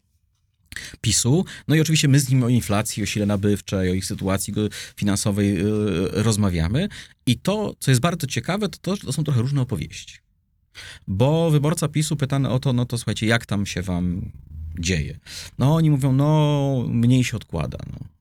PiSu. 1.01 1.45
No 1.69 1.75
i 1.75 1.81
oczywiście 1.81 2.09
my 2.09 2.21
z 2.21 2.29
nim 2.29 2.43
o 2.43 2.49
inflacji, 2.49 3.03
o 3.03 3.07
sile 3.07 3.27
nabywczej, 3.27 3.91
o 3.91 3.95
ich 3.95 4.05
sytuacji 4.05 4.55
finansowej 4.97 5.57
rozmawiamy. 6.13 6.89
I 7.27 7.39
to, 7.39 7.75
co 7.81 7.91
jest 7.91 8.01
bardzo 8.01 8.27
ciekawe, 8.27 8.69
to 8.69 8.79
to, 8.79 8.97
że 8.97 9.03
to 9.03 9.13
są 9.13 9.25
trochę 9.25 9.41
różne 9.41 9.61
opowieści. 9.61 10.19
Bo 11.09 11.51
wyborca 11.51 11.89
PiSu 11.89 12.17
pytany 12.17 12.49
o 12.49 12.59
to, 12.59 12.73
no 12.73 12.87
to 12.87 12.99
słuchajcie, 12.99 13.27
jak 13.27 13.47
tam 13.47 13.67
się 13.67 13.83
wam 13.83 14.31
dzieje? 14.79 15.19
No 15.59 15.75
oni 15.75 15.91
mówią, 15.91 16.13
no 16.13 16.85
mniej 16.89 17.25
się 17.25 17.37
odkłada. 17.37 17.79
No. 17.93 18.20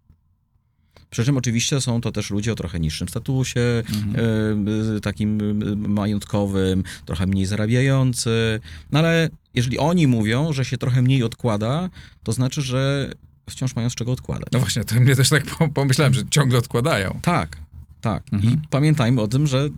Przy 1.10 1.26
czym 1.26 1.38
oczywiście 1.38 1.82
są 1.82 2.02
to 2.02 2.12
też 2.12 2.30
ludzie 2.30 2.52
o 2.52 2.56
trochę 2.56 2.80
niższym 2.80 3.10
statusie, 3.10 3.60
Mhm. 4.06 4.66
e, 4.98 5.00
takim 5.00 5.40
e, 5.42 5.76
majątkowym, 5.90 6.84
trochę 7.06 7.28
mniej 7.28 7.46
zarabiający. 7.46 8.60
No 8.92 9.00
ale 9.00 9.30
jeżeli 9.54 9.78
oni 9.78 10.08
mówią, 10.08 10.54
że 10.54 10.66
się 10.66 10.78
trochę 10.78 11.02
mniej 11.02 11.24
odkłada, 11.24 11.90
to 12.24 12.32
znaczy, 12.32 12.62
że 12.62 13.12
wciąż 13.50 13.76
mają 13.76 13.90
z 13.90 13.96
czego 13.96 14.12
odkładać. 14.12 14.48
No 14.52 14.60
właśnie, 14.60 14.84
to 14.84 14.96
mnie 14.96 15.16
też 15.16 15.30
tak 15.30 15.46
po- 15.46 15.68
pomyślałem, 15.70 16.14
że 16.14 16.22
ciągle 16.30 16.58
odkładają. 16.60 17.20
Tak, 17.22 17.58
tak. 18.02 18.24
Mhm. 18.32 18.54
I 18.54 18.68
pamiętajmy 18.70 19.22
o 19.22 19.28
tym, 19.28 19.48
że 19.48 19.70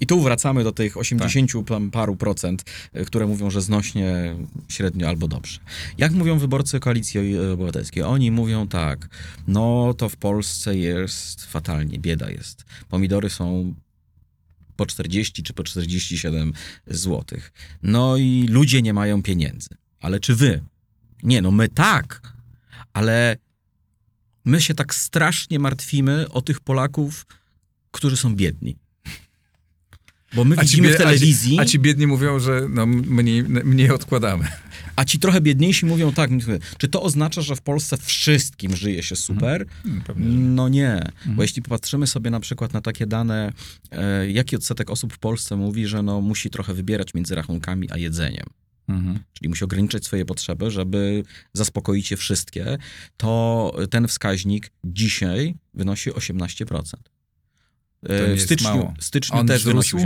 i 0.00 0.06
tu 0.06 0.20
wracamy 0.20 0.64
do 0.64 0.72
tych 0.72 0.96
80 0.96 1.52
Tak. 1.66 1.82
paru 1.92 2.16
procent, 2.16 2.64
e, 2.92 3.04
które 3.04 3.26
mówią, 3.26 3.50
że 3.50 3.62
znośnie 3.62 4.34
średnio 4.68 5.08
albo 5.08 5.28
dobrze. 5.28 5.58
Jak 5.98 6.12
mówią 6.12 6.38
wyborcy 6.38 6.80
Koalicji 6.80 7.38
Obywatelskiej? 7.38 8.02
Oni 8.02 8.30
mówią 8.30 8.68
tak, 8.68 9.08
no 9.48 9.94
to 9.94 10.08
w 10.08 10.16
Polsce 10.16 10.76
jest 10.76 11.44
fatalnie, 11.44 11.98
bieda 11.98 12.30
jest. 12.30 12.64
Pomidory 12.88 13.30
są 13.30 13.74
po 14.76 14.86
40 14.86 15.42
czy 15.42 15.52
po 15.52 15.64
47 15.64 16.52
złotych. 16.86 17.52
No 17.82 18.16
i 18.16 18.46
ludzie 18.50 18.82
nie 18.82 18.94
mają 18.94 19.22
pieniędzy. 19.22 19.68
Ale 20.00 20.20
czy 20.20 20.34
wy? 20.34 20.64
Nie, 21.22 21.42
no 21.42 21.50
my 21.50 21.68
tak, 21.68 22.32
ale 22.92 23.36
my 24.44 24.60
się 24.60 24.74
tak 24.74 24.94
strasznie 24.94 25.58
martwimy 25.58 26.28
o 26.30 26.42
tych 26.42 26.60
Polaków, 26.60 27.26
którzy 27.90 28.16
są 28.16 28.36
biedni. 28.36 28.76
Bo 30.34 30.44
my 30.44 30.56
widzimy 30.56 30.88
bie- 30.88 30.94
w 30.94 30.98
telewizji, 30.98 31.52
A 31.58 31.64
ci, 31.64 31.68
a 31.68 31.72
ci 31.72 31.78
biedni 31.78 32.06
mówią, 32.06 32.38
że 32.38 32.66
no, 32.70 32.86
mniej, 32.86 33.42
mniej 33.44 33.90
odkładamy. 33.90 34.44
a 34.96 35.04
ci 35.04 35.18
trochę 35.18 35.40
biedniejsi 35.40 35.86
mówią 35.86 36.12
tak, 36.12 36.30
czy 36.78 36.88
to 36.88 37.02
oznacza, 37.02 37.42
że 37.42 37.56
w 37.56 37.60
Polsce 37.62 37.96
wszystkim 37.96 38.76
żyje 38.76 39.02
się 39.02 39.16
super? 39.16 39.66
Że 39.84 40.14
nie. 40.16 40.26
No 40.38 40.68
nie, 40.68 41.02
bo 41.26 41.42
jeśli 41.42 41.62
popatrzymy 41.62 42.06
sobie 42.06 42.30
na 42.30 42.40
przykład 42.40 42.72
na 42.72 42.80
takie 42.80 43.06
dane, 43.06 43.52
e, 43.90 44.30
jaki 44.30 44.56
odsetek 44.56 44.90
osób 44.90 45.12
w 45.12 45.18
Polsce 45.18 45.56
mówi, 45.56 45.86
że 45.86 46.02
no, 46.02 46.20
musi 46.20 46.50
trochę 46.50 46.74
wybierać 46.74 47.14
między 47.14 47.34
rachunkami 47.34 47.88
a 47.90 47.98
jedzeniem. 47.98 48.46
Mhm. 48.88 49.18
czyli 49.32 49.48
musi 49.48 49.64
ograniczyć 49.64 50.04
swoje 50.04 50.24
potrzeby, 50.24 50.70
żeby 50.70 51.22
zaspokoić 51.52 52.10
je 52.10 52.16
wszystkie, 52.16 52.78
to 53.16 53.72
ten 53.90 54.08
wskaźnik 54.08 54.70
dzisiaj 54.84 55.54
wynosi 55.74 56.10
18%. 56.12 56.82
E, 58.02 58.34
w 58.36 58.42
styczniu, 58.42 58.92
w 58.98 59.04
styczniu 59.04 59.38
On 59.38 59.46
też 59.46 59.62
wzrósł? 59.62 59.96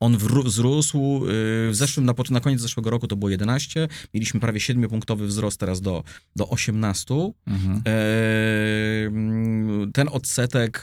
On 0.00 0.16
wzrósł. 0.44 1.26
y, 1.26 1.70
W 1.70 1.74
zeszłym, 1.74 2.06
na, 2.06 2.14
na 2.30 2.40
koniec 2.40 2.60
zeszłego 2.60 2.90
roku 2.90 3.06
to 3.06 3.16
było 3.16 3.30
11. 3.30 3.88
Mieliśmy 4.14 4.40
prawie 4.40 4.60
7-punktowy 4.60 5.26
wzrost 5.26 5.60
teraz 5.60 5.80
do, 5.80 6.04
do 6.36 6.48
18. 6.48 7.32
Mhm. 7.46 7.82
E, 7.86 9.06
mm, 9.06 9.92
Ten 9.92 10.08
odsetek 10.08 10.82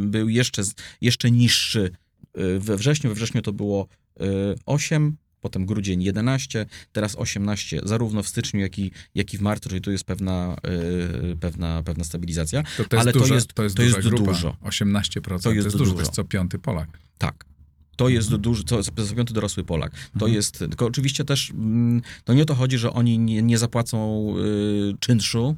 był 0.00 0.28
jeszcze, 0.28 0.62
jeszcze 1.00 1.30
niższy 1.30 1.92
we 2.58 2.76
wrześniu. 2.76 3.10
We 3.10 3.14
wrześniu 3.14 3.42
to 3.42 3.52
było 3.52 3.86
y, 4.20 4.24
8, 4.66 5.16
potem 5.40 5.66
grudzień 5.66 6.02
11, 6.02 6.66
teraz 6.92 7.16
18, 7.16 7.80
zarówno 7.84 8.22
w 8.22 8.28
styczniu, 8.28 8.60
jak 8.60 8.78
i, 8.78 8.90
jak 9.14 9.34
i 9.34 9.38
w 9.38 9.40
marcu, 9.40 9.68
czyli 9.68 9.80
tu 9.80 9.90
jest 9.90 10.04
pewna, 10.04 10.56
y, 11.32 11.36
pewna, 11.36 11.82
pewna 11.82 12.04
stabilizacja. 12.04 12.62
To, 12.62 12.68
to 12.76 12.80
jest 12.82 12.94
Ale 12.94 13.12
to 13.12 13.18
duża, 13.18 13.34
jest- 13.34 13.52
to 13.54 13.62
jest 13.62 13.76
to 13.76 13.82
jest 13.82 13.98
grupa. 14.00 14.24
dużo. 14.32 14.56
18%. 14.62 15.42
To 15.42 15.52
jest 15.52 15.68
dużo. 15.68 15.78
To 15.78 15.84
dużo. 15.90 15.98
jest 16.00 16.12
co 16.12 16.24
piąty 16.24 16.58
Polak. 16.58 16.98
Tak. 17.18 17.44
To 17.96 18.08
jest 18.08 18.34
duży, 18.36 18.64
to 18.64 18.76
jest 18.76 19.14
piąty 19.16 19.34
dorosły 19.34 19.64
Polak. 19.64 19.92
To 19.92 19.98
Mhm. 20.14 20.32
jest, 20.32 20.58
tylko 20.58 20.86
oczywiście 20.86 21.24
też, 21.24 21.50
mm, 21.50 22.02
to 22.24 22.34
nie 22.34 22.42
o 22.42 22.44
to 22.44 22.54
chodzi, 22.54 22.78
że 22.78 22.92
oni 22.92 23.18
nie, 23.18 23.42
nie 23.42 23.58
zapłacą 23.58 24.26
y, 24.38 24.96
czynszu, 25.00 25.56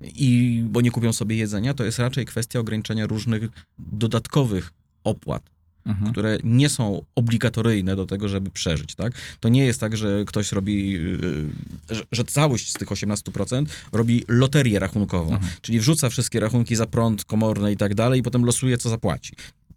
i 0.00 0.62
bo 0.66 0.80
nie 0.80 0.90
kupią 0.90 1.12
sobie 1.12 1.36
jedzenia, 1.36 1.74
to 1.74 1.84
jest 1.84 1.98
raczej 1.98 2.24
kwestia 2.26 2.58
ograniczenia 2.60 3.06
różnych 3.06 3.42
dodatkowych 3.78 4.72
opłat, 5.04 5.50
Mhm. 5.88 6.12
które 6.12 6.38
nie 6.44 6.68
są 6.68 7.02
obligatoryjne 7.14 7.96
do 7.96 8.06
tego, 8.06 8.28
żeby 8.28 8.50
przeżyć, 8.50 8.94
tak? 8.94 9.12
To 9.40 9.48
nie 9.48 9.64
jest 9.66 9.80
tak, 9.80 9.96
że 9.96 10.24
ktoś 10.26 10.52
robi, 10.52 10.90
yy, 10.92 11.10
że, 11.90 12.02
że 12.12 12.24
całość 12.24 12.70
z 12.70 12.72
tych 12.72 12.88
18% 12.88 13.66
robi 13.92 14.24
loterię 14.28 14.78
rachunkową, 14.78 15.32
Mhm. 15.32 15.52
czyli 15.60 15.80
wrzuca 15.80 16.10
wszystkie 16.10 16.40
rachunki 16.40 16.76
za 16.76 16.86
prąd, 16.86 17.24
komorne 17.24 17.72
i 17.72 17.76
tak 17.76 17.94
dalej 17.94 18.20
i 18.20 18.22
potem 18.22 18.44
losuje, 18.44 18.78
co 18.78 18.88
zapłaci. 18.88 19.32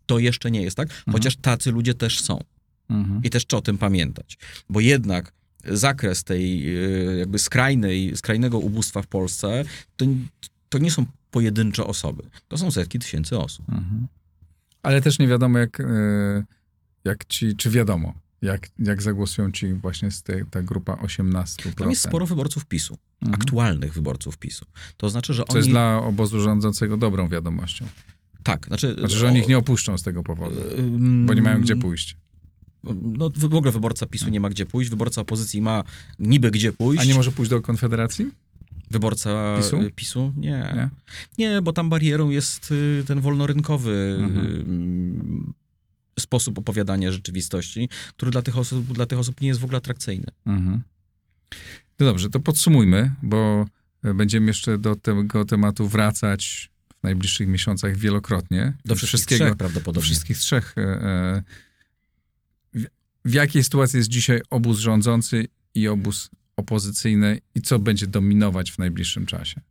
To 0.05 0.20
jeszcze 0.20 0.51
nie 0.51 0.62
jest 0.62 0.78
tak, 0.78 0.89
chociaż 1.12 1.36
tacy 1.36 1.72
ludzie 1.72 1.93
też 1.93 2.20
są. 2.22 2.43
Mhm. 2.89 3.24
I 3.24 3.30
też 3.30 3.45
trzeba 3.47 3.59
o 3.59 3.62
tym 3.62 3.78
pamiętać, 3.78 4.38
bo 4.70 4.80
jednak 4.80 5.34
zakres 5.66 6.24
tej 6.24 6.64
yy, 6.64 7.16
jakby 7.20 7.39
skrajnej, 7.39 8.18
skrajnego 8.18 8.59
ubóstwa 8.59 9.01
w 9.01 9.07
Polsce 9.07 9.64
to, 9.95 10.05
to 10.70 10.78
nie 10.78 10.91
są 10.91 11.05
pojedyncze 11.32 11.86
osoby, 11.86 12.24
to 12.47 12.57
są 12.57 12.72
setki 12.72 12.99
tysięcy 12.99 13.39
osób. 13.39 13.70
Mhm. 13.70 14.07
Ale 14.84 15.01
też 15.01 15.19
nie 15.19 15.27
wiadomo, 15.27 15.59
jak, 15.59 15.79
e, 15.79 15.86
jak 17.03 17.25
ci, 17.25 17.55
czy 17.55 17.69
wiadomo, 17.69 18.13
jak, 18.41 18.67
jak 18.79 19.01
zagłosują 19.01 19.51
ci 19.51 19.73
właśnie 19.73 20.11
z 20.11 20.23
tej, 20.23 20.45
ta 20.51 20.61
grupa 20.61 20.93
18%. 20.93 21.73
Tam 21.75 21.89
jest 21.89 22.01
sporo 22.01 22.25
wyborców 22.25 22.65
PiSu, 22.65 22.97
Mhm. 23.21 23.41
aktualnych 23.41 23.93
wyborców 23.93 24.38
PiSu. 24.38 24.65
To 24.97 25.09
znaczy, 25.09 25.34
że 25.34 25.43
Co 25.43 25.49
oni... 25.49 25.57
jest 25.57 25.69
dla 25.69 26.01
obozu 26.03 26.41
rządzącego 26.41 26.97
dobrą 26.97 27.29
wiadomością. 27.29 27.86
Tak, 28.43 28.65
znaczy... 28.67 28.95
Znaczy, 28.99 29.17
że 29.17 29.27
oni 29.27 29.39
ich 29.39 29.47
nie 29.47 29.57
opuszczą 29.57 29.97
z 29.97 30.03
tego 30.03 30.23
powodu, 30.23 30.55
bo 31.25 31.34
nie 31.34 31.41
mają 31.41 31.61
gdzie 31.61 31.75
pójść. 31.75 32.17
No 33.01 33.29
w 33.36 33.55
ogóle 33.55 33.71
wyborca 33.71 34.05
PiSu 34.05 34.29
nie 34.29 34.39
ma 34.39 34.49
gdzie 34.49 34.65
pójść, 34.65 34.89
wyborca 34.89 35.21
opozycji 35.21 35.61
ma 35.61 35.84
niby 36.19 36.51
gdzie 36.51 36.73
pójść. 36.73 37.01
A 37.03 37.05
nie 37.05 37.13
może 37.15 37.32
pójść 37.32 37.49
do 37.49 37.61
Konfederacji? 37.61 38.32
Wyborca 38.91 39.57
PiSu? 39.57 39.77
PiSu? 39.79 39.91
PiSu? 39.95 40.33
Nie. 40.37 40.49
Nie? 40.75 40.89
nie. 41.37 41.61
bo 41.61 41.73
tam 41.73 41.89
barierą 41.89 42.29
jest 42.29 42.71
y, 42.71 43.03
ten 43.07 43.21
wolnorynkowy 43.21 44.17
Mhm. 44.19 45.51
y, 46.17 46.21
sposób 46.21 46.57
opowiadania 46.59 47.11
rzeczywistości, 47.11 47.89
który 48.09 48.31
dla 48.31 48.41
tych, 48.41 48.57
osób, 48.57 48.93
dla 48.93 49.05
tych 49.05 49.19
osób 49.19 49.41
nie 49.41 49.47
jest 49.47 49.59
w 49.59 49.63
ogóle 49.63 49.77
atrakcyjny. 49.77 50.25
Mhm. 50.45 50.81
No 51.99 52.05
dobrze, 52.05 52.29
to 52.29 52.39
podsumujmy, 52.39 53.11
bo 53.23 53.65
e, 54.03 54.13
będziemy 54.13 54.47
jeszcze 54.47 54.77
do 54.77 54.95
tego 54.95 55.45
tematu 55.45 55.87
wracać 55.87 56.71
w 56.99 57.03
najbliższych 57.03 57.47
miesiącach 57.47 57.97
wielokrotnie. 57.97 58.73
Do 58.85 58.95
wszystkich 58.95 59.37
trzech 59.37 59.49
do 59.49 59.55
prawdopodobnie. 59.55 60.01
wszystkich 60.05 60.37
trzech. 60.37 60.75
e, 60.77 60.81
e, 60.81 61.43
W, 62.73 62.85
w 63.25 63.33
jakiej 63.33 63.63
sytuacji 63.63 63.97
jest 63.97 64.09
dzisiaj 64.09 64.41
obóz 64.49 64.79
rządzący 64.79 65.47
i 65.75 65.87
obóz 65.87 66.29
opozycyjny 66.62 67.41
i 67.55 67.62
co 67.62 67.80
będzie 67.80 68.07
dominować 68.07 68.72
w 68.72 68.78
najbliższym 68.78 69.26
czasie? 69.26 69.62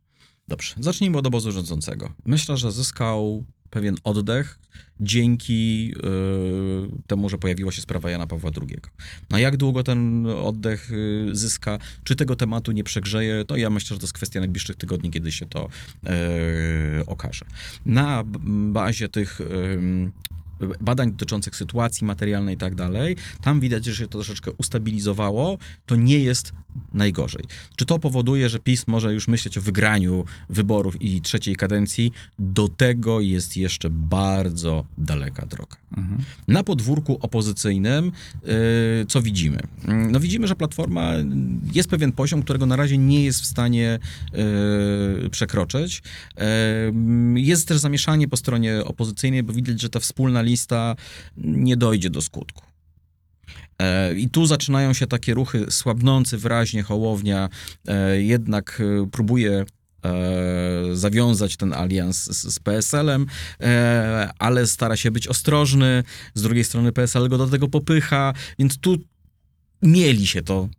Dobrze, 0.47 0.75
zacznijmy 0.79 1.17
od 1.17 1.27
obozu 1.27 1.51
rządzącego. 1.51 2.13
Myślę, 2.25 2.57
że 2.57 2.71
zyskał 2.71 3.45
pewien 3.69 3.95
oddech 4.03 4.59
dzięki 4.99 5.93
y, 5.97 7.07
temu, 7.07 7.29
że 7.29 7.37
pojawiła 7.37 7.71
się 7.71 7.81
sprawa 7.81 8.09
Jana 8.11 8.27
Pawła 8.27 8.51
II. 8.61 8.77
Na 9.29 9.39
jak 9.39 9.57
długo 9.57 9.83
ten 9.83 10.27
oddech 10.27 10.91
y, 10.91 11.29
zyska, 11.31 11.79
czy 12.03 12.15
tego 12.15 12.35
tematu 12.35 12.71
nie 12.71 12.83
przegrzeje, 12.83 13.45
to 13.45 13.55
ja 13.55 13.69
myślę, 13.69 13.95
że 13.95 13.99
to 13.99 14.03
jest 14.03 14.13
kwestia 14.13 14.39
najbliższych 14.39 14.75
tygodni, 14.75 15.11
kiedy 15.11 15.31
się 15.31 15.45
to 15.45 15.69
y, 16.99 17.05
okaże. 17.05 17.45
Na 17.85 18.23
bazie 18.71 19.09
tych 19.09 19.41
badań 20.81 21.11
dotyczących 21.11 21.55
sytuacji 21.55 22.07
materialnej 22.07 22.55
i 22.55 22.57
tak 22.57 22.75
dalej, 22.75 23.15
tam 23.41 23.59
widać, 23.59 23.85
że 23.85 23.95
się 23.95 24.07
to 24.07 24.11
troszeczkę 24.11 24.51
ustabilizowało, 24.51 25.57
to 25.85 25.95
nie 25.95 26.19
jest 26.19 26.53
najgorzej. 26.93 27.43
Czy 27.75 27.85
to 27.85 27.99
powoduje, 27.99 28.49
że 28.49 28.59
PiS 28.59 28.87
może 28.87 29.13
już 29.13 29.27
myśleć 29.27 29.57
o 29.57 29.61
wygraniu 29.61 30.25
wyborów 30.49 31.01
i 31.01 31.21
trzeciej 31.21 31.55
kadencji? 31.55 32.11
Do 32.39 32.67
tego 32.67 33.21
jest 33.21 33.57
jeszcze 33.57 33.89
bardzo 33.89 34.85
daleka 34.97 35.45
droga. 35.45 35.77
Mhm. 35.97 36.21
Na 36.47 36.63
podwórku 36.63 37.17
opozycyjnym 37.21 38.11
yy, 38.43 38.51
co 39.07 39.21
widzimy? 39.21 39.59
No 40.11 40.19
widzimy, 40.19 40.47
że 40.47 40.55
Platforma 40.55 41.13
jest 41.73 41.89
pewien 41.89 42.11
poziom, 42.11 42.43
którego 42.43 42.65
na 42.65 42.75
razie 42.75 42.97
nie 42.97 43.23
jest 43.23 43.41
w 43.41 43.45
stanie 43.45 43.99
yy, 45.21 45.29
przekroczyć. 45.29 46.03
Yy, 46.37 47.41
Jest 47.41 47.67
też 47.67 47.77
zamieszanie 47.77 48.27
po 48.27 48.37
stronie 48.37 48.83
opozycyjnej, 48.85 49.43
bo 49.43 49.53
widać, 49.53 49.81
że 49.81 49.89
ta 49.89 49.99
wspólna 49.99 50.41
lista 50.51 50.95
nie 51.37 51.77
dojdzie 51.77 52.09
do 52.09 52.21
skutku. 52.21 52.71
E, 53.81 54.13
I 54.15 54.29
tu 54.29 54.45
zaczynają 54.45 54.93
się 54.93 55.07
takie 55.07 55.33
ruchy 55.33 55.65
słabnący 55.69 56.37
wyraźnie 56.37 56.83
Hołownia, 56.83 57.49
e, 57.87 58.21
jednak 58.21 58.81
e, 58.81 59.09
próbuje 59.09 59.65
zawiązać 60.93 61.57
ten 61.57 61.73
alians 61.73 62.23
z, 62.23 62.59
PSL-em, 62.59 63.25
ale 64.39 64.67
stara 64.67 64.95
się 64.95 65.11
być 65.11 65.27
ostrożny. 65.27 66.03
Z 66.33 66.41
drugiej 66.41 66.63
strony 66.63 66.91
PSL 66.91 67.29
go 67.29 67.37
do 67.37 67.47
tego 67.47 67.67
popycha, 67.67 68.33
więc 68.59 68.77
tu 68.77 68.97
mieli 69.81 70.27
się 70.27 70.41
to 70.41 70.69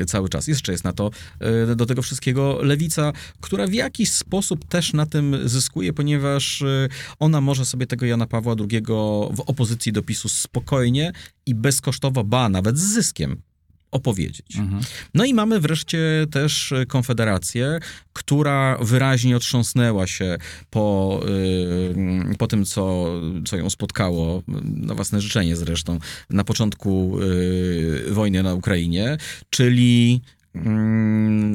e, 0.00 0.04
cały 0.04 0.28
czas. 0.28 0.46
Jeszcze 0.46 0.72
jest 0.72 0.84
na 0.84 0.92
to, 0.92 1.10
e, 1.40 1.76
do 1.76 1.86
tego 1.86 2.02
wszystkiego 2.02 2.58
lewica, 2.62 3.12
która 3.40 3.66
w 3.66 3.72
jakiś 3.72 4.10
sposób 4.10 4.64
też 4.64 4.92
na 4.92 5.06
tym 5.06 5.48
zyskuje, 5.48 5.92
ponieważ 5.92 6.62
e, 6.62 6.88
ona 7.18 7.40
może 7.40 7.66
sobie 7.66 7.86
tego 7.86 8.06
Jana 8.06 8.26
Pawła 8.26 8.54
II 8.70 8.82
w 9.30 9.40
opozycji 9.46 9.92
do 9.92 10.02
PiSu 10.02 10.28
spokojnie 10.28 11.12
i 11.46 11.54
bezkosztowo, 11.54 12.24
ba, 12.24 12.48
nawet 12.48 12.78
z 12.78 12.92
zyskiem 12.92 13.42
opowiedzieć. 13.90 14.56
Mhm. 14.56 14.82
No 15.14 15.24
i 15.24 15.34
mamy 15.34 15.60
wreszcie 15.60 16.26
też 16.30 16.74
Konfederację, 16.88 17.78
która 18.12 18.78
wyraźnie 18.80 19.36
otrząsnęła 19.36 20.06
się 20.06 20.38
po, 20.70 21.20
y, 22.32 22.36
po 22.38 22.46
tym, 22.46 22.64
co, 22.64 23.06
co 23.44 23.56
ją 23.56 23.70
spotkało, 23.70 24.42
na 24.64 24.94
własne 24.94 25.20
życzenie 25.20 25.56
zresztą, 25.56 25.98
na 26.30 26.44
początku 26.44 27.18
y, 27.22 28.04
wojny 28.10 28.42
na 28.42 28.54
Ukrainie, 28.54 29.16
czyli 29.50 30.20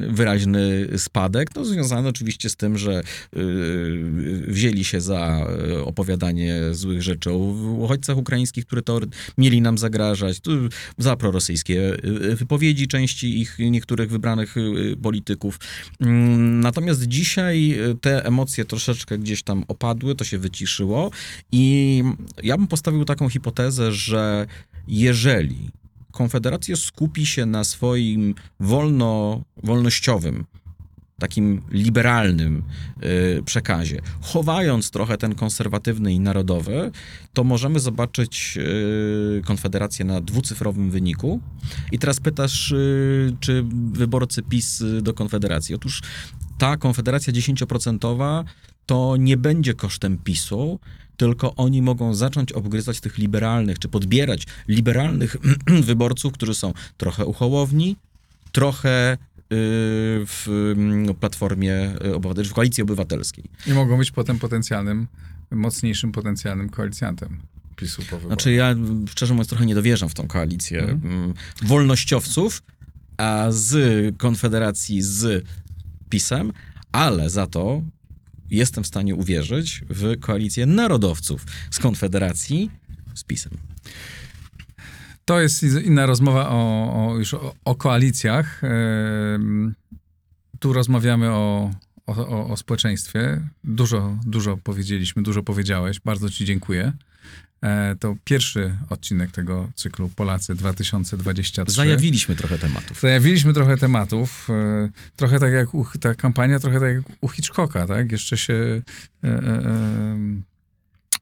wyraźny 0.10 0.88
spadek, 0.98 1.56
no 1.56 1.66
związany 1.66 2.10
oczywiście 2.10 2.50
z 2.50 2.56
tym, 2.56 2.78
że 2.78 3.02
y, 3.38 4.44
wzięli 4.48 4.84
się 4.84 5.02
za 5.02 5.48
y, 5.72 5.84
opowiadanie 5.84 6.60
złych 6.72 7.02
rzeczy 7.02 7.32
o 7.32 7.38
uchodźcach 7.78 8.18
ukraińskich, 8.18 8.66
które 8.66 8.82
to 8.82 9.00
mieli 9.38 9.62
nam 9.62 9.78
zagrażać, 9.78 10.42
za 10.98 11.16
prorosyjskie 11.16 12.06
y, 12.06 12.36
wypowiedzi 12.36 12.88
części 12.88 13.42
ich 13.42 13.58
niektórych 13.60 14.10
wybranych 14.10 14.56
polityków. 15.02 15.60
Mm, 16.00 16.60
Natomiast 16.60 17.04
dzisiaj 17.04 17.78
te 18.02 18.26
emocje 18.26 18.66
troszeczkę 18.66 19.18
gdzieś 19.18 19.44
tam 19.44 19.64
opadły, 19.68 20.16
to 20.16 20.24
się 20.24 20.38
wyciszyło 20.38 21.12
i 21.52 22.04
ja 22.44 22.58
bym 22.58 22.68
postawił 22.68 23.06
taką 23.06 23.30
hipotezę, 23.30 23.92
że 23.92 24.48
jeżeli 24.88 25.72
Konfederacja 26.14 26.76
skupi 26.76 27.26
się 27.26 27.46
na 27.46 27.64
swoim 27.64 28.36
wolno, 28.60 29.42
wolnościowym, 29.64 30.46
takim 31.20 31.62
liberalnym 31.72 32.64
y, 33.38 33.44
przekazie, 33.46 34.02
chowając 34.22 34.92
trochę 34.92 35.18
ten 35.18 35.36
konserwatywny 35.36 36.14
i 36.14 36.20
narodowy, 36.20 36.92
to 37.34 37.44
możemy 37.44 37.80
zobaczyć 37.80 38.58
y, 38.58 39.42
Konfederację 39.46 40.06
na 40.06 40.22
dwucyfrowym 40.22 40.92
wyniku. 40.92 41.40
I 41.92 42.00
teraz 42.00 42.20
pytasz, 42.20 42.72
y, 42.72 43.36
czy 43.40 43.64
wyborcy 43.92 44.42
PiS 44.42 44.84
do 45.02 45.14
Konfederacji. 45.14 45.76
Otóż 45.76 46.02
ta 46.58 46.78
Konfederacja 46.78 47.34
10% 47.34 48.44
to 48.86 49.18
nie 49.18 49.38
będzie 49.38 49.74
kosztem 49.74 50.18
PiSu, 50.18 50.80
tylko 51.18 51.56
oni 51.56 51.82
mogą 51.82 52.14
zacząć 52.14 52.52
obgryzać 52.52 53.00
tych 53.00 53.18
liberalnych, 53.18 53.80
czy 53.80 53.88
podbierać 53.90 54.48
liberalnych 54.68 55.36
wyborców, 55.90 56.34
którzy 56.34 56.54
są 56.56 56.74
trochę 56.98 57.26
uchołowni, 57.26 57.96
trochę 58.52 59.14
y, 59.14 59.18
w 60.26 60.48
mm, 60.76 61.16
Platformie 61.16 61.94
Obywatelskiej, 62.16 62.52
w 62.52 62.56
Koalicji 62.56 62.84
Obywatelskiej. 62.84 63.44
I 63.68 63.74
mogą 63.74 63.98
być 63.98 64.12
potem 64.12 64.40
potencjalnym, 64.40 65.08
mocniejszym 65.52 66.12
potencjalnym 66.12 66.70
koalicjantem 66.70 67.38
PiSu 67.76 68.02
po 68.02 68.06
wyborach. 68.18 68.28
Znaczy 68.28 68.52
ja 68.54 68.76
szczerze 69.10 69.34
mówiąc 69.34 69.50
trochę 69.50 69.66
nie 69.66 69.76
dowierzam 69.76 70.10
w 70.10 70.14
tą 70.14 70.28
koalicję 70.28 70.80
Mhm. 70.82 71.14
mm, 71.14 71.34
wolnościowców, 71.64 72.64
a 73.18 73.46
z 73.50 73.76
Konfederacji 74.18 75.02
z 75.02 75.46
PiSem, 76.10 76.54
ale 76.92 77.30
za 77.30 77.48
to 77.48 77.82
jestem 78.54 78.84
w 78.84 78.88
stanie 78.88 79.16
uwierzyć 79.16 79.82
w 79.90 80.20
koalicję 80.20 80.66
narodowców 80.66 81.46
z 81.72 81.80
Konfederacji 81.80 82.72
z 83.16 83.24
PiSem. 83.24 83.52
To 85.26 85.40
jest 85.42 85.64
inna 85.64 86.06
rozmowa 86.06 86.50
o, 86.50 86.94
o 86.96 87.18
już 87.18 87.34
o, 87.34 87.56
o 87.66 87.76
koalicjach. 87.76 88.62
Tu 90.60 90.74
rozmawiamy 90.74 91.30
o, 91.30 91.72
o, 92.08 92.48
o 92.48 92.58
społeczeństwie. 92.58 93.42
Dużo, 93.64 94.18
dużo 94.26 94.58
powiedzieliśmy, 94.58 95.24
dużo 95.24 95.44
powiedziałeś. 95.44 96.00
Bardzo 96.00 96.30
Ci 96.30 96.46
dziękuję. 96.46 96.94
E, 97.64 97.96
to 98.00 98.16
pierwszy 98.24 98.78
odcinek 98.90 99.32
tego 99.32 99.70
cyklu 99.76 100.10
Polacy 100.10 100.56
2023. 100.56 101.72
Zajawiliśmy 101.76 102.36
trochę 102.36 102.58
tematów. 102.60 103.00
Zajawiliśmy 103.02 103.54
trochę 103.54 103.78
tematów. 103.78 104.48
e, 104.50 104.90
Trochę 105.16 105.40
tak 105.40 105.54
jak 105.54 105.74
u, 105.74 105.86
ta 106.00 106.16
kampania, 106.16 106.60
trochę 106.60 106.80
tak 106.80 106.94
jak 106.96 107.04
u 107.22 107.28
Hitchcocka, 107.28 107.88
tak? 107.88 108.12
Jeszcze 108.12 108.38
się 108.38 108.82
e, 109.24 109.28
e, 109.28 109.64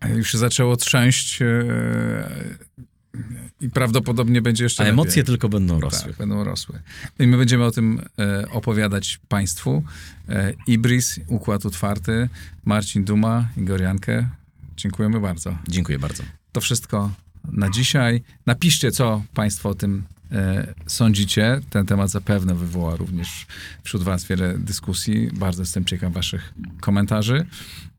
e, 0.01 0.17
już 0.17 0.31
się 0.31 0.37
zaczęło 0.37 0.75
trzęść 0.77 1.41
e, 1.41 1.45
i 3.61 3.69
prawdopodobnie 3.69 4.41
będzie 4.41 4.63
jeszcze 4.63 4.83
A 4.83 4.85
lepiej. 4.85 4.93
emocje 4.93 5.23
tylko 5.23 5.49
będą 5.49 5.79
rosły. 5.79 6.09
Tak, 6.09 6.17
będą 6.17 6.43
rosły. 6.43 6.79
I 7.19 7.27
my 7.27 7.37
będziemy 7.37 7.63
o 7.65 7.71
tym 7.71 8.01
e, 8.19 8.49
opowiadać 8.49 9.19
Państwu. 9.27 9.83
E, 10.29 10.53
Ibris, 10.67 11.19
Układ 11.27 11.65
Otwarty, 11.65 12.29
Marcin 12.65 13.03
Duma, 13.03 13.49
Igor 13.57 13.81
Jankę. 13.81 14.29
Dziękujemy 14.81 15.19
bardzo. 15.19 15.57
Dziękuję 15.67 15.99
bardzo. 15.99 16.23
To 16.51 16.61
wszystko 16.61 17.11
na 17.51 17.69
dzisiaj. 17.69 18.23
Napiszcie, 18.45 18.91
co 18.91 19.23
Państwo 19.33 19.69
o 19.69 19.75
tym 19.75 20.03
e, 20.31 20.73
sądzicie. 20.87 21.61
Ten 21.69 21.85
temat 21.85 22.09
zapewne 22.09 22.55
wywoła 22.55 22.95
również 22.95 23.47
wśród 23.83 24.03
Was 24.03 24.25
wiele 24.25 24.57
dyskusji. 24.57 25.29
Bardzo 25.33 25.61
jestem 25.61 25.85
ciekaw 25.85 26.13
Waszych 26.13 26.53
komentarzy. 26.79 27.45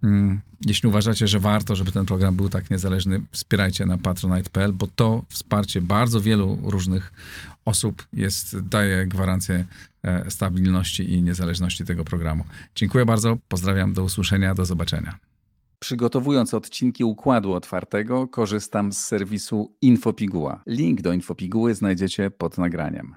Mm, 0.03 0.41
Jeśli 0.67 0.89
uważacie, 0.89 1.29
że 1.29 1.41
warto, 1.41 1.77
żeby 1.77 1.93
ten 1.93 2.07
program 2.07 2.37
był 2.37 2.49
tak 2.49 2.71
niezależny, 2.71 3.21
wspierajcie 3.33 3.87
na 3.87 3.99
patronite.pl, 3.99 4.73
bo 4.73 4.87
to 4.87 5.25
wsparcie 5.29 5.81
bardzo 5.81 6.21
wielu 6.21 6.59
różnych 6.63 7.13
osób 7.65 8.07
jest, 8.13 8.61
daje 8.61 9.07
gwarancję 9.07 9.65
e, 10.03 10.31
stabilności 10.31 11.13
i 11.13 11.23
niezależności 11.23 11.85
tego 11.85 12.05
programu. 12.05 12.45
Dziękuję 12.75 13.07
bardzo, 13.07 13.39
pozdrawiam, 13.49 13.93
do 13.93 14.05
usłyszenia, 14.05 14.55
do 14.55 14.65
zobaczenia. 14.65 15.19
Przygotowując 15.83 16.55
odcinki 16.55 17.05
Układu 17.05 17.53
Otwartego, 17.53 18.29
korzystam 18.29 18.93
z 18.93 18.99
serwisu 18.99 19.77
Infopiguła. 19.81 20.63
Link 20.67 21.01
do 21.01 21.13
Infopiguły 21.13 21.75
znajdziecie 21.75 22.31
pod 22.31 22.59
nagraniem. 22.59 23.15